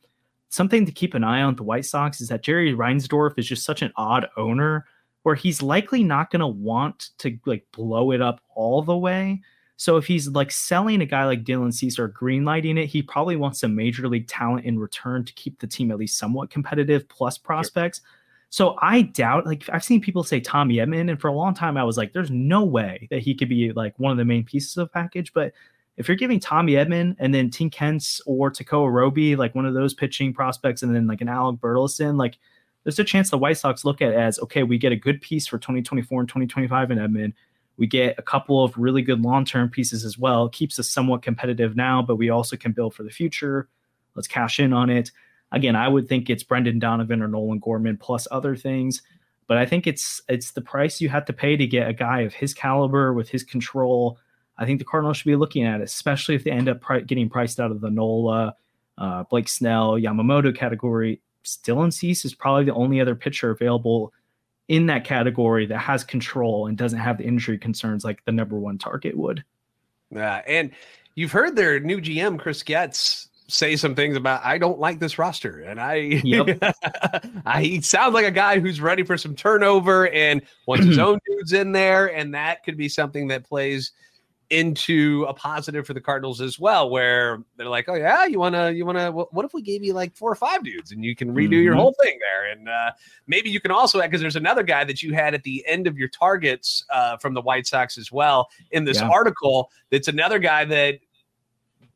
something 0.50 0.86
to 0.86 0.92
keep 0.92 1.14
an 1.14 1.24
eye 1.24 1.42
on 1.42 1.56
the 1.56 1.64
White 1.64 1.84
Sox 1.84 2.20
is 2.20 2.28
that 2.28 2.44
Jerry 2.44 2.72
Reinsdorf 2.74 3.36
is 3.40 3.48
just 3.48 3.64
such 3.64 3.82
an 3.82 3.92
odd 3.96 4.28
owner 4.36 4.86
where 5.22 5.34
he's 5.34 5.62
likely 5.62 6.02
not 6.02 6.30
going 6.30 6.40
to 6.40 6.46
want 6.46 7.10
to 7.18 7.38
like 7.46 7.66
blow 7.72 8.12
it 8.12 8.22
up 8.22 8.40
all 8.54 8.82
the 8.82 8.96
way. 8.96 9.40
So 9.76 9.96
if 9.96 10.06
he's 10.06 10.28
like 10.28 10.50
selling 10.50 11.00
a 11.00 11.06
guy 11.06 11.24
like 11.24 11.44
Dylan 11.44 11.72
Cease 11.72 11.98
or 11.98 12.08
greenlighting 12.08 12.78
it, 12.78 12.86
he 12.86 13.02
probably 13.02 13.36
wants 13.36 13.60
some 13.60 13.74
major 13.74 14.08
league 14.08 14.28
talent 14.28 14.66
in 14.66 14.78
return 14.78 15.24
to 15.24 15.32
keep 15.32 15.58
the 15.58 15.66
team 15.66 15.90
at 15.90 15.98
least 15.98 16.18
somewhat 16.18 16.50
competitive 16.50 17.08
plus 17.08 17.38
prospects. 17.38 18.00
Sure. 18.00 18.08
So 18.50 18.76
I 18.82 19.02
doubt, 19.02 19.46
like 19.46 19.64
I've 19.72 19.84
seen 19.84 20.00
people 20.00 20.24
say 20.24 20.40
Tommy 20.40 20.76
Edman, 20.76 21.08
and 21.08 21.20
for 21.20 21.28
a 21.28 21.32
long 21.32 21.54
time 21.54 21.76
I 21.76 21.84
was 21.84 21.96
like, 21.96 22.12
there's 22.12 22.30
no 22.30 22.64
way 22.64 23.06
that 23.10 23.20
he 23.20 23.34
could 23.34 23.48
be 23.48 23.72
like 23.72 23.98
one 23.98 24.10
of 24.10 24.18
the 24.18 24.24
main 24.24 24.44
pieces 24.44 24.76
of 24.76 24.92
package. 24.92 25.32
But 25.32 25.52
if 25.96 26.08
you're 26.08 26.16
giving 26.16 26.40
Tommy 26.40 26.72
Edman 26.72 27.14
and 27.18 27.32
then 27.32 27.48
Tink 27.48 27.74
Hence 27.74 28.20
or 28.26 28.50
Tekoah 28.50 28.92
Roby, 28.92 29.36
like 29.36 29.54
one 29.54 29.66
of 29.66 29.74
those 29.74 29.94
pitching 29.94 30.34
prospects, 30.34 30.82
and 30.82 30.94
then 30.94 31.06
like 31.06 31.20
an 31.20 31.28
Alec 31.28 31.60
Burleson, 31.60 32.16
like 32.16 32.38
there's 32.84 32.98
a 32.98 33.04
chance 33.04 33.30
the 33.30 33.38
White 33.38 33.58
Sox 33.58 33.84
look 33.84 34.00
at 34.00 34.14
as 34.14 34.38
okay, 34.40 34.62
we 34.62 34.78
get 34.78 34.92
a 34.92 34.96
good 34.96 35.20
piece 35.20 35.46
for 35.46 35.58
2024 35.58 36.20
and 36.20 36.28
2025 36.28 36.90
in 36.90 36.98
Edman. 36.98 37.32
We 37.76 37.86
get 37.86 38.18
a 38.18 38.22
couple 38.22 38.62
of 38.62 38.76
really 38.76 39.02
good 39.02 39.22
long 39.22 39.44
term 39.44 39.68
pieces 39.68 40.04
as 40.04 40.18
well. 40.18 40.48
keeps 40.48 40.78
us 40.78 40.88
somewhat 40.88 41.22
competitive 41.22 41.76
now, 41.76 42.02
but 42.02 42.16
we 42.16 42.30
also 42.30 42.56
can 42.56 42.72
build 42.72 42.94
for 42.94 43.02
the 43.02 43.10
future. 43.10 43.68
Let's 44.14 44.28
cash 44.28 44.60
in 44.60 44.72
on 44.72 44.90
it. 44.90 45.10
Again, 45.52 45.76
I 45.76 45.88
would 45.88 46.08
think 46.08 46.30
it's 46.30 46.42
Brendan 46.42 46.78
Donovan 46.78 47.22
or 47.22 47.28
Nolan 47.28 47.58
Gorman 47.58 47.96
plus 47.96 48.28
other 48.30 48.54
things, 48.54 49.02
but 49.46 49.56
I 49.56 49.66
think 49.66 49.86
it's 49.86 50.20
it's 50.28 50.52
the 50.52 50.60
price 50.60 51.00
you 51.00 51.08
have 51.08 51.24
to 51.26 51.32
pay 51.32 51.56
to 51.56 51.66
get 51.66 51.88
a 51.88 51.92
guy 51.92 52.20
of 52.20 52.34
his 52.34 52.54
caliber 52.54 53.12
with 53.12 53.28
his 53.28 53.42
control. 53.42 54.18
I 54.58 54.66
think 54.66 54.78
the 54.78 54.84
Cardinals 54.84 55.16
should 55.16 55.26
be 55.26 55.36
looking 55.36 55.64
at, 55.64 55.80
it, 55.80 55.84
especially 55.84 56.34
if 56.34 56.44
they 56.44 56.50
end 56.50 56.68
up 56.68 56.80
pri- 56.80 57.00
getting 57.00 57.30
priced 57.30 57.58
out 57.58 57.70
of 57.70 57.80
the 57.80 57.90
Nola, 57.90 58.54
uh, 58.98 59.24
Blake 59.24 59.48
Snell, 59.48 59.92
Yamamoto 59.92 60.54
category. 60.54 61.22
Dylan 61.44 61.92
Cease 61.92 62.24
is 62.24 62.34
probably 62.34 62.64
the 62.64 62.74
only 62.74 63.00
other 63.00 63.14
pitcher 63.14 63.50
available 63.50 64.12
in 64.68 64.86
that 64.86 65.04
category 65.04 65.66
that 65.66 65.78
has 65.78 66.04
control 66.04 66.66
and 66.66 66.78
doesn't 66.78 66.98
have 66.98 67.18
the 67.18 67.24
injury 67.24 67.58
concerns 67.58 68.04
like 68.04 68.24
the 68.24 68.32
number 68.32 68.58
one 68.58 68.78
target 68.78 69.16
would. 69.16 69.44
Yeah, 70.10 70.42
and 70.46 70.70
you've 71.14 71.32
heard 71.32 71.56
their 71.56 71.80
new 71.80 72.00
GM 72.00 72.38
Chris 72.38 72.62
Getz 72.62 73.28
say 73.48 73.74
some 73.74 73.96
things 73.96 74.16
about 74.16 74.44
I 74.44 74.58
don't 74.58 74.78
like 74.78 75.00
this 75.00 75.18
roster, 75.18 75.60
and 75.60 75.80
I, 75.80 75.94
yep. 75.94 76.58
I 77.46 77.62
he 77.62 77.80
sounds 77.80 78.14
like 78.14 78.26
a 78.26 78.30
guy 78.30 78.60
who's 78.60 78.80
ready 78.80 79.02
for 79.02 79.18
some 79.18 79.34
turnover 79.34 80.08
and 80.08 80.42
wants 80.66 80.86
his 80.86 80.98
own 80.98 81.18
dudes 81.26 81.52
in 81.52 81.72
there, 81.72 82.14
and 82.14 82.34
that 82.34 82.64
could 82.64 82.76
be 82.76 82.88
something 82.88 83.28
that 83.28 83.44
plays 83.44 83.92
into 84.50 85.24
a 85.28 85.34
positive 85.34 85.86
for 85.86 85.94
the 85.94 86.00
Cardinals 86.00 86.40
as 86.40 86.58
well, 86.58 86.90
where 86.90 87.42
they're 87.56 87.68
like, 87.68 87.88
"Oh 87.88 87.94
yeah, 87.94 88.26
you 88.26 88.38
wanna, 88.38 88.70
you 88.72 88.84
wanna, 88.84 89.10
what 89.12 89.44
if 89.44 89.54
we 89.54 89.62
gave 89.62 89.82
you 89.82 89.94
like 89.94 90.14
four 90.16 90.30
or 90.30 90.34
five 90.34 90.64
dudes 90.64 90.90
and 90.90 91.04
you 91.04 91.14
can 91.14 91.32
redo 91.32 91.50
mm-hmm. 91.50 91.62
your 91.62 91.74
whole 91.76 91.94
thing 92.02 92.18
there?" 92.18 92.50
And 92.50 92.68
uh, 92.68 92.90
maybe 93.26 93.48
you 93.48 93.60
can 93.60 93.70
also 93.70 94.00
because 94.00 94.20
there's 94.20 94.36
another 94.36 94.62
guy 94.62 94.84
that 94.84 95.02
you 95.02 95.14
had 95.14 95.34
at 95.34 95.44
the 95.44 95.64
end 95.66 95.86
of 95.86 95.96
your 95.96 96.08
targets 96.08 96.84
uh, 96.92 97.16
from 97.18 97.34
the 97.34 97.40
White 97.40 97.66
Sox 97.66 97.96
as 97.96 98.10
well 98.10 98.48
in 98.72 98.84
this 98.84 99.00
yeah. 99.00 99.08
article. 99.08 99.70
That's 99.90 100.08
another 100.08 100.38
guy 100.38 100.64
that 100.64 100.98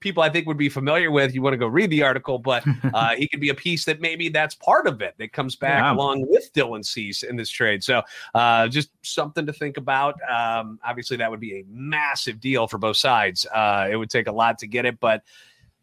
people 0.05 0.23
I 0.23 0.29
think 0.29 0.47
would 0.47 0.59
be 0.59 0.69
familiar 0.69 1.11
with. 1.11 1.35
You 1.35 1.43
want 1.43 1.55
to 1.55 1.59
go 1.59 1.67
read 1.67 1.91
the 1.91 2.05
article, 2.05 2.39
but 2.39 2.63
uh, 2.95 3.17
he 3.17 3.27
could 3.27 3.41
be 3.41 3.49
a 3.49 3.55
piece 3.55 3.87
that 3.87 4.01
maybe 4.01 4.29
that's 4.29 4.55
part 4.55 4.87
of 4.87 5.03
it 5.03 5.15
that 5.19 5.33
comes 5.33 5.57
back 5.57 5.93
along 5.93 6.27
with 6.29 6.53
Dylan 6.53 6.85
Cease 6.85 7.25
in 7.25 7.35
this 7.35 7.51
trade. 7.51 7.83
So 7.83 8.03
uh, 8.35 8.69
just 8.69 8.91
something 9.03 9.47
to 9.47 9.53
think 9.53 9.79
about. 9.79 10.15
Um, 10.31 10.79
obviously, 10.85 11.17
that 11.17 11.31
would 11.31 11.41
be 11.41 11.55
a 11.55 11.65
massive 11.69 12.39
deal 12.39 12.69
for 12.69 12.79
both 12.79 12.99
sides. 12.99 13.47
Uh, 13.47 13.89
it 13.91 13.97
would 13.97 14.11
take 14.11 14.29
a 14.29 14.33
lot 14.33 14.59
to 14.59 14.67
get 14.67 14.85
it, 14.85 15.01
but 15.01 15.23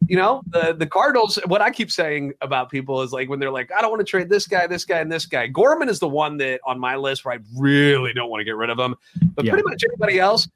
you 0.07 0.17
know 0.17 0.41
the 0.47 0.73
the 0.73 0.88
Cardinals. 0.88 1.38
What 1.45 1.62
I 1.62 1.71
keep 1.71 1.91
saying 1.91 2.34
about 2.41 2.69
people 2.69 3.01
is 3.01 3.12
like 3.12 3.27
when 3.27 3.39
they're 3.39 3.51
like, 3.51 3.71
I 3.71 3.81
don't 3.81 3.91
want 3.91 4.01
to 4.01 4.10
trade 4.10 4.29
this 4.29 4.47
guy, 4.47 4.67
this 4.67 4.86
guy, 4.86 4.99
and 4.99 5.12
this 5.12 5.25
guy. 5.25 5.47
Gorman 5.47 5.89
is 5.89 5.99
the 5.99 6.07
one 6.07 6.38
that 6.38 6.60
on 6.65 6.79
my 6.79 6.95
list 6.95 7.25
where 7.25 7.36
I 7.36 7.39
really 7.57 8.13
don't 8.13 8.29
want 8.29 8.41
to 8.41 8.45
get 8.45 8.55
rid 8.55 8.69
of 8.69 8.79
him, 8.79 8.95
but 9.36 9.45
yeah. 9.45 9.51
pretty 9.51 9.67
much 9.67 9.84
everybody 9.84 10.19
else 10.19 10.47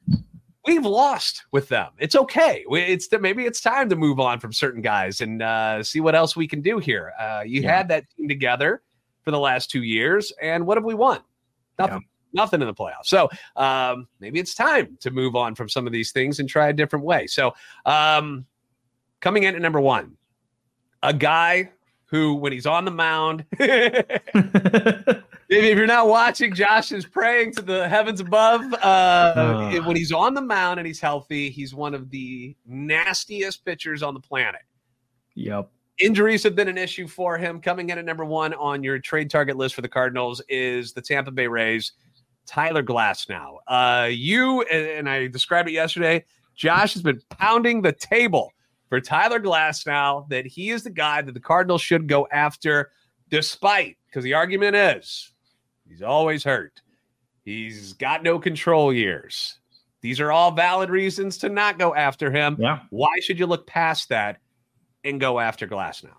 we've 0.66 0.86
lost 0.86 1.46
with 1.52 1.68
them. 1.70 1.92
It's 2.00 2.16
okay. 2.16 2.66
It's 2.70 3.08
maybe 3.20 3.46
it's 3.46 3.62
time 3.62 3.90
to 3.90 3.96
move 3.96 4.20
on 4.20 4.40
from 4.40 4.52
certain 4.54 4.82
guys 4.82 5.22
and 5.22 5.42
uh, 5.42 5.84
see 5.84 6.02
what 6.02 6.16
else 6.16 6.36
we 6.36 6.48
can 6.48 6.62
do 6.62 6.80
here. 6.80 7.14
Uh, 7.20 7.44
you 7.46 7.62
yeah. 7.62 7.78
had 7.78 7.88
that 7.90 8.06
team 8.16 8.28
together 8.28 8.82
for 9.24 9.32
the 9.32 9.40
last 9.40 9.70
two 9.70 9.84
years, 9.84 10.32
and 10.42 10.66
what 10.66 10.78
have 10.78 10.86
we 10.86 10.94
won? 10.94 11.20
Nothing. 11.80 12.02
Yeah. 12.02 12.42
Nothing 12.42 12.62
in 12.62 12.68
the 12.68 12.74
playoffs. 12.74 13.06
So 13.06 13.30
um, 13.56 14.08
maybe 14.20 14.40
it's 14.40 14.54
time 14.54 14.98
to 15.00 15.10
move 15.10 15.38
on 15.38 15.56
from 15.56 15.70
some 15.70 15.88
of 15.88 15.94
these 15.94 16.12
things 16.12 16.42
and 16.42 16.50
try 16.50 16.68
a 16.68 16.74
different 16.74 17.06
way. 17.06 17.28
So 17.28 17.54
um, 17.86 18.46
coming 19.22 19.44
in 19.44 19.56
at 19.56 19.62
number 19.62 19.80
one, 19.80 20.18
a 21.02 21.14
guy 21.14 21.72
who, 22.08 22.36
when 22.36 22.52
he's 22.52 22.66
on 22.66 22.84
the 22.84 22.92
mound, 22.92 23.46
if 25.50 25.78
you're 25.78 25.88
not 25.88 26.08
watching, 26.08 26.54
Josh 26.54 26.92
is 26.92 27.06
praying 27.06 27.54
to 27.54 27.62
the 27.62 27.88
heavens 27.88 28.20
above. 28.20 28.62
Uh, 28.74 28.78
uh. 28.78 29.82
When 29.82 29.96
he's 29.96 30.12
on 30.12 30.34
the 30.34 30.42
mound 30.42 30.80
and 30.80 30.88
he's 30.88 31.00
healthy, 31.00 31.50
he's 31.50 31.76
one 31.76 31.94
of 31.94 32.10
the 32.10 32.56
nastiest 32.66 33.64
pitchers 33.64 34.02
on 34.02 34.14
the 34.14 34.20
planet. 34.20 34.62
Yep. 35.36 35.70
Injuries 36.00 36.44
have 36.44 36.56
been 36.56 36.68
an 36.68 36.78
issue 36.78 37.08
for 37.08 37.38
him. 37.38 37.62
Coming 37.62 37.90
in 37.90 37.98
at 37.98 38.06
number 38.06 38.26
one 38.26 38.54
on 38.56 38.84
your 38.84 39.00
trade 39.00 39.30
target 39.30 39.56
list 39.56 39.76
for 39.76 39.82
the 39.82 39.88
Cardinals 39.88 40.42
is 40.50 40.94
the 40.94 41.02
Tampa 41.02 41.32
Bay 41.32 41.48
Rays, 41.48 41.94
Tyler 42.46 42.84
Glasnow. 42.84 43.58
Uh, 43.68 44.10
you 44.12 44.62
and 44.64 45.10
I 45.10 45.28
described 45.28 45.70
it 45.70 45.74
yesterday. 45.74 46.26
Josh 46.56 46.94
has 46.94 47.02
been 47.02 47.22
pounding 47.30 47.82
the 47.82 47.92
table 47.92 48.52
for 48.90 49.00
Tyler 49.00 49.40
Glasnow 49.40 50.28
that 50.30 50.46
he 50.46 50.70
is 50.70 50.84
the 50.84 50.90
guy 50.90 51.22
that 51.22 51.34
the 51.34 51.40
Cardinals 51.40 51.82
should 51.82 52.08
go 52.08 52.28
after, 52.32 52.92
despite 53.30 53.98
because 54.08 54.24
the 54.24 54.34
argument 54.34 54.76
is 54.76 55.34
He's 55.88 56.02
always 56.02 56.44
hurt. 56.44 56.82
He's 57.44 57.94
got 57.94 58.24
no 58.24 58.40
control 58.40 58.92
years. 58.92 59.60
These 60.02 60.20
are 60.20 60.32
all 60.32 60.52
valid 60.52 60.90
reasons 60.90 61.38
to 61.40 61.50
not 61.50 61.80
go 61.80 61.96
after 61.96 62.32
him. 62.32 62.58
Yeah. 62.60 62.80
Why 62.90 63.20
should 63.22 63.40
you 63.40 63.46
look 63.46 63.68
past 63.68 64.10
that 64.10 64.40
and 65.04 65.20
go 65.20 65.40
after 65.40 65.68
Glasnow? 65.68 66.14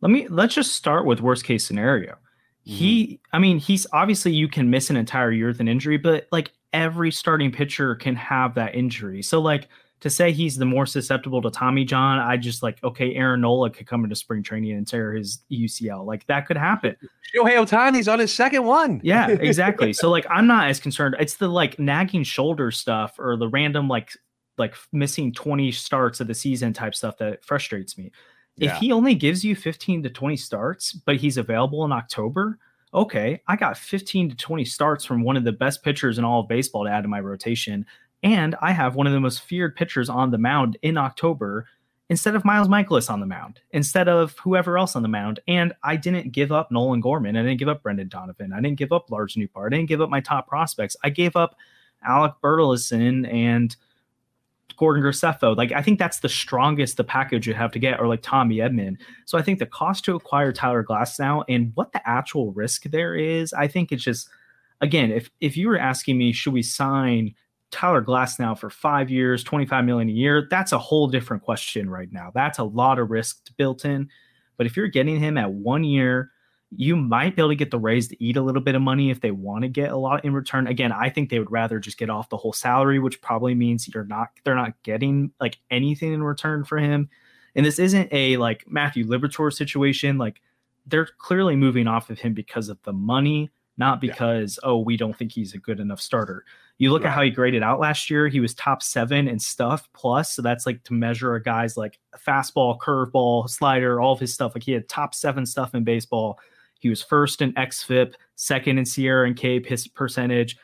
Let 0.00 0.10
me 0.10 0.28
let's 0.28 0.54
just 0.54 0.74
start 0.74 1.06
with 1.06 1.20
worst 1.20 1.44
case 1.44 1.66
scenario. 1.66 2.12
Mm-hmm. 2.12 2.72
He, 2.72 3.20
I 3.32 3.38
mean, 3.38 3.58
he's 3.58 3.86
obviously 3.92 4.32
you 4.32 4.48
can 4.48 4.70
miss 4.70 4.90
an 4.90 4.96
entire 4.96 5.30
year 5.32 5.48
with 5.48 5.60
an 5.60 5.68
injury, 5.68 5.96
but 5.96 6.26
like 6.32 6.52
every 6.72 7.10
starting 7.10 7.50
pitcher 7.50 7.94
can 7.94 8.16
have 8.16 8.54
that 8.54 8.74
injury. 8.74 9.22
So 9.22 9.40
like 9.40 9.68
to 10.00 10.10
say 10.10 10.30
he's 10.30 10.56
the 10.56 10.64
more 10.64 10.84
susceptible 10.84 11.40
to 11.42 11.50
Tommy 11.50 11.84
John, 11.84 12.18
I 12.18 12.36
just 12.36 12.62
like, 12.62 12.82
okay, 12.84 13.14
Aaron 13.14 13.40
Nola 13.40 13.70
could 13.70 13.86
come 13.86 14.04
into 14.04 14.14
spring 14.14 14.42
training 14.42 14.72
and 14.72 14.86
tear 14.86 15.14
his 15.14 15.40
UCL. 15.50 16.04
Like 16.04 16.26
that 16.26 16.46
could 16.46 16.56
happen. 16.56 16.96
Shohei 17.34 17.56
Ohtani's 17.56 18.06
on 18.06 18.18
his 18.18 18.32
second 18.32 18.64
one. 18.64 19.00
yeah, 19.02 19.28
exactly. 19.40 19.92
so 19.92 20.10
like 20.10 20.26
I'm 20.28 20.46
not 20.46 20.68
as 20.68 20.80
concerned. 20.80 21.16
It's 21.18 21.36
the 21.36 21.48
like 21.48 21.78
nagging 21.78 22.24
shoulder 22.24 22.70
stuff 22.70 23.18
or 23.18 23.36
the 23.36 23.48
random 23.48 23.88
like 23.88 24.12
like 24.58 24.74
missing 24.92 25.32
20 25.32 25.70
starts 25.72 26.20
of 26.20 26.26
the 26.26 26.34
season 26.34 26.72
type 26.72 26.94
stuff 26.94 27.18
that 27.18 27.44
frustrates 27.44 27.98
me. 27.98 28.10
Yeah. 28.56 28.74
If 28.74 28.78
he 28.78 28.92
only 28.92 29.14
gives 29.14 29.44
you 29.44 29.54
15 29.54 30.02
to 30.04 30.10
20 30.10 30.36
starts, 30.36 30.92
but 30.92 31.16
he's 31.16 31.36
available 31.36 31.84
in 31.84 31.92
October, 31.92 32.58
okay, 32.94 33.42
I 33.48 33.56
got 33.56 33.76
15 33.76 34.30
to 34.30 34.36
20 34.36 34.64
starts 34.64 35.04
from 35.04 35.22
one 35.22 35.36
of 35.36 35.44
the 35.44 35.52
best 35.52 35.82
pitchers 35.82 36.18
in 36.18 36.24
all 36.24 36.40
of 36.40 36.48
baseball 36.48 36.84
to 36.84 36.90
add 36.90 37.02
to 37.02 37.08
my 37.08 37.20
rotation. 37.20 37.84
And 38.22 38.56
I 38.60 38.72
have 38.72 38.94
one 38.94 39.06
of 39.06 39.12
the 39.12 39.20
most 39.20 39.42
feared 39.42 39.76
pitchers 39.76 40.08
on 40.08 40.30
the 40.30 40.38
mound 40.38 40.78
in 40.82 40.96
October 40.96 41.66
instead 42.08 42.36
of 42.36 42.44
Miles 42.44 42.68
Mikolas 42.68 43.10
on 43.10 43.20
the 43.20 43.26
mound, 43.26 43.60
instead 43.72 44.08
of 44.08 44.38
whoever 44.38 44.78
else 44.78 44.94
on 44.94 45.02
the 45.02 45.08
mound. 45.08 45.40
And 45.48 45.72
I 45.82 45.96
didn't 45.96 46.32
give 46.32 46.52
up 46.52 46.70
Nolan 46.70 47.00
Gorman. 47.00 47.36
I 47.36 47.42
didn't 47.42 47.58
give 47.58 47.68
up 47.68 47.82
Brendan 47.82 48.08
Donovan. 48.08 48.52
I 48.52 48.60
didn't 48.60 48.78
give 48.78 48.92
up 48.92 49.10
Lars 49.10 49.34
Nootbaar. 49.34 49.66
I 49.66 49.70
didn't 49.70 49.88
give 49.88 50.00
up 50.00 50.08
my 50.08 50.20
top 50.20 50.46
prospects. 50.46 50.96
I 51.02 51.10
gave 51.10 51.34
up 51.36 51.56
Alec 52.04 52.34
Burleson 52.40 53.26
and 53.26 53.74
Gordon 54.76 55.02
Graceffo. 55.02 55.56
Like 55.56 55.72
I 55.72 55.82
think 55.82 55.98
that's 55.98 56.20
the 56.20 56.28
strongest 56.28 56.96
the 56.96 57.04
package 57.04 57.46
you 57.46 57.54
have 57.54 57.72
to 57.72 57.78
get, 57.78 57.98
or 58.00 58.06
like 58.06 58.22
Tommy 58.22 58.56
Edman. 58.56 58.96
So 59.24 59.38
I 59.38 59.42
think 59.42 59.58
the 59.58 59.66
cost 59.66 60.04
to 60.04 60.14
acquire 60.14 60.52
Tyler 60.52 60.84
Glasnow 60.84 61.44
and 61.48 61.72
what 61.74 61.92
the 61.92 62.08
actual 62.08 62.52
risk 62.52 62.84
there 62.84 63.14
is, 63.14 63.52
I 63.52 63.66
think 63.66 63.90
it's 63.90 64.04
just 64.04 64.28
again, 64.80 65.10
if 65.10 65.30
if 65.40 65.56
you 65.56 65.68
were 65.68 65.78
asking 65.78 66.18
me, 66.18 66.32
should 66.32 66.52
we 66.52 66.62
sign 66.62 67.34
Tyler 67.70 68.02
Glasnow 68.02 68.58
for 68.58 68.70
five 68.70 69.10
years, 69.10 69.42
25 69.44 69.84
million 69.84 70.08
a 70.08 70.12
year, 70.12 70.46
that's 70.50 70.72
a 70.72 70.78
whole 70.78 71.08
different 71.08 71.42
question 71.42 71.90
right 71.90 72.10
now. 72.12 72.30
That's 72.34 72.58
a 72.58 72.64
lot 72.64 72.98
of 72.98 73.10
risk 73.10 73.50
built 73.56 73.84
in. 73.84 74.08
But 74.56 74.66
if 74.66 74.76
you're 74.76 74.88
getting 74.88 75.18
him 75.18 75.36
at 75.36 75.50
one 75.50 75.84
year, 75.84 76.30
you 76.70 76.96
might 76.96 77.36
be 77.36 77.42
able 77.42 77.50
to 77.50 77.56
get 77.56 77.70
the 77.70 77.78
Rays 77.78 78.08
to 78.08 78.22
eat 78.22 78.36
a 78.36 78.42
little 78.42 78.62
bit 78.62 78.74
of 78.74 78.82
money 78.82 79.10
if 79.10 79.20
they 79.20 79.30
want 79.30 79.62
to 79.62 79.68
get 79.68 79.92
a 79.92 79.96
lot 79.96 80.24
in 80.24 80.32
return. 80.32 80.66
Again, 80.66 80.92
I 80.92 81.10
think 81.10 81.30
they 81.30 81.38
would 81.38 81.50
rather 81.50 81.78
just 81.78 81.98
get 81.98 82.10
off 82.10 82.28
the 82.28 82.36
whole 82.36 82.52
salary, 82.52 82.98
which 82.98 83.20
probably 83.20 83.54
means 83.54 83.88
you're 83.92 84.04
not 84.04 84.30
they're 84.44 84.56
not 84.56 84.80
getting 84.82 85.30
like 85.40 85.58
anything 85.70 86.12
in 86.12 86.22
return 86.22 86.64
for 86.64 86.78
him. 86.78 87.08
And 87.54 87.64
this 87.64 87.78
isn't 87.78 88.08
a 88.12 88.36
like 88.36 88.64
Matthew 88.66 89.06
Liberatore 89.06 89.52
situation. 89.52 90.18
Like 90.18 90.40
they're 90.86 91.08
clearly 91.18 91.56
moving 91.56 91.86
off 91.86 92.10
of 92.10 92.18
him 92.18 92.34
because 92.34 92.68
of 92.68 92.82
the 92.82 92.92
money, 92.92 93.50
not 93.76 94.00
because, 94.00 94.58
yeah. 94.62 94.70
oh, 94.70 94.78
we 94.78 94.96
don't 94.96 95.16
think 95.16 95.32
he's 95.32 95.54
a 95.54 95.58
good 95.58 95.80
enough 95.80 96.00
starter. 96.00 96.44
You 96.78 96.92
look 96.92 97.06
at 97.06 97.12
how 97.12 97.22
he 97.22 97.30
graded 97.30 97.62
out 97.62 97.80
last 97.80 98.10
year, 98.10 98.28
he 98.28 98.40
was 98.40 98.54
top 98.54 98.82
seven 98.82 99.28
in 99.28 99.38
stuff 99.38 99.88
plus. 99.94 100.32
So 100.32 100.42
that's 100.42 100.66
like 100.66 100.82
to 100.84 100.92
measure 100.92 101.34
a 101.34 101.42
guy's 101.42 101.76
like 101.76 101.98
fastball, 102.18 102.78
curveball, 102.78 103.48
slider, 103.48 104.00
all 104.00 104.12
of 104.12 104.20
his 104.20 104.34
stuff. 104.34 104.54
Like 104.54 104.62
he 104.62 104.72
had 104.72 104.88
top 104.88 105.14
seven 105.14 105.46
stuff 105.46 105.74
in 105.74 105.84
baseball. 105.84 106.38
He 106.78 106.90
was 106.90 107.02
first 107.02 107.40
in 107.40 107.54
XFIP, 107.54 108.14
second 108.34 108.76
in 108.78 108.84
SIERA 108.84 109.26
and 109.26 109.36
K 109.36 109.62
his 109.64 109.88
percentage, 109.88 110.58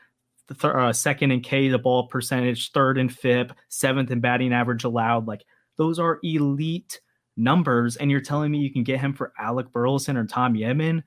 th- 0.48 0.64
uh, 0.64 0.92
second 0.92 1.31
in 1.31 1.40
K 1.40 1.68
the 1.68 1.79
ball 1.79 2.09
percentage, 2.09 2.72
third 2.72 2.98
in 2.98 3.09
FIP, 3.09 3.53
seventh 3.68 4.11
in 4.11 4.20
batting 4.20 4.53
average 4.53 4.85
allowed. 4.85 5.27
Like 5.27 5.44
those 5.79 5.98
are 5.98 6.20
elite 6.22 7.01
numbers. 7.38 7.96
And 7.96 8.11
you're 8.11 8.20
telling 8.20 8.53
me 8.53 8.59
you 8.59 8.72
can 8.72 8.85
get 8.85 9.01
him 9.01 9.14
for 9.14 9.33
Alec 9.38 9.72
Burleson 9.72 10.18
or 10.18 10.27
Tommy 10.27 10.61
Edman? 10.61 11.03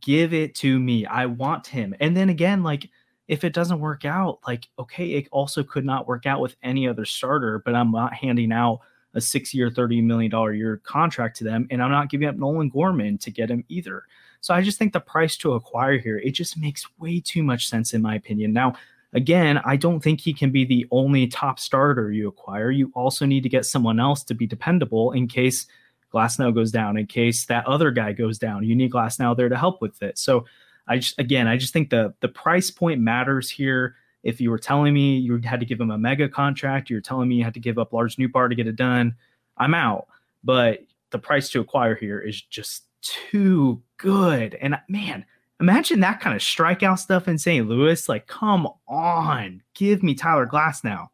Give 0.00 0.32
it 0.32 0.54
to 0.56 0.78
me. 0.78 1.06
I 1.06 1.26
want 1.26 1.66
him. 1.66 1.94
And 2.00 2.16
then 2.16 2.30
again, 2.30 2.62
like 2.62 2.88
if 3.28 3.44
it 3.44 3.52
doesn't 3.52 3.80
work 3.80 4.04
out, 4.04 4.40
like, 4.46 4.68
okay, 4.78 5.10
it 5.10 5.28
also 5.30 5.62
could 5.62 5.84
not 5.84 6.08
work 6.08 6.26
out 6.26 6.40
with 6.40 6.56
any 6.62 6.88
other 6.88 7.04
starter, 7.04 7.62
but 7.64 7.74
I'm 7.74 7.92
not 7.92 8.14
handing 8.14 8.52
out 8.52 8.80
a 9.14 9.20
six 9.20 9.52
year, 9.54 9.70
$30 9.70 10.02
million 10.02 10.30
year 10.56 10.80
contract 10.82 11.36
to 11.36 11.44
them. 11.44 11.66
And 11.70 11.82
I'm 11.82 11.90
not 11.90 12.10
giving 12.10 12.26
up 12.26 12.36
Nolan 12.36 12.70
Gorman 12.70 13.18
to 13.18 13.30
get 13.30 13.50
him 13.50 13.64
either. 13.68 14.04
So 14.40 14.54
I 14.54 14.62
just 14.62 14.78
think 14.78 14.92
the 14.92 15.00
price 15.00 15.36
to 15.38 15.52
acquire 15.52 15.98
here, 15.98 16.18
it 16.18 16.30
just 16.30 16.56
makes 16.56 16.86
way 16.98 17.20
too 17.20 17.42
much 17.42 17.68
sense 17.68 17.92
in 17.92 18.00
my 18.00 18.14
opinion. 18.14 18.52
Now, 18.52 18.74
again, 19.12 19.58
I 19.64 19.76
don't 19.76 20.00
think 20.00 20.20
he 20.20 20.32
can 20.32 20.50
be 20.50 20.64
the 20.64 20.86
only 20.90 21.26
top 21.26 21.58
starter 21.58 22.10
you 22.10 22.28
acquire. 22.28 22.70
You 22.70 22.90
also 22.94 23.26
need 23.26 23.42
to 23.42 23.48
get 23.48 23.66
someone 23.66 24.00
else 24.00 24.22
to 24.24 24.34
be 24.34 24.46
dependable 24.46 25.12
in 25.12 25.26
case 25.26 25.66
Glasnow 26.14 26.54
goes 26.54 26.70
down, 26.70 26.96
in 26.96 27.06
case 27.06 27.44
that 27.46 27.66
other 27.66 27.90
guy 27.90 28.12
goes 28.12 28.38
down. 28.38 28.64
You 28.64 28.74
need 28.74 28.92
Glasnow 28.92 29.36
there 29.36 29.50
to 29.50 29.56
help 29.56 29.82
with 29.82 30.02
it. 30.02 30.18
So 30.18 30.46
I 30.88 30.98
just 30.98 31.18
again, 31.18 31.46
I 31.46 31.56
just 31.56 31.72
think 31.72 31.90
the 31.90 32.14
the 32.20 32.28
price 32.28 32.70
point 32.70 33.00
matters 33.00 33.50
here. 33.50 33.94
If 34.22 34.40
you 34.40 34.50
were 34.50 34.58
telling 34.58 34.94
me 34.94 35.16
you 35.18 35.38
had 35.38 35.60
to 35.60 35.66
give 35.66 35.80
him 35.80 35.90
a 35.90 35.98
mega 35.98 36.28
contract, 36.28 36.90
you're 36.90 37.00
telling 37.00 37.28
me 37.28 37.36
you 37.36 37.44
had 37.44 37.54
to 37.54 37.60
give 37.60 37.78
up 37.78 37.92
Lars 37.92 38.18
Noot 38.18 38.32
Nootbaar 38.32 38.48
to 38.48 38.54
get 38.54 38.66
it 38.66 38.76
done, 38.76 39.14
I'm 39.56 39.74
out. 39.74 40.08
But 40.42 40.80
the 41.10 41.18
price 41.18 41.48
to 41.50 41.60
acquire 41.60 41.94
here 41.94 42.18
is 42.18 42.42
just 42.42 42.84
too 43.00 43.82
good. 43.96 44.56
And 44.56 44.78
man, 44.88 45.24
imagine 45.60 46.00
that 46.00 46.20
kind 46.20 46.34
of 46.34 46.42
strikeout 46.42 46.98
stuff 46.98 47.28
in 47.28 47.38
St. 47.38 47.68
Louis. 47.68 48.08
Like, 48.08 48.26
come 48.26 48.68
on, 48.86 49.62
give 49.74 50.02
me 50.02 50.14
Tyler 50.14 50.46
Glasnow. 50.46 51.08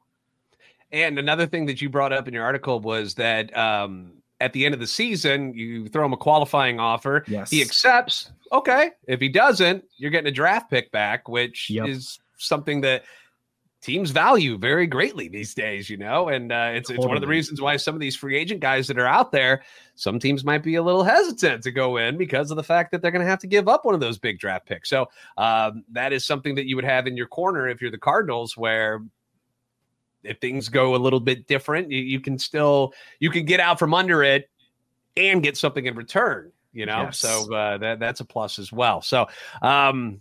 And 0.92 1.18
another 1.18 1.46
thing 1.46 1.66
that 1.66 1.82
you 1.82 1.88
brought 1.88 2.12
up 2.12 2.28
in 2.28 2.34
your 2.34 2.44
article 2.44 2.78
was 2.78 3.14
that 3.14 3.56
um, 3.56 4.22
at 4.40 4.52
the 4.52 4.64
end 4.64 4.74
of 4.74 4.80
the 4.80 4.86
season, 4.86 5.54
you 5.54 5.88
throw 5.88 6.04
him 6.04 6.12
a 6.12 6.16
qualifying 6.16 6.80
offer. 6.80 7.24
Yes. 7.28 7.50
He 7.50 7.62
accepts. 7.62 8.32
Okay. 8.52 8.90
If 9.06 9.20
he 9.20 9.28
doesn't, 9.28 9.84
you're 9.96 10.10
getting 10.10 10.28
a 10.28 10.34
draft 10.34 10.70
pick 10.70 10.90
back, 10.90 11.28
which 11.28 11.70
yep. 11.70 11.88
is 11.88 12.18
something 12.36 12.80
that 12.82 13.04
teams 13.84 14.10
value 14.10 14.56
very 14.56 14.86
greatly 14.86 15.28
these 15.28 15.52
days, 15.52 15.90
you 15.90 15.96
know, 15.98 16.28
and 16.28 16.50
uh, 16.50 16.70
it's 16.72 16.88
totally. 16.88 17.04
it's 17.04 17.06
one 17.06 17.16
of 17.16 17.20
the 17.20 17.26
reasons 17.26 17.60
why 17.60 17.76
some 17.76 17.94
of 17.94 18.00
these 18.00 18.16
free 18.16 18.34
agent 18.34 18.60
guys 18.60 18.86
that 18.86 18.98
are 18.98 19.06
out 19.06 19.30
there, 19.30 19.62
some 19.94 20.18
teams 20.18 20.42
might 20.42 20.62
be 20.62 20.76
a 20.76 20.82
little 20.82 21.04
hesitant 21.04 21.62
to 21.62 21.70
go 21.70 21.98
in 21.98 22.16
because 22.16 22.50
of 22.50 22.56
the 22.56 22.62
fact 22.62 22.90
that 22.90 23.02
they're 23.02 23.10
going 23.10 23.24
to 23.24 23.28
have 23.30 23.40
to 23.40 23.46
give 23.46 23.68
up 23.68 23.84
one 23.84 23.94
of 23.94 24.00
those 24.00 24.18
big 24.18 24.38
draft 24.38 24.66
picks. 24.66 24.88
So 24.88 25.06
um, 25.36 25.84
that 25.92 26.14
is 26.14 26.24
something 26.24 26.54
that 26.54 26.66
you 26.66 26.76
would 26.76 26.84
have 26.84 27.06
in 27.06 27.14
your 27.14 27.26
corner 27.26 27.68
if 27.68 27.82
you're 27.82 27.90
the 27.90 27.98
Cardinals, 27.98 28.56
where 28.56 29.02
if 30.24 30.38
things 30.38 30.68
go 30.68 30.94
a 30.94 30.98
little 30.98 31.20
bit 31.20 31.46
different, 31.46 31.90
you, 31.90 31.98
you 31.98 32.20
can 32.20 32.38
still 32.38 32.92
you 33.20 33.30
can 33.30 33.44
get 33.44 33.60
out 33.60 33.78
from 33.78 33.94
under 33.94 34.22
it 34.22 34.48
and 35.16 35.42
get 35.42 35.56
something 35.56 35.86
in 35.86 35.94
return. 35.94 36.50
You 36.72 36.86
know, 36.86 37.02
yes. 37.02 37.18
so 37.18 37.54
uh, 37.54 37.78
that 37.78 38.00
that's 38.00 38.20
a 38.20 38.24
plus 38.24 38.58
as 38.58 38.72
well. 38.72 39.00
So 39.00 39.26
um, 39.62 40.20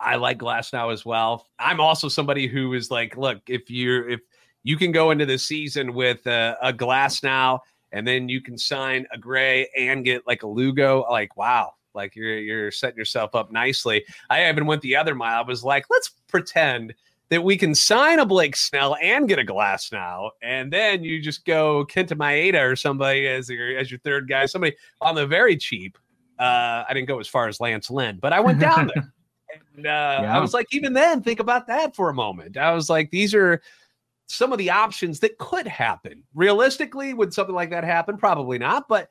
I 0.00 0.16
like 0.16 0.38
Glasnow 0.38 0.92
as 0.92 1.04
well. 1.04 1.46
I'm 1.58 1.80
also 1.80 2.08
somebody 2.08 2.48
who 2.48 2.72
is 2.74 2.90
like, 2.90 3.16
look, 3.16 3.38
if 3.46 3.70
you're 3.70 4.08
if 4.08 4.20
you 4.64 4.76
can 4.76 4.92
go 4.92 5.10
into 5.10 5.26
the 5.26 5.38
season 5.38 5.94
with 5.94 6.26
a, 6.26 6.56
a 6.60 6.72
Glasnow 6.72 7.60
and 7.92 8.06
then 8.06 8.28
you 8.28 8.40
can 8.40 8.58
sign 8.58 9.06
a 9.12 9.18
Gray 9.18 9.68
and 9.76 10.04
get 10.04 10.26
like 10.26 10.42
a 10.42 10.46
Lugo, 10.46 11.06
like 11.08 11.36
wow, 11.36 11.74
like 11.94 12.16
you're 12.16 12.38
you're 12.38 12.70
setting 12.70 12.98
yourself 12.98 13.34
up 13.34 13.52
nicely. 13.52 14.04
I 14.28 14.48
even 14.48 14.66
went 14.66 14.82
the 14.82 14.96
other 14.96 15.14
mile. 15.14 15.38
I 15.38 15.46
was 15.46 15.62
like, 15.62 15.84
let's 15.90 16.10
pretend 16.26 16.94
that 17.30 17.42
we 17.42 17.56
can 17.56 17.74
sign 17.74 18.18
a 18.18 18.26
Blake 18.26 18.56
Snell 18.56 18.96
and 19.00 19.28
get 19.28 19.38
a 19.38 19.44
Glasnow. 19.44 20.30
and 20.42 20.72
then 20.72 21.02
you 21.02 21.22
just 21.22 21.44
go 21.44 21.86
Kenta 21.86 22.12
Maeda 22.14 22.60
or 22.60 22.76
somebody 22.76 23.26
as 23.26 23.48
your 23.48 23.78
as 23.78 23.90
your 23.90 24.00
third 24.00 24.28
guy, 24.28 24.46
somebody 24.46 24.76
on 25.00 25.14
the 25.14 25.26
very 25.26 25.56
cheap. 25.56 25.96
Uh, 26.38 26.84
I 26.88 26.94
didn't 26.94 27.08
go 27.08 27.20
as 27.20 27.28
far 27.28 27.48
as 27.48 27.60
Lance 27.60 27.90
Lynn, 27.90 28.18
but 28.20 28.32
I 28.32 28.40
went 28.40 28.58
down 28.60 28.90
there. 28.94 29.12
And 29.76 29.86
uh, 29.86 30.20
yeah. 30.22 30.36
I 30.36 30.40
was 30.40 30.54
like, 30.54 30.66
even 30.72 30.92
then, 30.92 31.22
think 31.22 31.40
about 31.40 31.66
that 31.68 31.94
for 31.94 32.08
a 32.08 32.14
moment. 32.14 32.56
I 32.56 32.72
was 32.72 32.90
like, 32.90 33.10
these 33.10 33.34
are 33.34 33.62
some 34.26 34.52
of 34.52 34.58
the 34.58 34.70
options 34.70 35.20
that 35.20 35.38
could 35.38 35.66
happen. 35.66 36.22
Realistically, 36.34 37.14
would 37.14 37.34
something 37.34 37.54
like 37.54 37.70
that 37.70 37.84
happen? 37.84 38.16
Probably 38.16 38.58
not, 38.58 38.88
but 38.88 39.08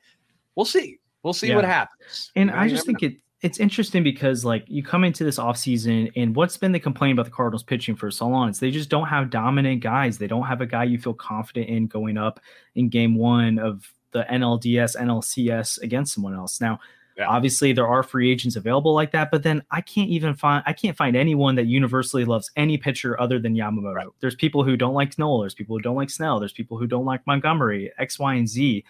we'll 0.56 0.66
see. 0.66 0.98
We'll 1.22 1.34
see 1.34 1.48
yeah. 1.48 1.56
what 1.56 1.64
happens. 1.64 2.32
And 2.36 2.48
you 2.50 2.56
know, 2.56 2.60
I 2.60 2.68
just 2.68 2.86
think 2.86 3.02
know. 3.02 3.08
it 3.08 3.16
it's 3.42 3.58
interesting 3.58 4.02
because 4.02 4.44
like 4.44 4.64
you 4.68 4.82
come 4.82 5.02
into 5.02 5.24
this 5.24 5.38
offseason 5.38 6.12
and 6.14 6.36
what's 6.36 6.56
been 6.56 6.72
the 6.72 6.80
complaint 6.80 7.18
about 7.18 7.24
the 7.24 7.30
Cardinals 7.30 7.62
pitching 7.62 7.96
for 7.96 8.10
so 8.10 8.28
long 8.28 8.50
is 8.50 8.60
they 8.60 8.70
just 8.70 8.90
don't 8.90 9.06
have 9.08 9.30
dominant 9.30 9.82
guys. 9.82 10.18
They 10.18 10.26
don't 10.26 10.46
have 10.46 10.60
a 10.60 10.66
guy 10.66 10.84
you 10.84 10.98
feel 10.98 11.14
confident 11.14 11.68
in 11.68 11.86
going 11.86 12.18
up 12.18 12.40
in 12.74 12.90
game 12.90 13.14
one 13.14 13.58
of 13.58 13.92
the 14.12 14.24
NLDS, 14.30 14.96
NLCS 14.96 15.80
against 15.80 16.14
someone 16.14 16.34
else. 16.34 16.60
Now, 16.60 16.80
yeah. 17.20 17.28
Obviously, 17.28 17.74
there 17.74 17.86
are 17.86 18.02
free 18.02 18.30
agents 18.32 18.56
available 18.56 18.94
like 18.94 19.12
that, 19.12 19.30
but 19.30 19.42
then 19.42 19.62
I 19.70 19.82
can't 19.82 20.08
even 20.08 20.32
find 20.32 20.62
I 20.66 20.72
can't 20.72 20.96
find 20.96 21.14
anyone 21.14 21.54
that 21.56 21.66
universally 21.66 22.24
loves 22.24 22.50
any 22.56 22.78
pitcher 22.78 23.20
other 23.20 23.38
than 23.38 23.54
Yamamoto. 23.54 23.94
Right. 23.94 24.06
There's 24.20 24.34
people 24.34 24.64
who 24.64 24.74
don't 24.74 24.94
like 24.94 25.18
Noel. 25.18 25.40
There's 25.40 25.52
people 25.52 25.76
who 25.76 25.82
don't 25.82 25.96
like 25.96 26.08
Snell. 26.08 26.40
There's 26.40 26.52
people 26.52 26.78
who 26.78 26.86
don't 26.86 27.04
like 27.04 27.26
Montgomery. 27.26 27.92
X, 27.98 28.18
Y, 28.18 28.34
and 28.34 28.48
Z. 28.48 28.84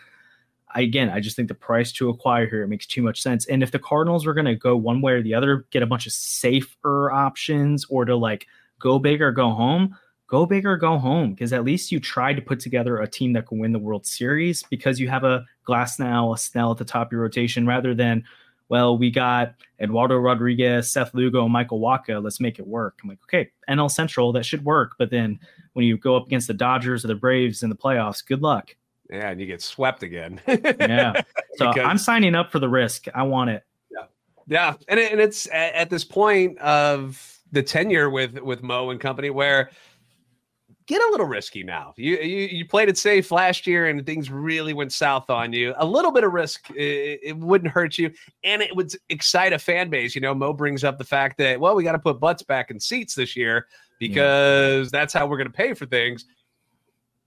I, 0.75 0.83
again, 0.83 1.11
I 1.11 1.21
just 1.21 1.37
think 1.37 1.49
the 1.49 1.55
price 1.55 1.93
to 1.93 2.09
acquire 2.09 2.47
here 2.47 2.67
makes 2.67 2.87
too 2.87 3.03
much 3.03 3.23
sense. 3.23 3.47
And 3.47 3.63
if 3.63 3.71
the 3.71 3.79
Cardinals 3.79 4.27
were 4.27 4.35
going 4.35 4.47
to 4.47 4.55
go 4.55 4.77
one 4.77 5.01
way 5.01 5.13
or 5.13 5.23
the 5.23 5.35
other, 5.35 5.67
get 5.71 5.83
a 5.83 5.87
bunch 5.87 6.07
of 6.07 6.13
safer 6.13 7.11
options, 7.11 7.85
or 7.87 8.05
to 8.05 8.17
like 8.17 8.47
go 8.79 8.99
big 8.99 9.21
or 9.23 9.33
go 9.33 9.51
home, 9.51 9.97
go 10.31 10.47
big 10.47 10.65
or 10.65 10.77
go 10.77 10.97
home 10.97 11.35
because 11.35 11.53
at 11.53 11.65
least 11.65 11.91
you 11.91 11.99
tried 11.99 12.35
to 12.35 12.43
put 12.43 12.61
together 12.61 12.99
a 12.99 13.09
team 13.09 13.33
that 13.33 13.47
can 13.47 13.59
win 13.59 13.73
the 13.73 13.79
World 13.79 14.07
Series 14.07 14.63
because 14.65 15.01
you 15.01 15.09
have 15.09 15.25
a 15.25 15.45
Glasnow, 15.67 16.35
a 16.35 16.39
Snell 16.39 16.71
at 16.71 16.79
the 16.79 16.85
top 16.85 17.09
of 17.09 17.13
your 17.13 17.23
rotation 17.23 17.67
rather 17.67 17.95
than, 17.95 18.25
well, 18.69 18.97
we 18.97 19.11
got 19.11 19.55
Eduardo 19.81 20.17
Rodriguez, 20.17 20.89
Seth 20.91 21.13
Lugo, 21.15 21.49
Michael 21.49 21.81
Wacha. 21.81 22.23
Let's 22.23 22.41
make 22.41 22.61
it 22.61 22.67
work. 22.67 23.01
I'm 23.03 23.09
like, 23.09 23.19
okay, 23.25 23.51
NL 23.69 23.91
Central, 23.91 24.33
that 24.33 24.47
should 24.47 24.65
work. 24.65 24.93
But 24.99 25.11
then 25.11 25.41
when 25.73 25.85
you 25.85 25.99
go 25.99 26.17
up 26.17 26.27
against 26.27 26.47
the 26.47 26.55
Dodgers 26.55 27.05
or 27.05 27.09
the 27.09 27.17
Braves 27.17 27.65
in 27.65 27.69
the 27.69 27.77
playoffs, 27.77 28.25
good 28.25 28.41
luck. 28.41 28.77
Yeah, 29.11 29.31
and 29.31 29.41
you 29.41 29.47
get 29.47 29.63
swept 29.63 30.03
again. 30.03 30.41
yeah. 30.47 31.23
So 31.57 31.69
because, 31.73 31.85
I'm 31.85 31.99
signing 31.99 32.35
up 32.35 32.51
for 32.51 32.59
the 32.59 32.69
risk. 32.71 33.07
I 33.15 33.23
want 33.23 33.51
it. 33.51 33.65
Yeah. 33.91 34.05
Yeah. 34.47 34.75
And, 34.89 34.99
it, 34.99 35.13
and 35.13 35.21
it's 35.21 35.47
at, 35.49 35.75
at 35.75 35.91
this 35.91 36.05
point 36.05 36.57
of 36.59 37.39
the 37.53 37.63
tenure 37.63 38.09
with 38.09 38.39
with 38.39 38.63
Mo 38.63 38.89
and 38.91 38.99
company 39.01 39.29
where– 39.29 39.71
get 40.91 41.01
a 41.01 41.11
little 41.13 41.27
risky 41.27 41.63
now. 41.63 41.95
You, 41.97 42.17
you 42.17 42.47
you 42.49 42.67
played 42.67 42.89
it 42.89 42.99
safe 42.99 43.31
last 43.31 43.65
year, 43.65 43.87
and 43.87 44.05
things 44.05 44.29
really 44.29 44.73
went 44.73 44.93
south 44.93 45.31
on 45.31 45.53
you. 45.53 45.73
A 45.79 45.87
little 45.87 46.11
bit 46.11 46.25
of 46.25 46.33
risk, 46.33 46.69
it, 46.71 47.21
it, 47.23 47.37
wouldn't 47.37 47.71
hurt 47.71 47.97
you, 47.97 48.11
and 48.43 48.61
it 48.61 48.75
would 48.75 48.93
excite 49.09 49.53
a 49.53 49.59
fan 49.59 49.89
base. 49.89 50.17
You 50.17 50.21
know, 50.21 50.35
Mo 50.35 50.53
brings 50.53 50.83
up 50.83 50.99
the 50.99 51.05
fact 51.05 51.39
that 51.39 51.61
well, 51.61 51.77
we 51.77 51.85
got 51.85 51.93
to 51.93 51.99
put 52.01 52.19
butts 52.19 52.43
back 52.43 52.73
in 52.73 52.81
seats 52.81 53.15
this 53.15 53.37
year 53.37 53.69
because 54.01 54.87
yeah. 54.93 54.99
that's 54.99 55.15
how 55.15 55.27
we're 55.29 55.37
going 55.37 55.47
to 55.47 55.53
pay 55.53 55.75
for 55.75 55.87
things. 55.87 56.25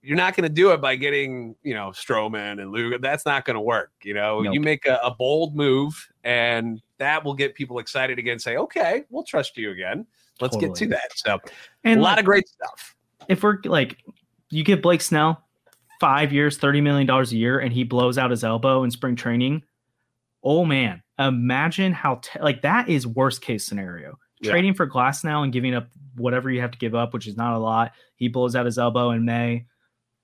You're 0.04 0.16
not 0.16 0.36
going 0.36 0.46
to 0.46 0.54
do 0.54 0.70
it 0.72 0.80
by 0.80 0.96
getting 0.96 1.56
you 1.62 1.74
know 1.74 1.90
Stroman 1.90 2.60
and 2.60 2.70
Lugo. 2.70 2.98
That's 2.98 3.24
not 3.24 3.44
going 3.44 3.54
to 3.54 3.60
work. 3.60 3.92
You 4.02 4.14
know, 4.14 4.40
nope. 4.40 4.54
you 4.54 4.60
make 4.60 4.86
a, 4.86 5.00
a 5.02 5.10
bold 5.10 5.56
move, 5.56 6.08
and 6.24 6.82
that 6.98 7.24
will 7.24 7.34
get 7.34 7.54
people 7.54 7.78
excited 7.78 8.18
again. 8.18 8.38
Say, 8.38 8.56
okay, 8.56 9.04
we'll 9.10 9.24
trust 9.24 9.56
you 9.56 9.70
again. 9.70 10.06
Let's 10.40 10.54
totally. 10.54 10.70
get 10.70 10.78
to 10.78 10.86
that. 10.88 11.16
So, 11.16 11.38
and 11.84 12.00
a 12.00 12.02
lot 12.02 12.18
of 12.18 12.24
great 12.24 12.48
stuff 12.48 12.94
if 13.28 13.42
we're 13.42 13.58
like, 13.64 13.98
you 14.50 14.64
give 14.64 14.82
Blake 14.82 15.00
Snell 15.00 15.42
five 16.00 16.32
years, 16.32 16.58
$30 16.58 16.82
million 16.82 17.08
a 17.08 17.24
year, 17.24 17.58
and 17.58 17.72
he 17.72 17.84
blows 17.84 18.18
out 18.18 18.30
his 18.30 18.44
elbow 18.44 18.84
in 18.84 18.90
spring 18.90 19.16
training. 19.16 19.62
Oh 20.42 20.64
man, 20.64 21.02
imagine 21.18 21.92
how, 21.92 22.16
te- 22.16 22.40
like, 22.40 22.62
that 22.62 22.88
is 22.88 23.06
worst 23.06 23.40
case 23.40 23.64
scenario. 23.64 24.18
Yeah. 24.40 24.50
Trading 24.50 24.74
for 24.74 24.86
Glasnow 24.86 25.42
and 25.42 25.52
giving 25.52 25.74
up 25.74 25.88
whatever 26.16 26.50
you 26.50 26.60
have 26.60 26.72
to 26.72 26.78
give 26.78 26.94
up, 26.94 27.14
which 27.14 27.26
is 27.26 27.36
not 27.36 27.54
a 27.54 27.58
lot. 27.58 27.92
He 28.16 28.28
blows 28.28 28.54
out 28.54 28.66
his 28.66 28.78
elbow 28.78 29.10
in 29.10 29.24
May. 29.24 29.66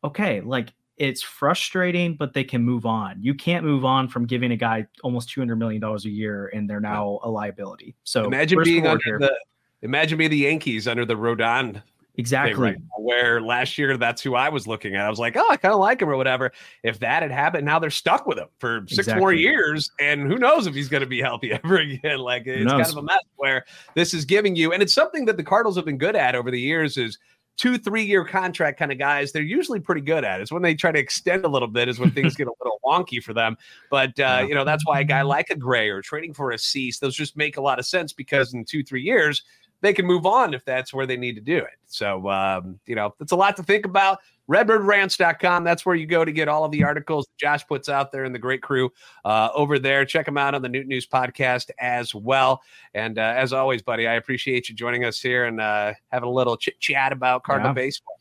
Okay, 0.05 0.41
like, 0.41 0.73
it's 0.97 1.23
frustrating, 1.23 2.15
but 2.15 2.35
they 2.35 2.45
can 2.45 2.63
move 2.63 2.85
on. 2.85 3.23
You 3.23 3.35
can't 3.35 3.65
move 3.65 3.85
on 3.85 4.07
from 4.09 4.27
giving 4.27 4.53
a 4.53 4.57
guy 4.57 4.87
almost 5.03 5.31
two 5.31 5.41
hundred 5.41 5.57
million 5.57 5.81
dollars 5.81 6.05
a 6.05 6.11
year, 6.11 6.51
and 6.55 6.69
they're 6.69 6.81
now 6.81 7.21
a 7.23 7.31
liability. 7.31 7.97
So 8.05 8.25
imagine 8.25 8.63
being 8.63 8.87
under 8.87 9.03
here. 9.05 9.19
the 9.19 9.35
imagine 9.83 10.19
being 10.19 10.31
the 10.31 10.37
Yankees 10.37 10.87
under 10.87 11.07
the 11.07 11.15
Rodon 11.15 11.83
Exactly. 12.17 12.55
Right 12.55 12.77
where 12.99 13.41
last 13.41 13.79
year, 13.79 13.97
that's 13.97 14.21
who 14.23 14.35
I 14.35 14.51
was 14.51 14.67
looking 14.67 14.95
at. 14.95 15.05
I 15.05 15.11
was 15.11 15.19
like, 15.19 15.37
oh, 15.37 15.47
I 15.51 15.57
kind 15.57 15.73
of 15.73 15.81
like 15.81 16.03
him 16.03 16.09
or 16.09 16.17
whatever. 16.17 16.53
If 16.83 16.99
that 17.01 17.23
had 17.23 17.33
happened, 17.33 17.65
now 17.65 17.79
they're 17.79 17.91
stuck 17.91 18.27
with 18.27 18.39
him 18.39 18.49
for 18.59 18.85
six 18.87 19.01
exactly. 19.01 19.21
more 19.21 19.33
years. 19.33 19.91
And 19.99 20.31
who 20.31 20.37
knows 20.37 20.67
if 20.67 20.75
he's 20.75 20.89
going 20.89 21.03
to 21.03 21.07
be 21.07 21.21
healthy 21.21 21.53
ever 21.65 21.79
again. 21.79 22.19
Like 22.19 22.47
it's 22.47 22.71
kind 22.71 22.87
of 22.87 22.97
a 22.97 23.03
mess 23.03 23.23
where 23.37 23.65
this 23.95 24.13
is 24.13 24.25
giving 24.25 24.55
you, 24.55 24.73
and 24.73 24.83
it's 24.83 24.95
something 24.95 25.25
that 25.27 25.37
the 25.37 25.43
Cardinals 25.43 25.77
have 25.77 25.85
been 25.85 25.99
good 25.99 26.17
at 26.17 26.35
over 26.35 26.51
the 26.51 26.61
years 26.61 26.97
is 26.97 27.19
two, 27.61 27.77
three 27.77 28.03
year 28.03 28.25
contract 28.25 28.79
kind 28.79 28.91
of 28.91 28.97
guys, 28.97 29.33
they're 29.33 29.43
usually 29.43 29.81
pretty 29.81 30.01
good 30.01 30.25
at. 30.25 30.41
It's 30.41 30.51
when 30.51 30.63
they 30.63 30.75
try 30.75 30.93
to 30.93 30.99
extend 30.99 31.45
a 31.45 31.49
little 31.49 31.69
bit 31.69 31.91
is 31.91 31.99
when 31.99 32.11
things 32.11 32.35
get 32.35 32.47
a 32.47 32.53
little 32.59 32.81
wonky 32.83 33.23
for 33.23 33.35
them. 33.35 33.59
But 33.91 34.19
uh, 34.19 34.47
you 34.49 34.55
know, 34.55 34.65
that's 34.65 34.87
why 34.87 35.01
a 35.01 35.05
guy 35.05 35.21
like 35.21 35.51
a 35.51 35.57
Gray 35.57 35.91
or 35.91 36.01
trading 36.01 36.33
for 36.33 36.53
a 36.53 36.59
Cease, 36.59 37.01
those 37.01 37.15
just 37.15 37.37
make 37.37 37.59
a 37.59 37.61
lot 37.61 37.79
of 37.79 37.85
sense 37.85 38.15
because 38.15 38.55
in 38.55 38.65
two, 38.65 38.83
three 38.83 39.03
years, 39.03 39.43
they 39.81 39.93
can 39.93 40.07
move 40.07 40.27
on 40.27 40.55
if 40.55 40.65
that's 40.65 40.93
where 40.93 41.07
they 41.07 41.17
need 41.17 41.35
to 41.35 41.41
do 41.41 41.59
it. 41.59 41.79
So, 41.87 42.29
um, 42.29 42.79
you 42.87 42.95
know, 42.95 43.15
it's 43.21 43.33
a 43.33 43.37
lot 43.37 43.57
to 43.57 43.63
think 43.63 43.85
about. 43.85 44.19
RedbirdRants.com. 44.51 45.63
That's 45.63 45.87
where 45.87 45.95
you 45.95 46.07
go 46.07 46.25
to 46.25 46.33
get 46.33 46.49
all 46.49 46.65
of 46.65 46.73
the 46.73 46.83
articles 46.83 47.29
Josh 47.39 47.65
puts 47.67 47.89
out 47.89 48.11
there 48.11 48.25
and 48.25 48.35
the 48.35 48.39
great 48.39 48.63
crew 48.63 48.91
uh, 49.25 49.49
over 49.55 49.79
there. 49.79 50.05
Check 50.05 50.27
them 50.27 50.37
out 50.37 50.55
on 50.55 50.63
the 50.63 50.69
Noot 50.69 50.89
News 50.89 51.07
podcast 51.07 51.71
as 51.79 52.15
well. 52.15 52.61
And 52.93 53.19
uh, 53.19 53.35
as 53.37 53.53
always, 53.53 53.81
buddy, 53.81 54.09
I 54.09 54.15
appreciate 54.15 54.69
you 54.69 54.75
joining 54.75 55.05
us 55.05 55.21
here 55.21 55.45
and 55.45 55.61
uh, 55.61 55.95
having 56.11 56.29
a 56.29 56.33
little 56.33 56.57
chit 56.57 56.81
chat 56.81 57.13
about 57.13 57.45
Cardinal 57.45 57.71
yeah. 57.71 57.75
baseball. 57.75 58.19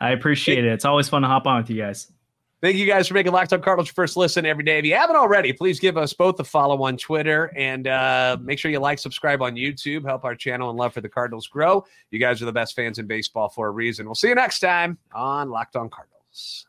I 0.00 0.10
appreciate 0.10 0.64
it. 0.64 0.72
It's 0.72 0.84
always 0.84 1.08
fun 1.08 1.22
to 1.22 1.28
hop 1.28 1.46
on 1.46 1.58
with 1.58 1.70
you 1.70 1.80
guys. 1.80 2.11
Thank 2.62 2.76
you 2.76 2.86
guys 2.86 3.08
for 3.08 3.14
making 3.14 3.32
Locked 3.32 3.52
On 3.52 3.60
Cardinals 3.60 3.88
your 3.88 3.94
first 3.94 4.16
listen 4.16 4.46
every 4.46 4.62
day. 4.62 4.78
If 4.78 4.84
you 4.84 4.94
haven't 4.94 5.16
already, 5.16 5.52
please 5.52 5.80
give 5.80 5.96
us 5.96 6.12
both 6.12 6.38
a 6.38 6.44
follow 6.44 6.80
on 6.84 6.96
Twitter 6.96 7.52
and 7.56 7.88
uh, 7.88 8.36
make 8.40 8.60
sure 8.60 8.70
you 8.70 8.78
like, 8.78 9.00
subscribe 9.00 9.42
on 9.42 9.56
YouTube. 9.56 10.04
Help 10.04 10.24
our 10.24 10.36
channel 10.36 10.70
and 10.70 10.78
love 10.78 10.94
for 10.94 11.00
the 11.00 11.08
Cardinals 11.08 11.48
grow. 11.48 11.84
You 12.12 12.20
guys 12.20 12.40
are 12.40 12.44
the 12.44 12.52
best 12.52 12.76
fans 12.76 13.00
in 13.00 13.08
baseball 13.08 13.48
for 13.48 13.66
a 13.66 13.70
reason. 13.72 14.06
We'll 14.06 14.14
see 14.14 14.28
you 14.28 14.36
next 14.36 14.60
time 14.60 14.96
on 15.12 15.50
Locked 15.50 15.74
On 15.74 15.90
Cardinals. 15.90 16.66